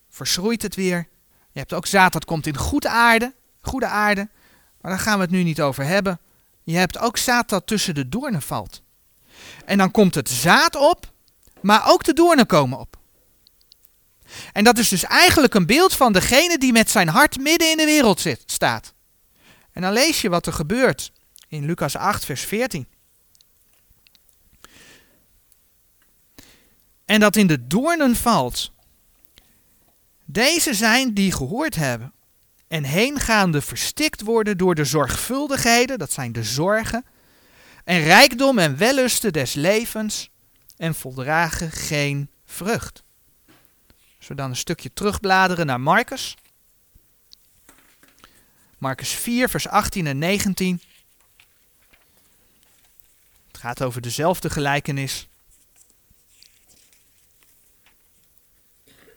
verschroeit 0.09 0.62
het 0.62 0.74
weer. 0.74 1.09
Je 1.50 1.59
hebt 1.59 1.72
ook 1.72 1.87
zaad 1.87 2.12
dat 2.12 2.24
komt 2.24 2.46
in 2.46 2.57
goede 2.57 2.88
aarde. 2.88 3.35
Goede 3.61 3.87
aarde. 3.87 4.28
Maar 4.81 4.90
daar 4.90 5.00
gaan 5.00 5.16
we 5.16 5.22
het 5.22 5.31
nu 5.31 5.42
niet 5.42 5.61
over 5.61 5.85
hebben. 5.85 6.20
Je 6.62 6.76
hebt 6.76 6.98
ook 6.98 7.16
zaad 7.16 7.48
dat 7.48 7.66
tussen 7.66 7.94
de 7.94 8.09
doornen 8.09 8.42
valt. 8.42 8.83
En 9.64 9.78
dan 9.78 9.90
komt 9.90 10.14
het 10.14 10.28
zaad 10.28 10.76
op, 10.76 11.12
maar 11.61 11.90
ook 11.90 12.05
de 12.05 12.12
doornen 12.12 12.46
komen 12.46 12.78
op. 12.78 12.96
En 14.52 14.64
dat 14.64 14.78
is 14.78 14.88
dus 14.88 15.05
eigenlijk 15.05 15.55
een 15.55 15.66
beeld 15.66 15.94
van 15.94 16.12
degene 16.12 16.59
die 16.59 16.72
met 16.72 16.90
zijn 16.90 17.09
hart 17.09 17.38
midden 17.38 17.70
in 17.70 17.76
de 17.76 17.85
wereld 17.85 18.20
zit, 18.20 18.42
staat. 18.46 18.94
En 19.73 19.83
dan 19.83 19.93
lees 19.93 20.21
je 20.21 20.29
wat 20.29 20.47
er 20.47 20.53
gebeurt 20.53 21.13
in 21.49 21.65
Lucas 21.65 21.97
8, 21.97 22.25
vers 22.25 22.43
14. 22.43 22.87
En 27.05 27.21
dat 27.21 27.37
in 27.37 27.47
de 27.47 27.67
doornen 27.67 28.17
valt. 28.17 28.73
Deze 30.25 30.75
zijn 30.75 31.15
die 31.15 31.33
gehoord 31.33 31.75
hebben 31.75 32.13
en 32.69 32.85
heengaande 32.85 33.61
verstikt 33.61 34.21
worden 34.21 34.59
door 34.59 34.75
de 34.75 34.85
zorgvuldigheden, 34.85 35.99
dat 35.99 36.13
zijn 36.13 36.33
de 36.33 36.45
zorgen, 36.45 37.05
en 37.85 38.03
rijkdom 38.03 38.59
en 38.59 38.77
wellusten 38.77 39.33
des 39.33 39.55
levens 39.55 40.31
en 40.77 40.95
voldragen 40.95 41.71
geen 41.71 42.31
vrucht. 42.45 43.03
Als 44.19 44.29
we 44.29 44.35
dan 44.35 44.51
een 44.51 44.57
stukje 44.57 44.93
terugbladeren 44.93 45.67
naar 45.67 45.81
Marcus. 45.81 46.37
Marcus 48.83 49.11
4, 49.11 49.49
vers 49.49 49.68
18 49.68 50.07
en 50.07 50.18
19. 50.18 50.81
Het 53.47 53.59
gaat 53.59 53.83
over 53.83 54.01
dezelfde 54.01 54.51
gelijkenis. 54.51 55.29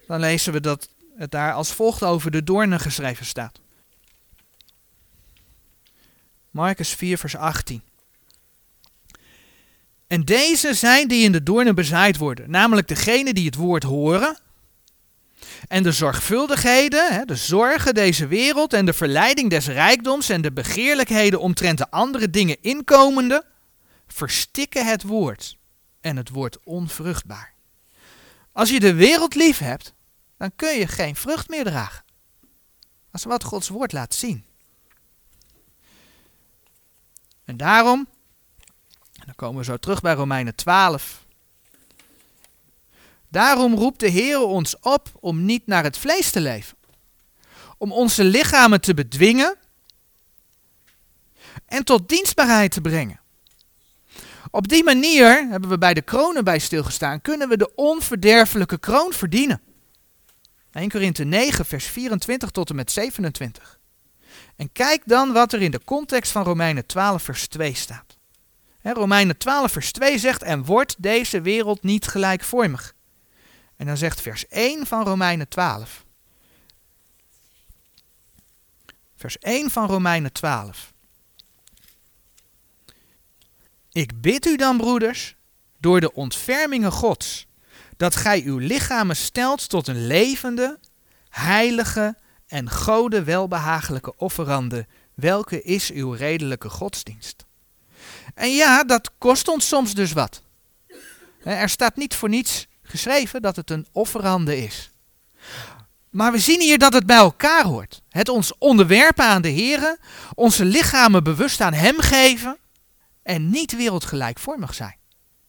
Dan 0.07 0.19
lezen 0.19 0.53
we 0.53 0.59
dat 0.59 0.89
het 1.17 1.31
daar 1.31 1.53
als 1.53 1.73
volgt 1.73 2.03
over 2.03 2.31
de 2.31 2.43
doornen 2.43 2.79
geschreven 2.79 3.25
staat. 3.25 3.59
Marcus 6.51 6.89
4, 6.89 7.17
vers 7.17 7.35
18. 7.35 7.81
En 10.07 10.21
deze 10.21 10.73
zijn 10.73 11.07
die 11.07 11.23
in 11.23 11.31
de 11.31 11.43
doornen 11.43 11.75
bezaaid 11.75 12.17
worden, 12.17 12.49
namelijk 12.49 12.87
degene 12.87 13.33
die 13.33 13.45
het 13.45 13.55
woord 13.55 13.83
horen 13.83 14.37
en 15.67 15.83
de 15.83 15.91
zorgvuldigheden, 15.91 17.27
de 17.27 17.35
zorgen 17.35 17.93
deze 17.93 18.27
wereld 18.27 18.73
en 18.73 18.85
de 18.85 18.93
verleiding 18.93 19.49
des 19.49 19.67
rijkdoms 19.67 20.29
en 20.29 20.41
de 20.41 20.51
begeerlijkheden 20.51 21.39
omtrent 21.39 21.77
de 21.77 21.91
andere 21.91 22.29
dingen 22.29 22.61
inkomende, 22.61 23.45
verstikken 24.07 24.85
het 24.85 25.03
woord 25.03 25.57
en 26.01 26.17
het 26.17 26.29
wordt 26.29 26.57
onvruchtbaar. 26.63 27.53
Als 28.51 28.69
je 28.69 28.79
de 28.79 28.93
wereld 28.93 29.35
lief 29.35 29.57
hebt, 29.57 29.93
dan 30.37 30.51
kun 30.55 30.77
je 30.77 30.87
geen 30.87 31.15
vrucht 31.15 31.49
meer 31.49 31.63
dragen. 31.63 32.03
Als 33.11 33.23
wat 33.23 33.43
Gods 33.43 33.69
woord 33.69 33.91
laat 33.91 34.13
zien. 34.13 34.45
En 37.45 37.57
daarom, 37.57 38.07
dan 39.25 39.35
komen 39.35 39.57
we 39.57 39.63
zo 39.63 39.77
terug 39.77 40.01
bij 40.01 40.13
Romeinen 40.13 40.55
12. 40.55 41.24
Daarom 43.35 43.75
roept 43.75 43.99
de 43.99 44.07
Heer 44.07 44.39
ons 44.39 44.79
op 44.79 45.09
om 45.19 45.45
niet 45.45 45.67
naar 45.67 45.83
het 45.83 45.97
vlees 45.97 46.31
te 46.31 46.39
leven. 46.39 46.77
Om 47.77 47.91
onze 47.91 48.23
lichamen 48.23 48.81
te 48.81 48.93
bedwingen 48.93 49.55
en 51.65 51.83
tot 51.83 52.09
dienstbaarheid 52.09 52.71
te 52.71 52.81
brengen. 52.81 53.19
Op 54.51 54.67
die 54.67 54.83
manier, 54.83 55.47
hebben 55.49 55.69
we 55.69 55.77
bij 55.77 55.93
de 55.93 56.01
kronen 56.01 56.43
bij 56.43 56.59
stilgestaan, 56.59 57.21
kunnen 57.21 57.49
we 57.49 57.57
de 57.57 57.75
onverderfelijke 57.75 58.77
kroon 58.77 59.13
verdienen. 59.13 59.61
1 60.71 60.89
Korinthe 60.89 61.23
9, 61.23 61.65
vers 61.65 61.85
24 61.85 62.49
tot 62.49 62.69
en 62.69 62.75
met 62.75 62.91
27. 62.91 63.79
En 64.55 64.71
kijk 64.71 65.01
dan 65.05 65.33
wat 65.33 65.53
er 65.53 65.61
in 65.61 65.71
de 65.71 65.81
context 65.85 66.31
van 66.31 66.43
Romeinen 66.43 66.85
12, 66.85 67.23
vers 67.23 67.47
2 67.47 67.73
staat. 67.73 68.17
Romeinen 68.81 69.37
12, 69.37 69.71
vers 69.71 69.91
2 69.91 70.17
zegt: 70.17 70.43
En 70.43 70.65
wordt 70.65 70.95
deze 70.97 71.41
wereld 71.41 71.83
niet 71.83 72.07
gelijkvormig. 72.07 72.94
En 73.77 73.85
dan 73.85 73.97
zegt 73.97 74.21
vers 74.21 74.47
1 74.47 74.85
van 74.85 75.03
Romeinen 75.03 75.47
12. 75.47 76.05
Vers 79.15 79.37
1 79.39 79.69
van 79.69 79.87
Romeinen 79.87 80.31
12. 80.31 80.93
Ik 83.91 84.21
bid 84.21 84.45
u 84.45 84.55
dan, 84.55 84.77
broeders, 84.77 85.35
door 85.79 85.99
de 85.99 86.13
ontfermingen 86.13 86.91
Gods, 86.91 87.47
dat 87.97 88.15
gij 88.15 88.41
uw 88.43 88.57
lichamen 88.57 89.15
stelt 89.15 89.69
tot 89.69 89.87
een 89.87 90.07
levende, 90.07 90.79
heilige 91.29 92.17
en 92.47 92.69
gode 92.69 93.23
welbehagelijke 93.23 94.17
offerande, 94.17 94.87
welke 95.13 95.61
is 95.61 95.91
uw 95.91 96.11
redelijke 96.11 96.69
godsdienst. 96.69 97.45
En 98.33 98.49
ja, 98.49 98.83
dat 98.83 99.11
kost 99.17 99.47
ons 99.47 99.67
soms 99.67 99.93
dus 99.93 100.11
wat. 100.11 100.41
Er 101.43 101.69
staat 101.69 101.95
niet 101.95 102.15
voor 102.15 102.29
niets 102.29 102.67
geschreven 102.85 103.41
dat 103.41 103.55
het 103.55 103.69
een 103.69 103.87
offerande 103.91 104.57
is. 104.57 104.91
Maar 106.09 106.31
we 106.31 106.39
zien 106.39 106.61
hier 106.61 106.77
dat 106.77 106.93
het 106.93 107.05
bij 107.05 107.17
elkaar 107.17 107.63
hoort. 107.63 108.01
Het 108.09 108.29
ons 108.29 108.57
onderwerpen 108.57 109.25
aan 109.25 109.41
de 109.41 109.53
Here, 109.53 109.97
onze 110.33 110.65
lichamen 110.65 111.23
bewust 111.23 111.61
aan 111.61 111.73
Hem 111.73 111.99
geven 111.99 112.57
en 113.23 113.49
niet 113.49 113.75
wereldgelijkvormig 113.75 114.73
zijn. 114.73 114.97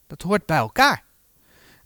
Dat 0.06 0.22
hoort 0.22 0.46
bij 0.46 0.56
elkaar. 0.56 1.04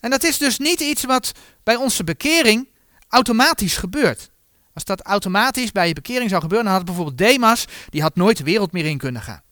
En 0.01 0.11
dat 0.11 0.25
is 0.25 0.39
dus 0.39 0.59
niet 0.59 0.81
iets 0.81 1.05
wat 1.05 1.33
bij 1.63 1.77
onze 1.77 2.05
bekering 2.05 2.69
automatisch 3.09 3.77
gebeurt. 3.77 4.31
Als 4.75 4.85
dat 4.85 5.01
automatisch 5.01 5.73
bij 5.73 5.89
je 5.89 5.95
bekering 5.95 6.31
zou 6.31 6.43
gebeuren, 6.43 6.67
dan 6.67 6.77
had 6.77 6.85
bijvoorbeeld 6.85 7.19
Demas, 7.19 7.65
die 7.89 8.03
had 8.03 8.17
nooit 8.17 8.37
de 8.37 8.45
wereld 8.45 8.73
meer 8.73 8.87
in 8.87 8.99
kunnen 8.99 9.23
gaan. 9.23 9.43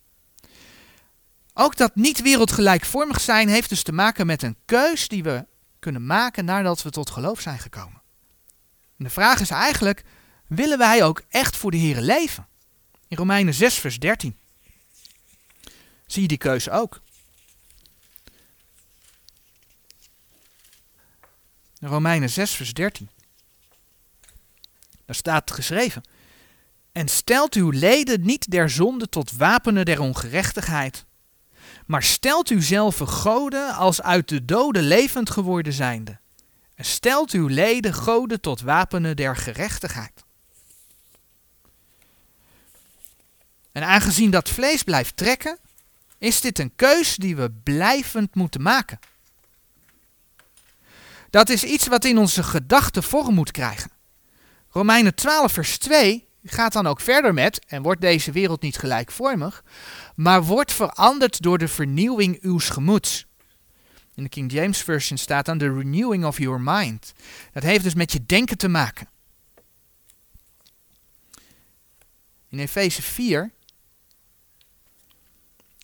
Ook 1.55 1.77
dat 1.77 1.95
niet 1.95 2.23
wereldgelijkvormig 2.23 3.21
zijn 3.21 3.49
heeft 3.49 3.69
dus 3.69 3.83
te 3.83 3.93
maken 3.93 4.27
met 4.27 4.43
een 4.43 4.57
keus 4.65 5.09
die 5.09 5.23
we 5.23 5.47
kunnen 5.79 6.07
maken 6.07 6.45
nadat 6.45 6.83
we 6.83 6.91
tot 6.91 7.11
geloof 7.11 7.41
zijn 7.41 7.59
gekomen. 7.59 8.03
En 8.99 9.05
de 9.05 9.11
vraag 9.11 9.41
is 9.41 9.51
eigenlijk, 9.51 10.05
willen 10.47 10.79
wij 10.79 11.05
ook 11.05 11.23
echt 11.29 11.57
voor 11.57 11.71
de 11.71 11.79
Here 11.79 12.03
leven? 12.03 12.47
In 13.09 13.17
Romeinen 13.17 13.55
6, 13.55 13.75
vers 13.75 13.99
13. 13.99 14.37
Zie 16.07 16.23
je 16.23 16.29
die 16.29 16.39
keuze 16.39 16.71
ook? 16.71 17.01
Romeinen 21.81 22.31
6, 22.31 22.55
vers 22.55 22.73
13. 22.73 23.11
Daar 25.05 25.17
staat 25.17 25.51
geschreven. 25.51 26.03
En 26.93 27.09
stelt 27.09 27.55
uw 27.55 27.71
leden 27.71 28.21
niet 28.21 28.51
der 28.51 28.71
zonde 28.71 29.09
tot 29.09 29.33
wapenen 29.33 29.85
der 29.85 30.01
ongerechtigheid, 30.01 31.05
maar 31.87 32.03
stelt 32.03 32.51
u 32.51 32.63
zelf 32.63 32.99
goden 32.99 33.75
als 33.75 34.03
uit 34.03 34.29
de 34.29 34.45
doden 34.45 34.83
levend 34.83 35.31
geworden 35.31 35.73
zijnde. 35.73 36.19
En 36.75 36.85
stelt 36.85 37.31
uw 37.31 37.47
leden 37.47 37.95
goden 37.95 38.41
tot 38.41 38.61
wapenen 38.61 39.17
der 39.17 39.37
gerechtigheid. 39.37 40.25
En 43.73 43.87
aangezien 43.87 44.31
dat 44.31 44.49
vlees 44.49 44.83
blijft 44.83 45.17
trekken, 45.17 45.59
is 46.19 46.41
dit 46.41 46.59
een 46.59 46.73
keus 46.77 47.17
die 47.17 47.37
we 47.37 47.51
blijvend 47.51 48.35
moeten 48.35 48.63
maken. 48.63 48.99
Dat 51.31 51.49
is 51.49 51.65
iets 51.65 51.87
wat 51.87 52.05
in 52.05 52.19
onze 52.19 52.43
gedachten 52.43 53.03
vorm 53.03 53.35
moet 53.35 53.51
krijgen. 53.51 53.91
Romeinen 54.71 55.15
12, 55.15 55.53
vers 55.53 55.79
2 55.79 56.28
gaat 56.51 56.73
dan 56.73 56.87
ook 56.87 57.01
verder 57.01 57.35
met, 57.35 57.65
en 57.67 57.83
wordt 57.83 58.01
deze 58.01 58.33
wereld 58.33 58.61
niet 58.61 58.79
gelijkvormig, 58.79 59.65
maar 60.15 60.45
wordt 60.45 60.73
veranderd 60.73 61.43
door 61.43 61.59
de 61.59 61.69
vernieuwing 61.69 62.43
uws 62.43 62.69
gemoeds. 62.69 63.27
In 64.15 64.23
de 64.23 64.29
King 64.29 64.53
James 64.53 64.83
Version 64.83 65.19
staat 65.19 65.45
dan 65.45 65.59
de 65.59 65.73
renewing 65.73 66.25
of 66.25 66.39
your 66.39 66.61
mind. 66.61 67.13
Dat 67.53 67.63
heeft 67.63 67.85
dus 67.85 67.95
met 67.95 68.13
je 68.13 68.27
denken 68.27 68.59
te 68.59 68.69
maken. 68.69 69.09
In 72.49 72.59
Efeze 72.59 73.03
4, 73.03 73.51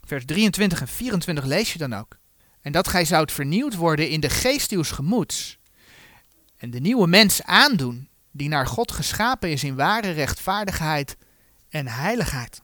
vers 0.05 0.24
23 0.24 0.81
en 0.81 0.88
24 0.88 1.44
lees 1.44 1.72
je 1.72 1.79
dan 1.79 1.94
ook. 1.94 2.18
En 2.61 2.72
dat 2.72 2.88
gij 2.88 3.05
zoudt 3.05 3.33
vernieuwd 3.33 3.74
worden 3.74 4.09
in 4.09 4.20
de 4.20 4.31
geest 4.31 4.72
uws 4.72 4.90
gemoeds. 4.90 5.59
En 6.57 6.70
de 6.70 6.81
nieuwe 6.81 7.07
mens 7.07 7.42
aandoen, 7.42 8.09
die 8.37 8.49
naar 8.49 8.66
God 8.66 8.92
geschapen 8.92 9.51
is 9.51 9.64
in 9.64 9.75
ware 9.75 10.11
rechtvaardigheid 10.11 11.16
en 11.68 11.88
heiligheid. 11.88 12.62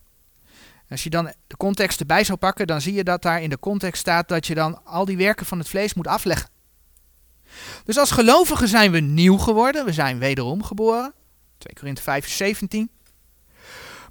Als 0.91 1.03
je 1.03 1.11
dan 1.11 1.33
de 1.47 1.57
context 1.57 2.01
erbij 2.01 2.25
zou 2.25 2.39
pakken, 2.39 2.67
dan 2.67 2.81
zie 2.81 2.95
je 2.95 3.05
dat 3.05 3.23
daar 3.23 3.43
in 3.43 3.51
de 3.51 3.59
context 3.59 4.01
staat 4.01 4.29
dat 4.29 4.47
je 4.47 4.55
dan 4.55 4.85
al 4.85 5.05
die 5.05 5.17
werken 5.17 5.47
van 5.47 5.59
het 5.59 5.69
vlees 5.69 5.95
moet 5.95 6.07
afleggen. 6.07 6.49
Dus 7.85 7.99
als 7.99 8.11
gelovigen 8.11 8.69
zijn 8.69 8.91
we 8.91 9.01
nieuw 9.01 9.37
geworden, 9.37 9.85
we 9.85 9.93
zijn 9.93 10.19
wederom 10.19 10.63
geboren. 10.63 11.13
2 11.59 11.75
Korinthe 11.75 12.03
5, 12.03 12.29
17. 12.29 12.91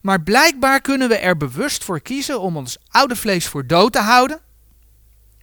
Maar 0.02 0.22
blijkbaar 0.22 0.82
kunnen 0.82 1.08
we 1.08 1.18
er 1.18 1.38
bewust 1.38 1.84
voor 1.84 2.02
kiezen 2.02 2.42
om 2.42 2.58
ons 2.58 2.78
oude 2.88 3.16
vlees 3.16 3.48
voor 3.48 3.68
dood 3.68 3.94
te 3.94 4.00
houden. 4.00 4.40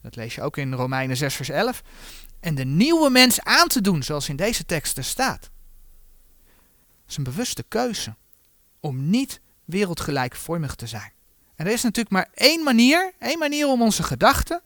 Dat 0.03 0.17
lees 0.17 0.35
je 0.35 0.43
ook 0.43 0.57
in 0.57 0.73
Romeinen 0.73 1.17
6, 1.17 1.35
vers 1.35 1.49
11. 1.49 1.83
En 2.41 2.55
de 2.55 2.65
nieuwe 2.65 3.11
mens 3.11 3.41
aan 3.41 3.69
te 3.69 3.81
doen, 3.81 4.03
zoals 4.03 4.29
in 4.29 4.37
deze 4.37 4.65
teksten 4.65 5.05
staat. 5.05 5.51
Is 7.09 7.17
een 7.17 7.25
bewuste 7.25 7.63
keuze 7.63 8.15
om 8.81 9.11
niet 9.11 9.41
wereldgelijkvormig 9.65 10.75
te 10.75 10.87
zijn. 10.87 11.13
En 11.55 11.67
er 11.67 11.73
is 11.73 11.83
natuurlijk 11.83 12.15
maar 12.15 12.29
één 12.35 12.65
manier, 12.65 13.13
één 13.19 13.39
manier 13.39 13.67
om 13.69 13.83
onze 13.83 14.03
gedachten 14.03 14.63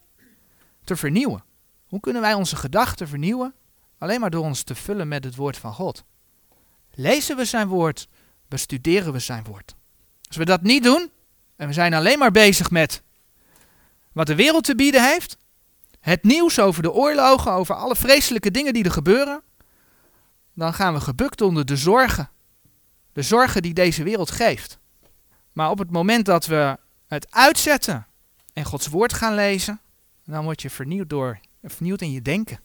te 0.84 0.96
vernieuwen. 0.96 1.44
Hoe 1.86 2.00
kunnen 2.00 2.22
wij 2.22 2.34
onze 2.34 2.56
gedachten 2.56 3.08
vernieuwen? 3.08 3.54
Alleen 3.98 4.20
maar 4.20 4.30
door 4.30 4.44
ons 4.44 4.62
te 4.62 4.74
vullen 4.74 5.08
met 5.08 5.24
het 5.24 5.36
woord 5.36 5.56
van 5.56 5.72
God. 5.72 6.04
Lezen 6.90 7.36
we 7.36 7.44
zijn 7.44 7.68
woord, 7.68 8.08
bestuderen 8.48 9.12
we 9.12 9.18
zijn 9.18 9.44
woord. 9.44 9.74
Als 10.26 10.36
we 10.36 10.44
dat 10.44 10.62
niet 10.62 10.82
doen, 10.82 11.10
en 11.56 11.66
we 11.66 11.72
zijn 11.72 11.94
alleen 11.94 12.18
maar 12.18 12.30
bezig 12.30 12.70
met 12.70 13.02
wat 14.12 14.26
de 14.26 14.34
wereld 14.34 14.64
te 14.64 14.74
bieden 14.74 15.04
heeft, 15.04 15.36
het 16.00 16.24
nieuws 16.24 16.58
over 16.58 16.82
de 16.82 16.92
oorlogen, 16.92 17.52
over 17.52 17.74
alle 17.74 17.96
vreselijke 17.96 18.50
dingen 18.50 18.72
die 18.72 18.84
er 18.84 18.90
gebeuren, 18.90 19.42
dan 20.60 20.74
gaan 20.74 20.94
we 20.94 21.00
gebukt 21.00 21.40
onder 21.40 21.64
de 21.66 21.76
zorgen. 21.76 22.30
De 23.12 23.22
zorgen 23.22 23.62
die 23.62 23.74
deze 23.74 24.02
wereld 24.02 24.30
geeft. 24.30 24.78
Maar 25.52 25.70
op 25.70 25.78
het 25.78 25.90
moment 25.90 26.26
dat 26.26 26.46
we 26.46 26.78
het 27.06 27.30
uitzetten 27.30 28.06
en 28.52 28.64
Gods 28.64 28.86
woord 28.86 29.12
gaan 29.12 29.34
lezen, 29.34 29.80
dan 30.24 30.44
word 30.44 30.62
je 30.62 30.70
vernieuwd 30.70 31.08
door, 31.08 31.40
vernieuwd 31.62 32.00
in 32.00 32.12
je 32.12 32.22
denken. 32.22 32.60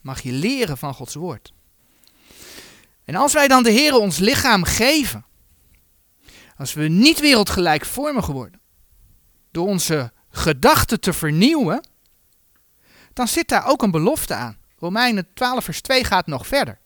Mag 0.00 0.20
je 0.20 0.32
leren 0.32 0.78
van 0.78 0.94
Gods 0.94 1.14
woord. 1.14 1.52
En 3.04 3.14
als 3.14 3.32
wij 3.32 3.48
dan 3.48 3.62
de 3.62 3.70
Heer 3.70 3.94
ons 3.94 4.18
lichaam 4.18 4.64
geven, 4.64 5.24
als 6.56 6.72
we 6.72 6.88
niet 6.88 7.20
wereldgelijkvormig 7.20 8.26
worden, 8.26 8.60
door 9.50 9.66
onze 9.66 10.12
gedachten 10.30 11.00
te 11.00 11.12
vernieuwen, 11.12 11.86
dan 13.12 13.28
zit 13.28 13.48
daar 13.48 13.66
ook 13.66 13.82
een 13.82 13.90
belofte 13.90 14.34
aan. 14.34 14.56
Romeinen 14.78 15.26
12 15.34 15.64
vers 15.64 15.80
2 15.80 16.04
gaat 16.04 16.26
nog 16.26 16.46
verder. 16.46 16.82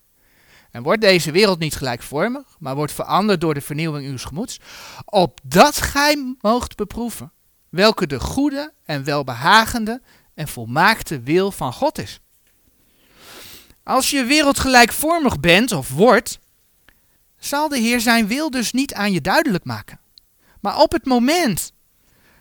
En 0.78 0.84
wordt 0.84 1.00
deze 1.00 1.30
wereld 1.30 1.58
niet 1.58 1.76
gelijkvormig, 1.76 2.56
maar 2.58 2.74
wordt 2.74 2.92
veranderd 2.92 3.40
door 3.40 3.54
de 3.54 3.60
vernieuwing 3.60 4.06
uw 4.06 4.18
gemoeds, 4.18 4.60
opdat 5.04 5.76
gij 5.76 6.34
moogt 6.40 6.76
beproeven 6.76 7.32
welke 7.68 8.06
de 8.06 8.20
goede 8.20 8.72
en 8.84 9.04
welbehagende 9.04 10.02
en 10.34 10.48
volmaakte 10.48 11.20
wil 11.20 11.50
van 11.50 11.72
God 11.72 11.98
is. 11.98 12.20
Als 13.82 14.10
je 14.10 14.24
wereldgelijkvormig 14.24 15.40
bent 15.40 15.72
of 15.72 15.90
wordt, 15.90 16.38
zal 17.38 17.68
de 17.68 17.78
Heer 17.78 18.00
zijn 18.00 18.26
wil 18.26 18.50
dus 18.50 18.72
niet 18.72 18.94
aan 18.94 19.12
je 19.12 19.20
duidelijk 19.20 19.64
maken. 19.64 20.00
Maar 20.60 20.78
op 20.78 20.92
het 20.92 21.04
moment 21.04 21.72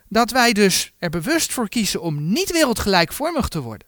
dat 0.09 0.31
wij 0.31 0.53
dus 0.53 0.93
er 0.97 1.09
bewust 1.09 1.53
voor 1.53 1.69
kiezen 1.69 2.01
om 2.01 2.31
niet 2.31 2.51
wereldgelijkvormig 2.51 3.47
te 3.47 3.61
worden, 3.61 3.87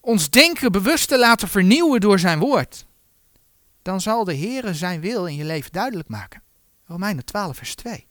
ons 0.00 0.30
denken 0.30 0.72
bewust 0.72 1.08
te 1.08 1.18
laten 1.18 1.48
vernieuwen 1.48 2.00
door 2.00 2.18
zijn 2.18 2.38
woord, 2.38 2.88
dan 3.90 4.00
zal 4.00 4.24
de 4.24 4.32
Heer 4.32 4.74
zijn 4.74 5.00
wil 5.00 5.26
in 5.26 5.34
je 5.34 5.44
leven 5.44 5.72
duidelijk 5.72 6.08
maken. 6.08 6.42
Romeinen 6.84 7.24
12, 7.24 7.56
vers 7.56 7.74
2. 7.74 8.06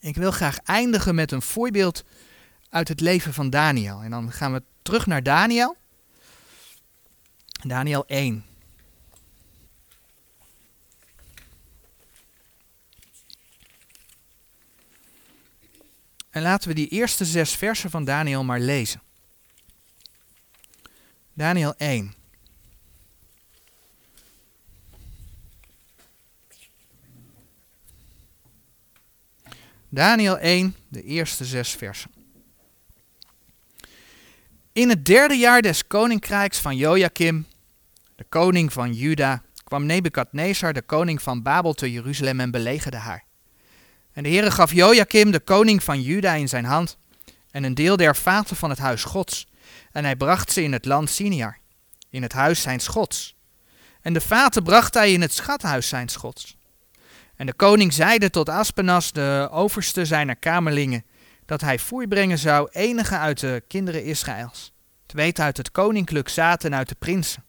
Ik 0.00 0.16
wil 0.16 0.30
graag 0.30 0.58
eindigen 0.58 1.14
met 1.14 1.32
een 1.32 1.42
voorbeeld 1.42 2.04
uit 2.70 2.88
het 2.88 3.00
leven 3.00 3.34
van 3.34 3.50
Daniel. 3.50 4.00
En 4.00 4.10
dan 4.10 4.32
gaan 4.32 4.52
we 4.52 4.62
terug 4.82 5.06
naar 5.06 5.22
Daniel. 5.22 5.76
Daniel 7.66 8.06
1. 8.06 8.44
En 16.30 16.42
laten 16.42 16.68
we 16.68 16.74
die 16.74 16.88
eerste 16.88 17.24
zes 17.24 17.56
versen 17.56 17.90
van 17.90 18.04
Daniel 18.04 18.44
maar 18.44 18.60
lezen. 18.60 19.02
Daniel 21.32 21.74
1. 21.76 22.17
Daniel 29.90 30.38
1, 30.38 30.76
de 30.88 31.02
eerste 31.02 31.44
zes 31.44 31.70
versen. 31.70 32.10
In 34.72 34.88
het 34.88 35.04
derde 35.04 35.34
jaar 35.34 35.62
des 35.62 35.86
koninkrijks 35.86 36.58
van 36.58 36.76
Joachim, 36.76 37.46
de 38.16 38.24
koning 38.28 38.72
van 38.72 38.92
Juda, 38.92 39.42
kwam 39.64 39.86
Nebukadnezar, 39.86 40.72
de 40.72 40.82
koning 40.82 41.22
van 41.22 41.42
Babel, 41.42 41.72
te 41.72 41.92
Jeruzalem 41.92 42.40
en 42.40 42.50
belegerde 42.50 42.96
haar. 42.96 43.24
En 44.12 44.22
de 44.22 44.28
Heere 44.28 44.50
gaf 44.50 44.72
Joachim, 44.72 45.30
de 45.30 45.40
koning 45.40 45.82
van 45.82 46.02
Juda, 46.02 46.32
in 46.34 46.48
zijn 46.48 46.64
hand 46.64 46.96
en 47.50 47.64
een 47.64 47.74
deel 47.74 47.96
der 47.96 48.16
vaten 48.16 48.56
van 48.56 48.70
het 48.70 48.78
huis 48.78 49.04
Gods. 49.04 49.46
En 49.92 50.04
hij 50.04 50.16
bracht 50.16 50.52
ze 50.52 50.62
in 50.62 50.72
het 50.72 50.84
land 50.84 51.10
Siniar, 51.10 51.58
in 52.10 52.22
het 52.22 52.32
huis 52.32 52.62
zijn 52.62 52.86
Gods. 52.86 53.36
En 54.00 54.12
de 54.12 54.20
vaten 54.20 54.62
bracht 54.62 54.94
hij 54.94 55.12
in 55.12 55.20
het 55.20 55.32
schathuis 55.32 55.88
zijn 55.88 56.10
Gods. 56.14 56.57
En 57.38 57.46
de 57.46 57.52
koning 57.52 57.92
zeide 57.92 58.30
tot 58.30 58.48
Aspenas, 58.48 59.12
de 59.12 59.48
overste 59.50 60.04
zijner 60.04 60.36
kamerlingen, 60.36 61.04
dat 61.46 61.60
hij 61.60 61.78
voorbrengen 61.78 62.38
zou 62.38 62.68
enige 62.70 63.16
uit 63.16 63.40
de 63.40 63.62
kinderen 63.68 64.04
Israëls, 64.04 64.72
te 65.06 65.16
weten 65.16 65.44
uit 65.44 65.56
het 65.56 65.70
koninklijk 65.70 66.28
zaten 66.28 66.74
uit 66.74 66.88
de 66.88 66.94
prinsen. 66.98 67.44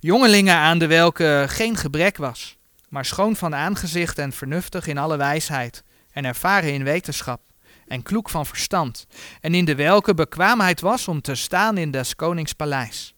Jongelingen 0.00 0.54
aan 0.54 0.78
de 0.78 0.86
welke 0.86 1.44
geen 1.48 1.76
gebrek 1.76 2.16
was, 2.16 2.58
maar 2.88 3.04
schoon 3.04 3.36
van 3.36 3.54
aangezicht 3.54 4.18
en 4.18 4.32
vernuftig 4.32 4.86
in 4.86 4.98
alle 4.98 5.16
wijsheid, 5.16 5.84
en 6.10 6.24
ervaren 6.24 6.72
in 6.72 6.84
wetenschap, 6.84 7.40
en 7.86 8.02
kloek 8.02 8.30
van 8.30 8.46
verstand, 8.46 9.06
en 9.40 9.54
in 9.54 9.64
de 9.64 9.74
welke 9.74 10.14
bekwaamheid 10.14 10.80
was 10.80 11.08
om 11.08 11.20
te 11.20 11.34
staan 11.34 11.78
in 11.78 11.90
des 11.90 12.16
konings 12.16 12.52
paleis. 12.52 13.14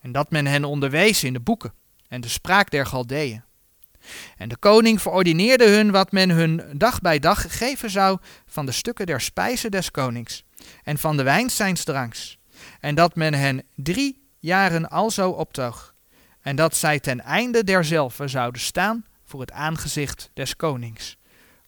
En 0.00 0.12
dat 0.12 0.30
men 0.30 0.46
hen 0.46 0.64
onderwees 0.64 1.24
in 1.24 1.32
de 1.32 1.40
boeken 1.40 1.74
en 2.08 2.20
de 2.20 2.28
spraak 2.28 2.70
der 2.70 2.86
Galdeeën 2.86 3.46
en 4.36 4.48
de 4.48 4.56
koning 4.56 5.02
verordineerde 5.02 5.68
hun 5.68 5.90
wat 5.90 6.12
men 6.12 6.30
hun 6.30 6.62
dag 6.72 7.00
bij 7.00 7.18
dag 7.18 7.58
geven 7.58 7.90
zou 7.90 8.18
van 8.46 8.66
de 8.66 8.72
stukken 8.72 9.06
der 9.06 9.20
spijzen 9.20 9.70
des 9.70 9.90
konings 9.90 10.44
en 10.82 10.98
van 10.98 11.16
de 11.16 11.22
wijn 11.22 11.50
zijns 11.50 11.84
dranks. 11.84 12.38
En 12.80 12.94
dat 12.94 13.14
men 13.14 13.34
hen 13.34 13.62
drie 13.74 14.26
jaren 14.38 14.88
alzo 14.90 15.30
optoog. 15.30 15.94
En 16.40 16.56
dat 16.56 16.76
zij 16.76 17.00
ten 17.00 17.20
einde 17.20 17.64
derzelve 17.64 18.28
zouden 18.28 18.60
staan 18.60 19.04
voor 19.24 19.40
het 19.40 19.52
aangezicht 19.52 20.30
des 20.34 20.56
konings. 20.56 21.16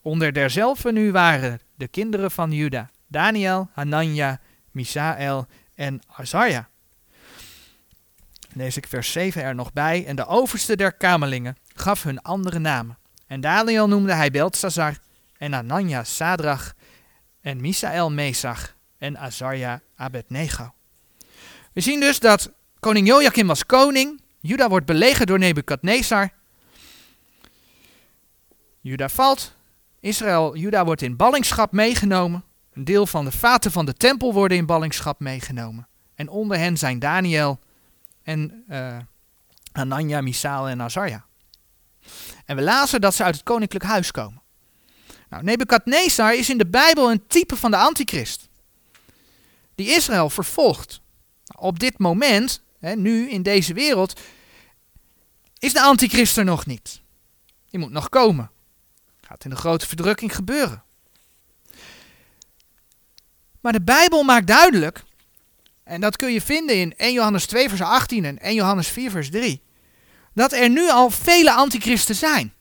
Onder 0.03 0.33
derzelve 0.33 0.93
nu 0.93 1.13
waren 1.13 1.61
de 1.75 1.89
kinderen 1.89 2.31
van 2.31 2.53
Juda, 2.53 2.91
Daniel, 3.07 3.69
Hanania, 3.73 4.41
Misael 4.71 5.47
en 5.75 6.01
Azarja. 6.07 6.69
Lees 8.53 8.77
ik 8.77 8.87
vers 8.87 9.13
7 9.13 9.43
er 9.43 9.55
nog 9.55 9.73
bij. 9.73 10.07
En 10.07 10.17
de 10.17 10.27
overste 10.27 10.77
der 10.77 10.93
kamerlingen 10.93 11.57
gaf 11.81 12.03
hun 12.03 12.23
andere 12.23 12.59
namen. 12.59 12.99
En 13.27 13.41
Daniel 13.41 13.89
noemde 13.89 14.15
hij 14.15 14.31
Beltzazar 14.31 14.99
en 15.37 15.55
Anania 15.55 16.05
Sadrach 16.05 16.75
en 17.41 17.61
Misael 17.61 18.11
Mesach 18.11 18.75
en 18.99 19.19
Azarja 19.19 19.81
Abednego. 19.97 20.75
We 21.73 21.81
zien 21.81 22.01
dus 22.01 22.19
dat 22.19 22.53
koning 22.81 23.07
Joachim 23.07 23.47
was 23.47 23.67
koning. 23.67 24.21
Juda 24.41 24.69
wordt 24.69 24.87
belegerd 24.87 25.29
door 25.29 25.39
Nebukadnezar. 25.39 26.31
Juda 28.81 29.09
valt. 29.09 29.55
Israël, 30.01 30.57
Juda 30.57 30.85
wordt 30.85 31.03
in 31.03 31.17
ballingschap 31.17 31.73
meegenomen. 31.73 32.45
Een 32.73 32.85
deel 32.85 33.07
van 33.07 33.25
de 33.25 33.33
vaten 33.33 33.71
van 33.71 33.87
de 33.87 33.95
tempel 33.95 34.33
worden 34.33 34.57
in 34.57 34.67
ballingschap 34.67 35.21
meegenomen. 35.21 35.89
En 36.15 36.29
onder 36.29 36.59
hen 36.59 36.77
zijn 36.77 36.99
Daniel 36.99 37.59
en 38.23 38.65
uh, 38.69 38.97
Anania, 39.73 40.21
Misael 40.21 40.69
en 40.69 40.83
Azarja. 40.83 41.25
En 42.45 42.57
we 42.57 42.63
lazen 42.63 43.01
dat 43.01 43.15
ze 43.15 43.25
uit 43.25 43.35
het 43.35 43.45
koninklijk 43.45 43.85
huis 43.85 44.11
komen. 44.11 44.43
Nou, 45.29 45.43
Nebukadnezar 45.43 46.35
is 46.35 46.51
in 46.51 46.59
de 46.59 46.67
Bijbel 46.67 47.11
een 47.11 47.27
type 47.27 47.57
van 47.57 47.71
de 47.71 47.77
antichrist. 47.77 48.49
Die 49.75 49.95
Israël 49.95 50.31
vervolgt. 50.31 51.01
Op 51.57 51.79
dit 51.79 51.99
moment, 51.99 52.63
hè, 52.79 52.97
nu 52.97 53.31
in 53.31 53.43
deze 53.43 53.75
wereld, 53.75 54.21
is 55.59 55.73
de 55.73 55.81
antichrist 55.81 56.37
er 56.37 56.45
nog 56.45 56.67
niet. 56.67 57.01
Die 57.71 57.81
moet 57.81 57.91
nog 57.91 58.09
komen. 58.09 58.51
Gaat 59.21 59.45
in 59.45 59.51
de 59.51 59.57
grote 59.57 59.87
verdrukking 59.87 60.35
gebeuren. 60.35 60.83
Maar 63.61 63.73
de 63.73 63.83
Bijbel 63.83 64.23
maakt 64.23 64.47
duidelijk, 64.47 65.05
en 65.85 66.01
dat 66.01 66.17
kun 66.17 66.33
je 66.33 66.41
vinden 66.41 66.77
in 66.77 66.97
1 66.97 67.13
Johannes 67.13 67.47
2 67.47 67.69
vers 67.69 67.81
18 67.81 68.25
en 68.25 68.39
1 68.39 68.55
Johannes 68.55 68.89
4 68.89 69.11
vers 69.11 69.31
3, 69.31 69.63
dat 70.41 70.53
er 70.53 70.69
nu 70.69 70.91
al 70.91 71.11
vele 71.11 71.53
antichristen 71.53 72.15
zijn. 72.15 72.53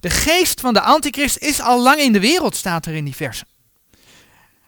De 0.00 0.10
geest 0.10 0.60
van 0.60 0.74
de 0.74 0.80
antichrist 0.80 1.38
is 1.38 1.60
al 1.60 1.82
lang 1.82 1.98
in 1.98 2.12
de 2.12 2.20
wereld, 2.20 2.56
staat 2.56 2.86
er 2.86 2.94
in 2.94 3.04
die 3.04 3.14
versen. 3.14 3.46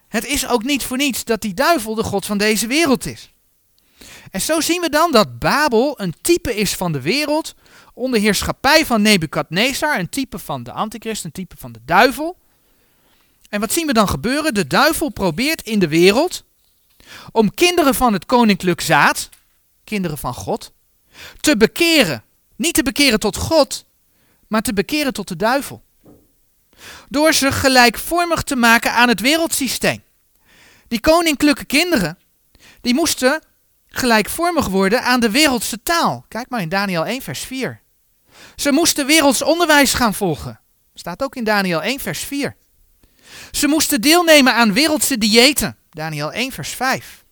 Het 0.09 0.27
is 0.27 0.49
ook 0.49 0.63
niet 0.63 0.83
voor 0.83 0.97
niets 0.97 1.25
dat 1.25 1.41
die 1.41 1.55
duivel 1.55 1.95
de 1.95 2.03
god 2.03 2.27
van 2.27 2.39
deze 2.39 2.67
wereld 2.67 3.07
is. 3.07 3.33
En 4.31 4.41
zo 4.41 4.61
zien 4.61 4.81
we 4.81 4.89
dan 4.89 5.13
dat 5.13 5.39
Babel 5.39 6.01
een 6.01 6.15
type 6.21 6.57
is 6.57 6.75
van 6.75 6.93
de 6.93 7.01
wereld, 7.01 7.55
onder 7.95 8.21
heerschappij 8.21 8.87
van 8.87 9.03
Nebukadnezar, 9.03 9.99
een 9.99 10.09
type 10.09 10.39
van 10.39 10.63
de 10.63 10.73
antichrist, 10.73 11.25
een 11.25 11.33
type 11.33 11.55
van 11.59 11.73
de 11.73 11.81
duivel. 11.85 12.37
En 13.49 13.61
wat 13.61 13.73
zien 13.73 13.87
we 13.87 13.93
dan 13.93 14.09
gebeuren? 14.09 14.55
De 14.55 14.67
duivel 14.67 15.09
probeert 15.09 15.63
in 15.63 15.79
de 15.79 15.89
wereld 15.89 16.45
om 17.33 17.55
kinderen 17.55 17.95
van 17.95 18.13
het 18.13 18.27
koninklijk 18.27 18.81
zaad, 18.81 19.29
kinderen 19.85 20.19
van 20.19 20.35
God, 20.35 20.73
te 21.41 21.57
bekeren. 21.57 22.23
Niet 22.57 22.75
te 22.75 22.83
bekeren 22.83 23.21
tot 23.21 23.37
God, 23.37 23.85
maar 24.47 24.63
te 24.63 24.73
bekeren 24.73 25.13
tot 25.13 25.29
de 25.29 25.37
duivel. 25.37 25.83
Door 27.09 27.33
ze 27.33 27.53
gelijkvormig 27.53 28.43
te 28.43 28.57
maken 28.57 28.93
aan 28.93 29.09
het 29.09 29.21
wereldsysteem. 29.21 30.03
Die 30.89 31.01
koninklijke 31.01 31.65
kinderen, 31.65 32.19
die 32.81 32.95
moesten 32.95 33.43
gelijkvormig 33.87 34.67
worden 34.67 35.03
aan 35.03 35.21
de 35.21 35.31
wereldse 35.31 35.83
taal. 35.83 36.25
Kijk 36.29 36.49
maar 36.49 36.61
in 36.61 36.69
Daniel 36.69 37.07
1, 37.07 37.23
vers 37.23 37.41
4. 37.41 37.81
Ze 38.57 38.73
moesten 38.73 39.07
werelds 39.07 39.43
onderwijs 39.43 39.95
gaan 39.95 40.15
volgen. 40.15 40.61
Staat 40.95 41.23
ook 41.23 41.37
in 41.37 41.45
Daniel 41.45 41.83
1, 41.83 42.01
vers 42.01 42.21
4. 42.21 42.57
Ze 43.51 43.67
moesten 43.67 44.01
deelnemen 44.01 44.55
aan 44.55 44.73
wereldse 44.73 45.19
diëten. 45.19 45.77
Daniel 45.91 46.33
1, 46.33 46.53
vers 46.53 46.71
5. 46.71 47.25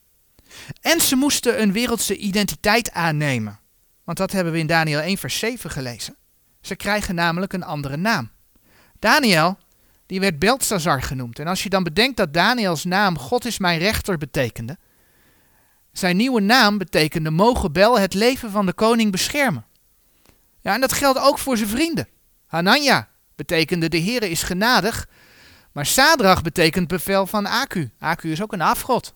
En 0.81 1.01
ze 1.01 1.17
moesten 1.17 1.63
een 1.63 1.73
wereldse 1.73 2.17
identiteit 2.17 2.93
aannemen. 2.93 3.61
Want 4.07 4.19
dat 4.19 4.33
hebben 4.33 4.53
we 4.53 4.59
in 4.59 4.67
Daniel 4.67 5.01
1, 5.01 5.19
vers 5.19 5.39
7 5.39 5.71
gelezen. 5.71 6.17
Ze 6.61 6.77
krijgen 6.77 7.15
namelijk 7.15 7.53
een 7.53 7.63
andere 7.63 7.97
naam. 7.97 8.31
Daniel, 8.99 9.59
die 10.07 10.21
werd 10.21 10.39
Beltzazar 10.39 11.03
genoemd. 11.03 11.39
En 11.39 11.47
als 11.47 11.63
je 11.63 11.69
dan 11.69 11.83
bedenkt 11.83 12.17
dat 12.17 12.33
Daniels 12.33 12.85
naam 12.85 13.19
God 13.19 13.45
is 13.45 13.59
mijn 13.59 13.79
rechter 13.79 14.19
betekende, 14.19 14.79
zijn 15.93 16.17
nieuwe 16.17 16.41
naam 16.41 16.79
betekende 16.79 17.31
mogen 17.31 17.73
Bel 17.73 17.99
het 17.99 18.15
leven 18.15 18.51
van 18.51 18.67
de 18.67 18.73
koning 18.73 19.13
beschermen. 19.13 19.67
Ja, 20.61 20.75
en 20.75 20.81
dat 20.81 20.93
geldt 20.93 21.19
ook 21.19 21.39
voor 21.39 21.57
zijn 21.57 21.69
vrienden. 21.69 22.09
Hanania 22.47 23.09
betekende 23.35 23.89
de 23.89 24.01
Heere 24.01 24.31
is 24.31 24.43
genadig, 24.43 25.09
maar 25.73 25.87
Sadrach 25.87 26.43
betekent 26.43 26.89
bevel 26.89 27.27
van 27.27 27.47
Aku. 27.47 27.91
Aku 27.99 28.31
is 28.31 28.43
ook 28.43 28.53
een 28.53 28.61
afgod. 28.61 29.15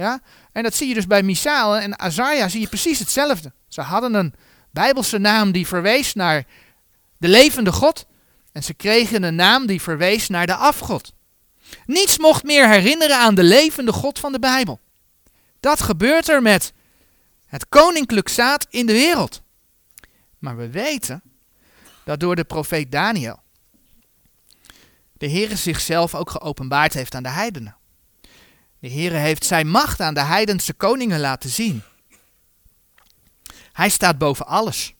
Ja? 0.00 0.20
En 0.52 0.62
dat 0.62 0.74
zie 0.74 0.88
je 0.88 0.94
dus 0.94 1.06
bij 1.06 1.22
Misael 1.22 1.76
en 1.76 1.98
Azaria 1.98 2.48
zie 2.48 2.60
je 2.60 2.68
precies 2.68 2.98
hetzelfde. 2.98 3.52
Ze 3.68 3.80
hadden 3.80 4.14
een 4.14 4.34
bijbelse 4.70 5.18
naam 5.18 5.52
die 5.52 5.66
verwees 5.66 6.14
naar 6.14 6.46
de 7.18 7.28
levende 7.28 7.72
God. 7.72 8.06
En 8.52 8.62
ze 8.62 8.74
kregen 8.74 9.22
een 9.22 9.34
naam 9.34 9.66
die 9.66 9.82
verwees 9.82 10.28
naar 10.28 10.46
de 10.46 10.54
afgod. 10.54 11.12
Niets 11.86 12.18
mocht 12.18 12.44
meer 12.44 12.68
herinneren 12.68 13.16
aan 13.16 13.34
de 13.34 13.42
levende 13.42 13.92
God 13.92 14.18
van 14.18 14.32
de 14.32 14.38
Bijbel. 14.38 14.80
Dat 15.60 15.82
gebeurt 15.82 16.28
er 16.28 16.42
met 16.42 16.72
het 17.46 17.68
koninklijk 17.68 18.28
zaad 18.28 18.66
in 18.70 18.86
de 18.86 18.92
wereld. 18.92 19.42
Maar 20.38 20.56
we 20.56 20.70
weten 20.70 21.22
dat 22.04 22.20
door 22.20 22.36
de 22.36 22.44
profeet 22.44 22.92
Daniel 22.92 23.40
de 25.12 25.26
Heer 25.26 25.56
zichzelf 25.56 26.14
ook 26.14 26.30
geopenbaard 26.30 26.94
heeft 26.94 27.14
aan 27.14 27.22
de 27.22 27.28
heidenen. 27.28 27.76
De 28.80 28.88
Heer 28.88 29.12
heeft 29.12 29.44
zijn 29.44 29.68
macht 29.68 30.00
aan 30.00 30.14
de 30.14 30.20
heidense 30.24 30.74
koningen 30.74 31.20
laten 31.20 31.50
zien. 31.50 31.82
Hij 33.72 33.88
staat 33.88 34.18
boven 34.18 34.46
alles. 34.46 34.94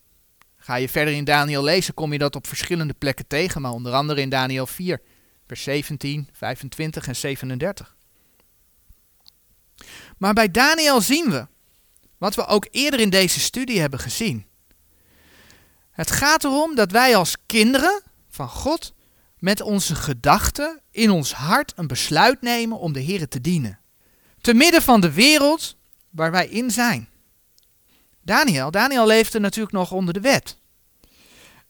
Ga 0.57 0.75
je 0.75 0.89
verder 0.89 1.15
in 1.15 1.25
Daniel 1.25 1.63
lezen, 1.63 1.95
kom 1.95 2.13
je 2.13 2.19
dat 2.19 2.37
op 2.37 2.47
verschillende 2.47 2.95
plekken 2.95 3.27
tegen, 3.27 3.61
maar 3.61 3.73
onder 3.73 3.93
andere 3.93 4.21
in 4.21 4.29
Daniel 4.29 4.67
4, 4.67 5.01
vers 5.47 5.63
17, 5.63 6.29
25 6.33 7.07
en 7.07 7.17
37. 7.17 7.97
Maar 10.19 10.33
bij 10.33 10.51
Daniel 10.51 11.01
zien 11.01 11.31
we, 11.31 11.47
wat 12.19 12.35
we 12.35 12.47
ook 12.47 12.69
eerder 12.71 13.01
in 13.01 13.11
deze 13.11 13.41
studie 13.41 13.81
hebben 13.81 13.99
gezien. 13.99 14.47
Het 15.91 16.11
gaat 16.11 16.45
erom 16.45 16.75
dat 16.75 16.91
wij 16.91 17.17
als 17.17 17.37
kinderen 17.47 18.03
van 18.29 18.49
God 18.49 18.95
met 19.41 19.61
onze 19.61 19.95
gedachten 19.95 20.81
in 20.91 21.11
ons 21.11 21.33
hart 21.33 21.73
een 21.77 21.87
besluit 21.87 22.43
nemen 22.43 22.79
om 22.79 22.93
de 22.93 23.01
Heer 23.01 23.29
te 23.29 23.41
dienen. 23.41 23.79
Te 24.41 24.55
midden 24.55 24.83
van 24.83 25.01
de 25.01 25.13
wereld 25.13 25.77
waar 26.11 26.31
wij 26.31 26.47
in 26.47 26.71
zijn. 26.71 27.09
Daniel, 28.23 28.71
Daniel 28.71 29.07
leefde 29.07 29.39
natuurlijk 29.39 29.75
nog 29.75 29.93
onder 29.93 30.15
de 30.15 30.21
wet. 30.21 30.57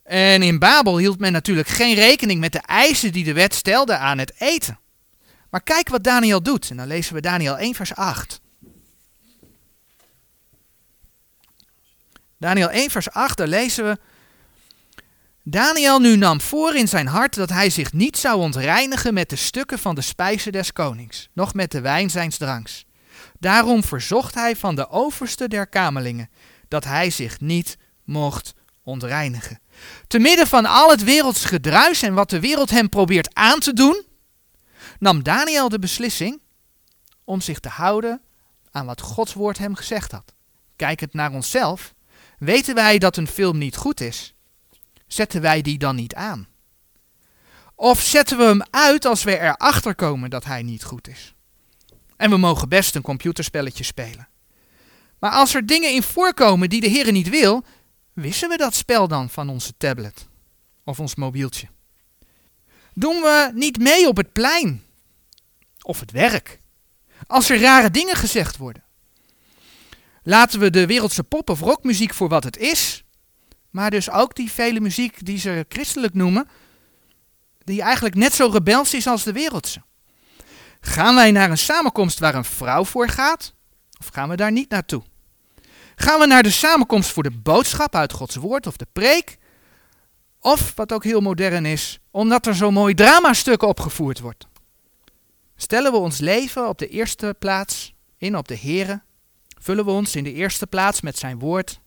En 0.03 0.41
in 0.41 0.59
Babel 0.59 0.97
hield 0.97 1.19
men 1.19 1.31
natuurlijk 1.31 1.67
geen 1.67 1.95
rekening 1.95 2.39
met 2.39 2.51
de 2.51 2.59
eisen 2.59 3.11
die 3.11 3.23
de 3.23 3.33
wet 3.33 3.53
stelde 3.53 3.97
aan 3.97 4.17
het 4.17 4.33
eten. 4.37 4.79
Maar 5.49 5.63
kijk 5.63 5.89
wat 5.89 6.03
Daniel 6.03 6.41
doet. 6.43 6.69
En 6.69 6.77
dan 6.77 6.87
lezen 6.87 7.13
we 7.13 7.21
Daniel 7.21 7.57
1, 7.57 7.75
vers 7.75 7.95
8. 7.95 8.41
Daniel 12.37 12.69
1, 12.69 12.89
vers 12.89 13.09
8, 13.09 13.37
daar 13.37 13.47
lezen 13.47 13.83
we. 13.83 13.99
Daniel 15.43 15.99
nu 15.99 16.15
nam 16.15 16.41
voor 16.41 16.75
in 16.75 16.87
zijn 16.87 17.07
hart 17.07 17.35
dat 17.35 17.49
hij 17.49 17.69
zich 17.69 17.93
niet 17.93 18.17
zou 18.17 18.39
ontreinigen 18.39 19.13
met 19.13 19.29
de 19.29 19.35
stukken 19.35 19.79
van 19.79 19.95
de 19.95 20.01
spijzen 20.01 20.51
des 20.51 20.73
konings, 20.73 21.29
noch 21.33 21.53
met 21.53 21.71
de 21.71 21.81
wijn 21.81 22.09
zijns 22.09 22.37
dranks. 22.37 22.85
Daarom 23.39 23.83
verzocht 23.83 24.35
hij 24.35 24.55
van 24.55 24.75
de 24.75 24.89
overste 24.89 25.47
der 25.47 25.67
kamelingen 25.67 26.29
dat 26.67 26.83
hij 26.83 27.09
zich 27.09 27.39
niet 27.39 27.77
mocht 28.03 28.53
ontreinigen. 28.83 29.59
Te 30.07 30.19
midden 30.19 30.47
van 30.47 30.65
al 30.65 30.89
het 30.89 31.03
werelds 31.03 31.45
gedruis 31.45 32.01
en 32.01 32.13
wat 32.13 32.29
de 32.29 32.39
wereld 32.39 32.69
hem 32.69 32.89
probeert 32.89 33.35
aan 33.35 33.59
te 33.59 33.73
doen, 33.73 34.05
nam 34.99 35.23
Daniel 35.23 35.69
de 35.69 35.79
beslissing 35.79 36.41
om 37.23 37.41
zich 37.41 37.59
te 37.59 37.69
houden 37.69 38.21
aan 38.71 38.85
wat 38.85 39.01
Gods 39.01 39.33
woord 39.33 39.57
hem 39.57 39.75
gezegd 39.75 40.11
had. 40.11 40.33
Kijkend 40.75 41.13
naar 41.13 41.31
onszelf, 41.31 41.93
weten 42.37 42.75
wij 42.75 42.97
dat 42.97 43.17
een 43.17 43.27
film 43.27 43.57
niet 43.57 43.75
goed 43.75 44.01
is 44.01 44.35
zetten 45.13 45.41
wij 45.41 45.61
die 45.61 45.77
dan 45.77 45.95
niet 45.95 46.15
aan? 46.15 46.47
Of 47.75 48.01
zetten 48.01 48.37
we 48.37 48.43
hem 48.43 48.61
uit 48.69 49.05
als 49.05 49.23
we 49.23 49.39
erachter 49.39 49.95
komen 49.95 50.29
dat 50.29 50.45
hij 50.45 50.61
niet 50.61 50.83
goed 50.83 51.07
is? 51.07 51.33
En 52.17 52.29
we 52.29 52.37
mogen 52.37 52.69
best 52.69 52.95
een 52.95 53.01
computerspelletje 53.01 53.83
spelen. 53.83 54.27
Maar 55.19 55.31
als 55.31 55.53
er 55.53 55.65
dingen 55.65 55.93
in 55.93 56.03
voorkomen 56.03 56.69
die 56.69 56.81
de 56.81 56.87
Heer 56.87 57.11
niet 57.11 57.29
wil, 57.29 57.63
wissen 58.13 58.49
we 58.49 58.57
dat 58.57 58.75
spel 58.75 59.07
dan 59.07 59.29
van 59.29 59.49
onze 59.49 59.73
tablet 59.77 60.27
of 60.83 60.99
ons 60.99 61.15
mobieltje? 61.15 61.67
Doen 62.93 63.15
we 63.15 63.51
niet 63.53 63.77
mee 63.77 64.07
op 64.07 64.17
het 64.17 64.31
plein 64.31 64.83
of 65.81 65.99
het 65.99 66.11
werk 66.11 66.59
als 67.27 67.49
er 67.49 67.59
rare 67.59 67.91
dingen 67.91 68.15
gezegd 68.15 68.57
worden? 68.57 68.83
Laten 70.23 70.59
we 70.59 70.69
de 70.69 70.85
wereldse 70.85 71.23
pop- 71.23 71.49
of 71.49 71.59
rockmuziek 71.59 72.13
voor 72.13 72.29
wat 72.29 72.43
het 72.43 72.57
is 72.57 73.03
maar 73.71 73.89
dus 73.89 74.09
ook 74.09 74.35
die 74.35 74.51
vele 74.51 74.79
muziek 74.79 75.25
die 75.25 75.37
ze 75.37 75.65
christelijk 75.69 76.13
noemen, 76.13 76.47
die 77.63 77.81
eigenlijk 77.81 78.15
net 78.15 78.33
zo 78.33 78.49
rebels 78.51 78.93
is 78.93 79.07
als 79.07 79.23
de 79.23 79.31
wereldse. 79.31 79.81
Gaan 80.81 81.15
wij 81.15 81.31
naar 81.31 81.49
een 81.49 81.57
samenkomst 81.57 82.19
waar 82.19 82.35
een 82.35 82.45
vrouw 82.45 82.85
voor 82.85 83.07
gaat? 83.09 83.53
Of 83.99 84.07
gaan 84.07 84.29
we 84.29 84.35
daar 84.35 84.51
niet 84.51 84.69
naartoe? 84.69 85.03
Gaan 85.95 86.19
we 86.19 86.25
naar 86.25 86.43
de 86.43 86.51
samenkomst 86.51 87.11
voor 87.11 87.23
de 87.23 87.31
boodschap 87.31 87.95
uit 87.95 88.13
Gods 88.13 88.35
woord 88.35 88.67
of 88.67 88.77
de 88.77 88.87
preek? 88.93 89.37
Of, 90.39 90.75
wat 90.75 90.93
ook 90.93 91.03
heel 91.03 91.21
modern 91.21 91.65
is, 91.65 91.99
omdat 92.11 92.45
er 92.45 92.55
zo'n 92.55 92.73
mooi 92.73 92.93
dramastuk 92.93 93.61
opgevoerd 93.61 94.19
wordt. 94.19 94.47
Stellen 95.55 95.91
we 95.91 95.97
ons 95.97 96.17
leven 96.19 96.67
op 96.67 96.77
de 96.77 96.87
eerste 96.87 97.35
plaats 97.39 97.93
in 98.17 98.37
op 98.37 98.47
de 98.47 98.57
Here? 98.57 99.01
Vullen 99.59 99.85
we 99.85 99.91
ons 99.91 100.15
in 100.15 100.23
de 100.23 100.33
eerste 100.33 100.67
plaats 100.67 101.01
met 101.01 101.17
zijn 101.17 101.39
woord 101.39 101.79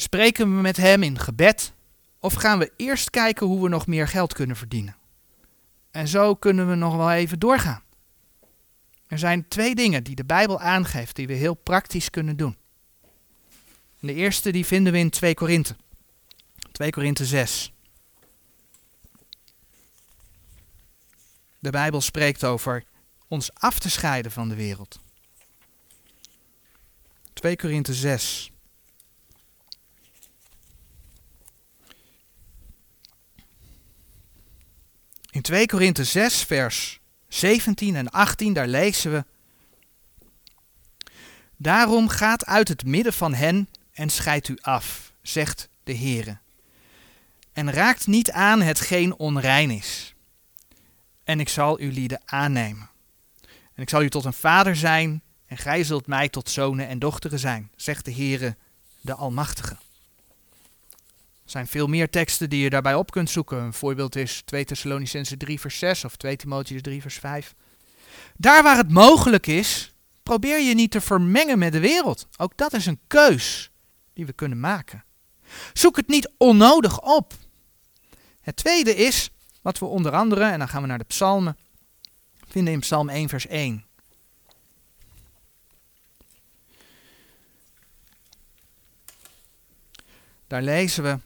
Spreken 0.00 0.56
we 0.56 0.60
met 0.60 0.76
Hem 0.76 1.02
in 1.02 1.18
gebed? 1.18 1.72
Of 2.18 2.34
gaan 2.34 2.58
we 2.58 2.72
eerst 2.76 3.10
kijken 3.10 3.46
hoe 3.46 3.62
we 3.62 3.68
nog 3.68 3.86
meer 3.86 4.08
geld 4.08 4.32
kunnen 4.32 4.56
verdienen? 4.56 4.96
En 5.90 6.08
zo 6.08 6.34
kunnen 6.34 6.68
we 6.68 6.74
nog 6.74 6.96
wel 6.96 7.10
even 7.10 7.38
doorgaan. 7.38 7.82
Er 9.06 9.18
zijn 9.18 9.48
twee 9.48 9.74
dingen 9.74 10.04
die 10.04 10.14
de 10.14 10.24
Bijbel 10.24 10.60
aangeeft 10.60 11.16
die 11.16 11.26
we 11.26 11.32
heel 11.32 11.54
praktisch 11.54 12.10
kunnen 12.10 12.36
doen. 12.36 12.56
De 13.98 14.14
eerste 14.14 14.50
die 14.50 14.66
vinden 14.66 14.92
we 14.92 14.98
in 14.98 15.10
2 15.10 15.34
Korinthe. 15.34 15.76
2 16.72 16.90
Korinthe 16.90 17.26
6. 17.26 17.72
De 21.58 21.70
Bijbel 21.70 22.00
spreekt 22.00 22.44
over 22.44 22.84
ons 23.28 23.54
af 23.54 23.78
te 23.78 23.90
scheiden 23.90 24.32
van 24.32 24.48
de 24.48 24.54
wereld. 24.54 25.00
2 27.32 27.56
Korinthe 27.56 27.94
6. 27.94 28.50
In 35.30 35.42
2 35.42 35.66
Korinthe 35.66 36.04
6, 36.04 36.42
vers 36.42 37.00
17 37.28 37.96
en 37.96 38.10
18, 38.10 38.52
daar 38.52 38.66
lezen 38.66 39.12
we. 39.12 39.24
Daarom 41.56 42.08
gaat 42.08 42.46
uit 42.46 42.68
het 42.68 42.84
midden 42.84 43.12
van 43.12 43.34
hen 43.34 43.68
en 43.92 44.10
scheidt 44.10 44.48
u 44.48 44.58
af, 44.60 45.12
zegt 45.22 45.68
de 45.84 45.96
Heere. 45.96 46.38
En 47.52 47.72
raakt 47.72 48.06
niet 48.06 48.30
aan 48.30 48.60
hetgeen 48.60 49.14
onrein 49.18 49.70
is. 49.70 50.14
En 51.24 51.40
ik 51.40 51.48
zal 51.48 51.80
u 51.80 51.92
lieden 51.92 52.20
aannemen. 52.24 52.90
En 53.74 53.82
ik 53.82 53.88
zal 53.88 54.02
u 54.02 54.10
tot 54.10 54.24
een 54.24 54.32
vader 54.32 54.76
zijn, 54.76 55.22
en 55.46 55.56
gij 55.56 55.84
zult 55.84 56.06
mij 56.06 56.28
tot 56.28 56.50
zonen 56.50 56.88
en 56.88 56.98
dochteren 56.98 57.38
zijn, 57.38 57.70
zegt 57.76 58.04
de 58.04 58.14
Heere, 58.14 58.56
de 59.00 59.14
Almachtige. 59.14 59.76
Er 61.50 61.56
zijn 61.56 61.68
veel 61.68 61.86
meer 61.86 62.10
teksten 62.10 62.50
die 62.50 62.62
je 62.62 62.70
daarbij 62.70 62.94
op 62.94 63.10
kunt 63.10 63.30
zoeken. 63.30 63.58
Een 63.58 63.72
voorbeeld 63.72 64.16
is 64.16 64.42
2 64.44 64.64
Thessalonicense 64.64 65.36
3 65.36 65.60
vers 65.60 65.78
6 65.78 66.04
of 66.04 66.16
2 66.16 66.36
Timotheus 66.36 66.82
3 66.82 67.00
vers 67.00 67.14
5. 67.18 67.54
Daar 68.36 68.62
waar 68.62 68.76
het 68.76 68.90
mogelijk 68.90 69.46
is, 69.46 69.94
probeer 70.22 70.60
je 70.60 70.74
niet 70.74 70.90
te 70.90 71.00
vermengen 71.00 71.58
met 71.58 71.72
de 71.72 71.80
wereld. 71.80 72.26
Ook 72.36 72.56
dat 72.56 72.72
is 72.72 72.86
een 72.86 73.00
keus 73.06 73.70
die 74.12 74.26
we 74.26 74.32
kunnen 74.32 74.60
maken. 74.60 75.04
Zoek 75.72 75.96
het 75.96 76.08
niet 76.08 76.30
onnodig 76.36 77.00
op. 77.00 77.34
Het 78.40 78.56
tweede 78.56 78.94
is, 78.96 79.30
wat 79.62 79.78
we 79.78 79.84
onder 79.84 80.12
andere, 80.12 80.44
en 80.44 80.58
dan 80.58 80.68
gaan 80.68 80.82
we 80.82 80.88
naar 80.88 80.98
de 80.98 81.04
psalmen, 81.04 81.56
vinden 82.48 82.72
in 82.72 82.80
Psalm 82.80 83.08
1 83.08 83.28
vers 83.28 83.46
1. 83.46 83.84
Daar 90.46 90.62
lezen 90.62 91.02
we 91.02 91.18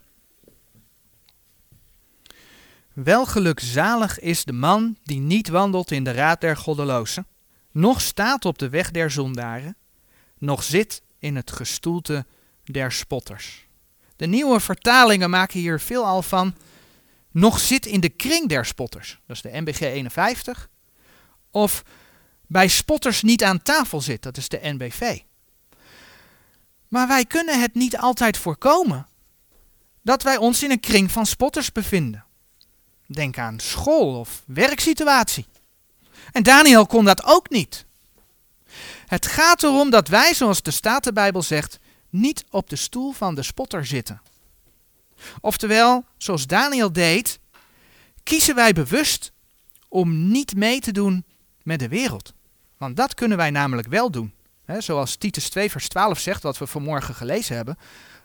Welgelukzalig 3.04 4.20
is 4.20 4.44
de 4.44 4.52
man 4.52 4.96
die 5.02 5.20
niet 5.20 5.48
wandelt 5.48 5.90
in 5.90 6.04
de 6.04 6.12
raad 6.12 6.40
der 6.40 6.56
goddelozen, 6.56 7.26
noch 7.70 8.00
staat 8.00 8.44
op 8.44 8.58
de 8.58 8.68
weg 8.68 8.90
der 8.90 9.10
zondaren, 9.10 9.76
noch 10.38 10.62
zit 10.62 11.02
in 11.18 11.36
het 11.36 11.52
gestoelte 11.52 12.26
der 12.64 12.92
spotters. 12.92 13.66
De 14.16 14.26
nieuwe 14.26 14.60
vertalingen 14.60 15.30
maken 15.30 15.60
hier 15.60 15.80
veelal 15.80 16.22
van, 16.22 16.54
nog 17.30 17.58
zit 17.58 17.86
in 17.86 18.00
de 18.00 18.08
kring 18.08 18.48
der 18.48 18.66
spotters. 18.66 19.20
Dat 19.26 19.36
is 19.36 19.42
de 19.42 19.60
NBG 19.60 19.80
51. 19.80 20.68
Of 21.50 21.82
bij 22.46 22.68
spotters 22.68 23.22
niet 23.22 23.44
aan 23.44 23.62
tafel 23.62 24.00
zit, 24.00 24.22
dat 24.22 24.36
is 24.36 24.48
de 24.48 24.60
NBV. 24.62 25.20
Maar 26.88 27.08
wij 27.08 27.24
kunnen 27.24 27.60
het 27.60 27.74
niet 27.74 27.98
altijd 27.98 28.36
voorkomen 28.36 29.06
dat 30.02 30.22
wij 30.22 30.36
ons 30.36 30.62
in 30.62 30.70
een 30.70 30.80
kring 30.80 31.10
van 31.10 31.26
spotters 31.26 31.72
bevinden. 31.72 32.23
Denk 33.06 33.38
aan 33.38 33.60
school 33.60 34.18
of 34.18 34.42
werksituatie. 34.46 35.46
En 36.32 36.42
Daniel 36.42 36.86
kon 36.86 37.04
dat 37.04 37.24
ook 37.24 37.50
niet. 37.50 37.84
Het 39.06 39.26
gaat 39.26 39.62
erom 39.62 39.90
dat 39.90 40.08
wij, 40.08 40.34
zoals 40.34 40.62
de 40.62 40.70
Statenbijbel 40.70 41.42
zegt, 41.42 41.78
niet 42.10 42.44
op 42.50 42.70
de 42.70 42.76
stoel 42.76 43.12
van 43.12 43.34
de 43.34 43.42
spotter 43.42 43.86
zitten. 43.86 44.22
Oftewel, 45.40 46.04
zoals 46.18 46.46
Daniel 46.46 46.92
deed, 46.92 47.38
kiezen 48.22 48.54
wij 48.54 48.72
bewust 48.72 49.32
om 49.88 50.30
niet 50.30 50.56
mee 50.56 50.80
te 50.80 50.92
doen 50.92 51.24
met 51.62 51.78
de 51.78 51.88
wereld. 51.88 52.32
Want 52.76 52.96
dat 52.96 53.14
kunnen 53.14 53.36
wij 53.36 53.50
namelijk 53.50 53.88
wel 53.88 54.10
doen. 54.10 54.32
zoals 54.78 55.16
Titus 55.16 55.48
2 55.48 55.70
vers 55.70 55.88
12 55.88 56.18
zegt, 56.18 56.42
wat 56.42 56.58
we 56.58 56.66
vanmorgen 56.66 57.14
gelezen 57.14 57.56
hebben. 57.56 57.78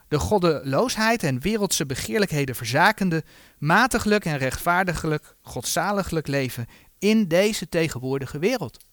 De 0.10 0.20
goddeloosheid 0.20 1.24
en 1.24 1.40
wereldse 1.40 1.86
begeerlijkheden 1.86 2.56
verzakende, 2.56 3.24
matiglijk 3.58 4.26
en 4.26 4.38
rechtvaardiglijk, 4.38 5.36
godzaliglijk 5.42 6.28
leven 6.28 6.68
in 7.00 7.28
deze 7.28 7.70
tegenwoordige 7.70 8.40
wereld. 8.40 8.86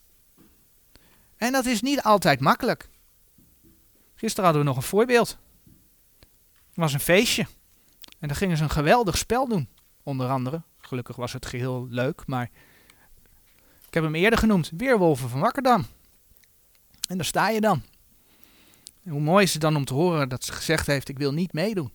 En 1.36 1.52
dat 1.52 1.66
is 1.66 1.82
niet 1.82 2.02
altijd 2.02 2.40
makkelijk. 2.40 2.88
Gisteren 4.14 4.44
hadden 4.44 4.62
we 4.62 4.68
nog 4.68 4.76
een 4.76 4.88
voorbeeld. 4.88 5.38
Er 6.74 6.82
was 6.82 6.92
een 6.92 7.00
feestje. 7.00 7.46
En 8.18 8.28
dan 8.28 8.36
gingen 8.36 8.56
ze 8.56 8.62
een 8.62 8.70
geweldig 8.70 9.18
spel 9.18 9.48
doen. 9.48 9.68
Onder 10.02 10.28
andere. 10.28 10.62
Gelukkig 10.78 11.16
was 11.16 11.32
het 11.32 11.46
geheel 11.46 11.86
leuk, 11.90 12.26
maar 12.26 12.50
ik 13.86 13.94
heb 13.94 14.02
hem 14.02 14.14
eerder 14.14 14.38
genoemd. 14.38 14.70
Weerwolven 14.76 15.28
van 15.28 15.40
Wakkerdam. 15.40 15.86
En 17.08 17.16
daar 17.16 17.26
sta 17.26 17.48
je 17.48 17.60
dan. 17.60 17.82
Hoe 19.08 19.20
mooi 19.20 19.44
is 19.44 19.52
het 19.52 19.62
dan 19.62 19.76
om 19.76 19.84
te 19.84 19.94
horen 19.94 20.28
dat 20.28 20.44
ze 20.44 20.52
gezegd 20.52 20.86
heeft, 20.86 21.08
ik 21.08 21.18
wil 21.18 21.32
niet 21.32 21.52
meedoen. 21.52 21.92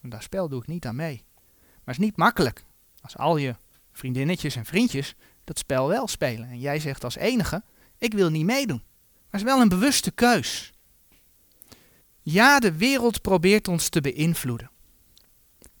En 0.00 0.08
dat 0.08 0.22
spel 0.22 0.48
doe 0.48 0.60
ik 0.60 0.66
niet 0.66 0.86
aan 0.86 0.96
mee. 0.96 1.24
Maar 1.54 1.94
het 1.94 1.98
is 1.98 2.04
niet 2.04 2.16
makkelijk. 2.16 2.64
Als 3.00 3.16
al 3.16 3.36
je 3.36 3.54
vriendinnetjes 3.92 4.56
en 4.56 4.64
vriendjes 4.64 5.14
dat 5.44 5.58
spel 5.58 5.88
wel 5.88 6.08
spelen. 6.08 6.48
En 6.48 6.58
jij 6.58 6.78
zegt 6.78 7.04
als 7.04 7.16
enige, 7.16 7.62
ik 7.98 8.14
wil 8.14 8.30
niet 8.30 8.44
meedoen. 8.44 8.82
Maar 8.86 9.40
het 9.40 9.40
is 9.40 9.46
wel 9.46 9.60
een 9.60 9.68
bewuste 9.68 10.10
keus. 10.10 10.72
Ja, 12.22 12.58
de 12.58 12.76
wereld 12.76 13.22
probeert 13.22 13.68
ons 13.68 13.88
te 13.88 14.00
beïnvloeden. 14.00 14.70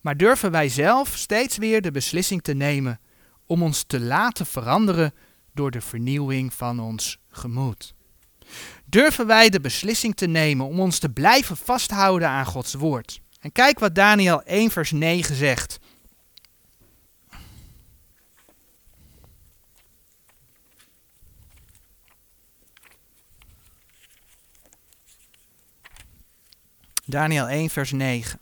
Maar 0.00 0.16
durven 0.16 0.50
wij 0.50 0.68
zelf 0.68 1.16
steeds 1.16 1.56
weer 1.56 1.82
de 1.82 1.90
beslissing 1.90 2.42
te 2.42 2.52
nemen 2.54 3.00
om 3.46 3.62
ons 3.62 3.82
te 3.82 4.00
laten 4.00 4.46
veranderen 4.46 5.14
door 5.54 5.70
de 5.70 5.80
vernieuwing 5.80 6.52
van 6.54 6.80
ons 6.80 7.18
gemoed? 7.28 7.94
Durven 8.84 9.26
wij 9.26 9.48
de 9.48 9.60
beslissing 9.60 10.16
te 10.16 10.26
nemen 10.26 10.66
om 10.66 10.80
ons 10.80 10.98
te 10.98 11.08
blijven 11.08 11.56
vasthouden 11.56 12.28
aan 12.28 12.46
Gods 12.46 12.74
woord? 12.74 13.20
En 13.40 13.52
kijk 13.52 13.78
wat 13.78 13.94
Daniel 13.94 14.42
1 14.42 14.70
vers 14.70 14.90
9 14.90 15.34
zegt. 15.34 15.78
Daniel 27.04 27.48
1, 27.48 27.70
vers 27.70 27.92
9. 27.92 28.40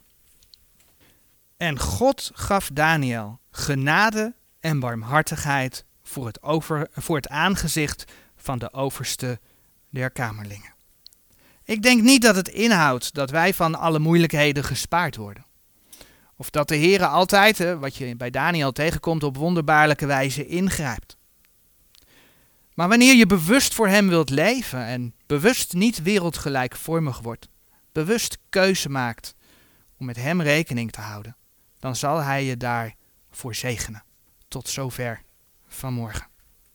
En 1.57 1.79
God 1.79 2.31
gaf 2.33 2.69
Daniel 2.73 3.39
genade 3.51 4.35
en 4.59 4.79
barmhartigheid 4.79 5.85
voor 6.03 6.25
het, 6.25 6.43
over, 6.43 6.87
voor 6.91 7.15
het 7.15 7.27
aangezicht 7.27 8.11
van 8.35 8.59
de 8.59 8.73
overste 8.73 9.39
der 9.91 10.11
kamerlingen. 10.11 10.73
Ik 11.63 11.81
denk 11.81 12.01
niet 12.01 12.21
dat 12.21 12.35
het 12.35 12.47
inhoudt 12.47 13.13
dat 13.13 13.29
wij 13.29 13.53
van 13.53 13.75
alle 13.75 13.99
moeilijkheden 13.99 14.63
gespaard 14.63 15.15
worden. 15.15 15.45
Of 16.35 16.49
dat 16.49 16.67
de 16.67 16.75
Heer 16.75 17.05
altijd, 17.05 17.77
wat 17.79 17.95
je 17.95 18.15
bij 18.15 18.29
Daniel 18.29 18.71
tegenkomt, 18.71 19.23
op 19.23 19.37
wonderbaarlijke 19.37 20.05
wijze 20.05 20.47
ingrijpt. 20.47 21.17
Maar 22.73 22.87
wanneer 22.87 23.15
je 23.15 23.25
bewust 23.25 23.73
voor 23.73 23.87
Hem 23.87 24.07
wilt 24.07 24.29
leven 24.29 24.85
en 24.85 25.13
bewust 25.25 25.73
niet 25.73 26.01
wereldgelijkvormig 26.01 27.19
wordt, 27.19 27.47
bewust 27.91 28.37
keuze 28.49 28.89
maakt 28.89 29.35
om 29.97 30.05
met 30.05 30.15
Hem 30.15 30.41
rekening 30.41 30.91
te 30.91 31.01
houden, 31.01 31.35
dan 31.79 31.95
zal 31.95 32.19
Hij 32.19 32.43
je 32.43 32.57
daarvoor 32.57 33.55
zegenen. 33.55 34.03
Tot 34.47 34.69
zover 34.69 35.21
vanmorgen. 35.67 36.30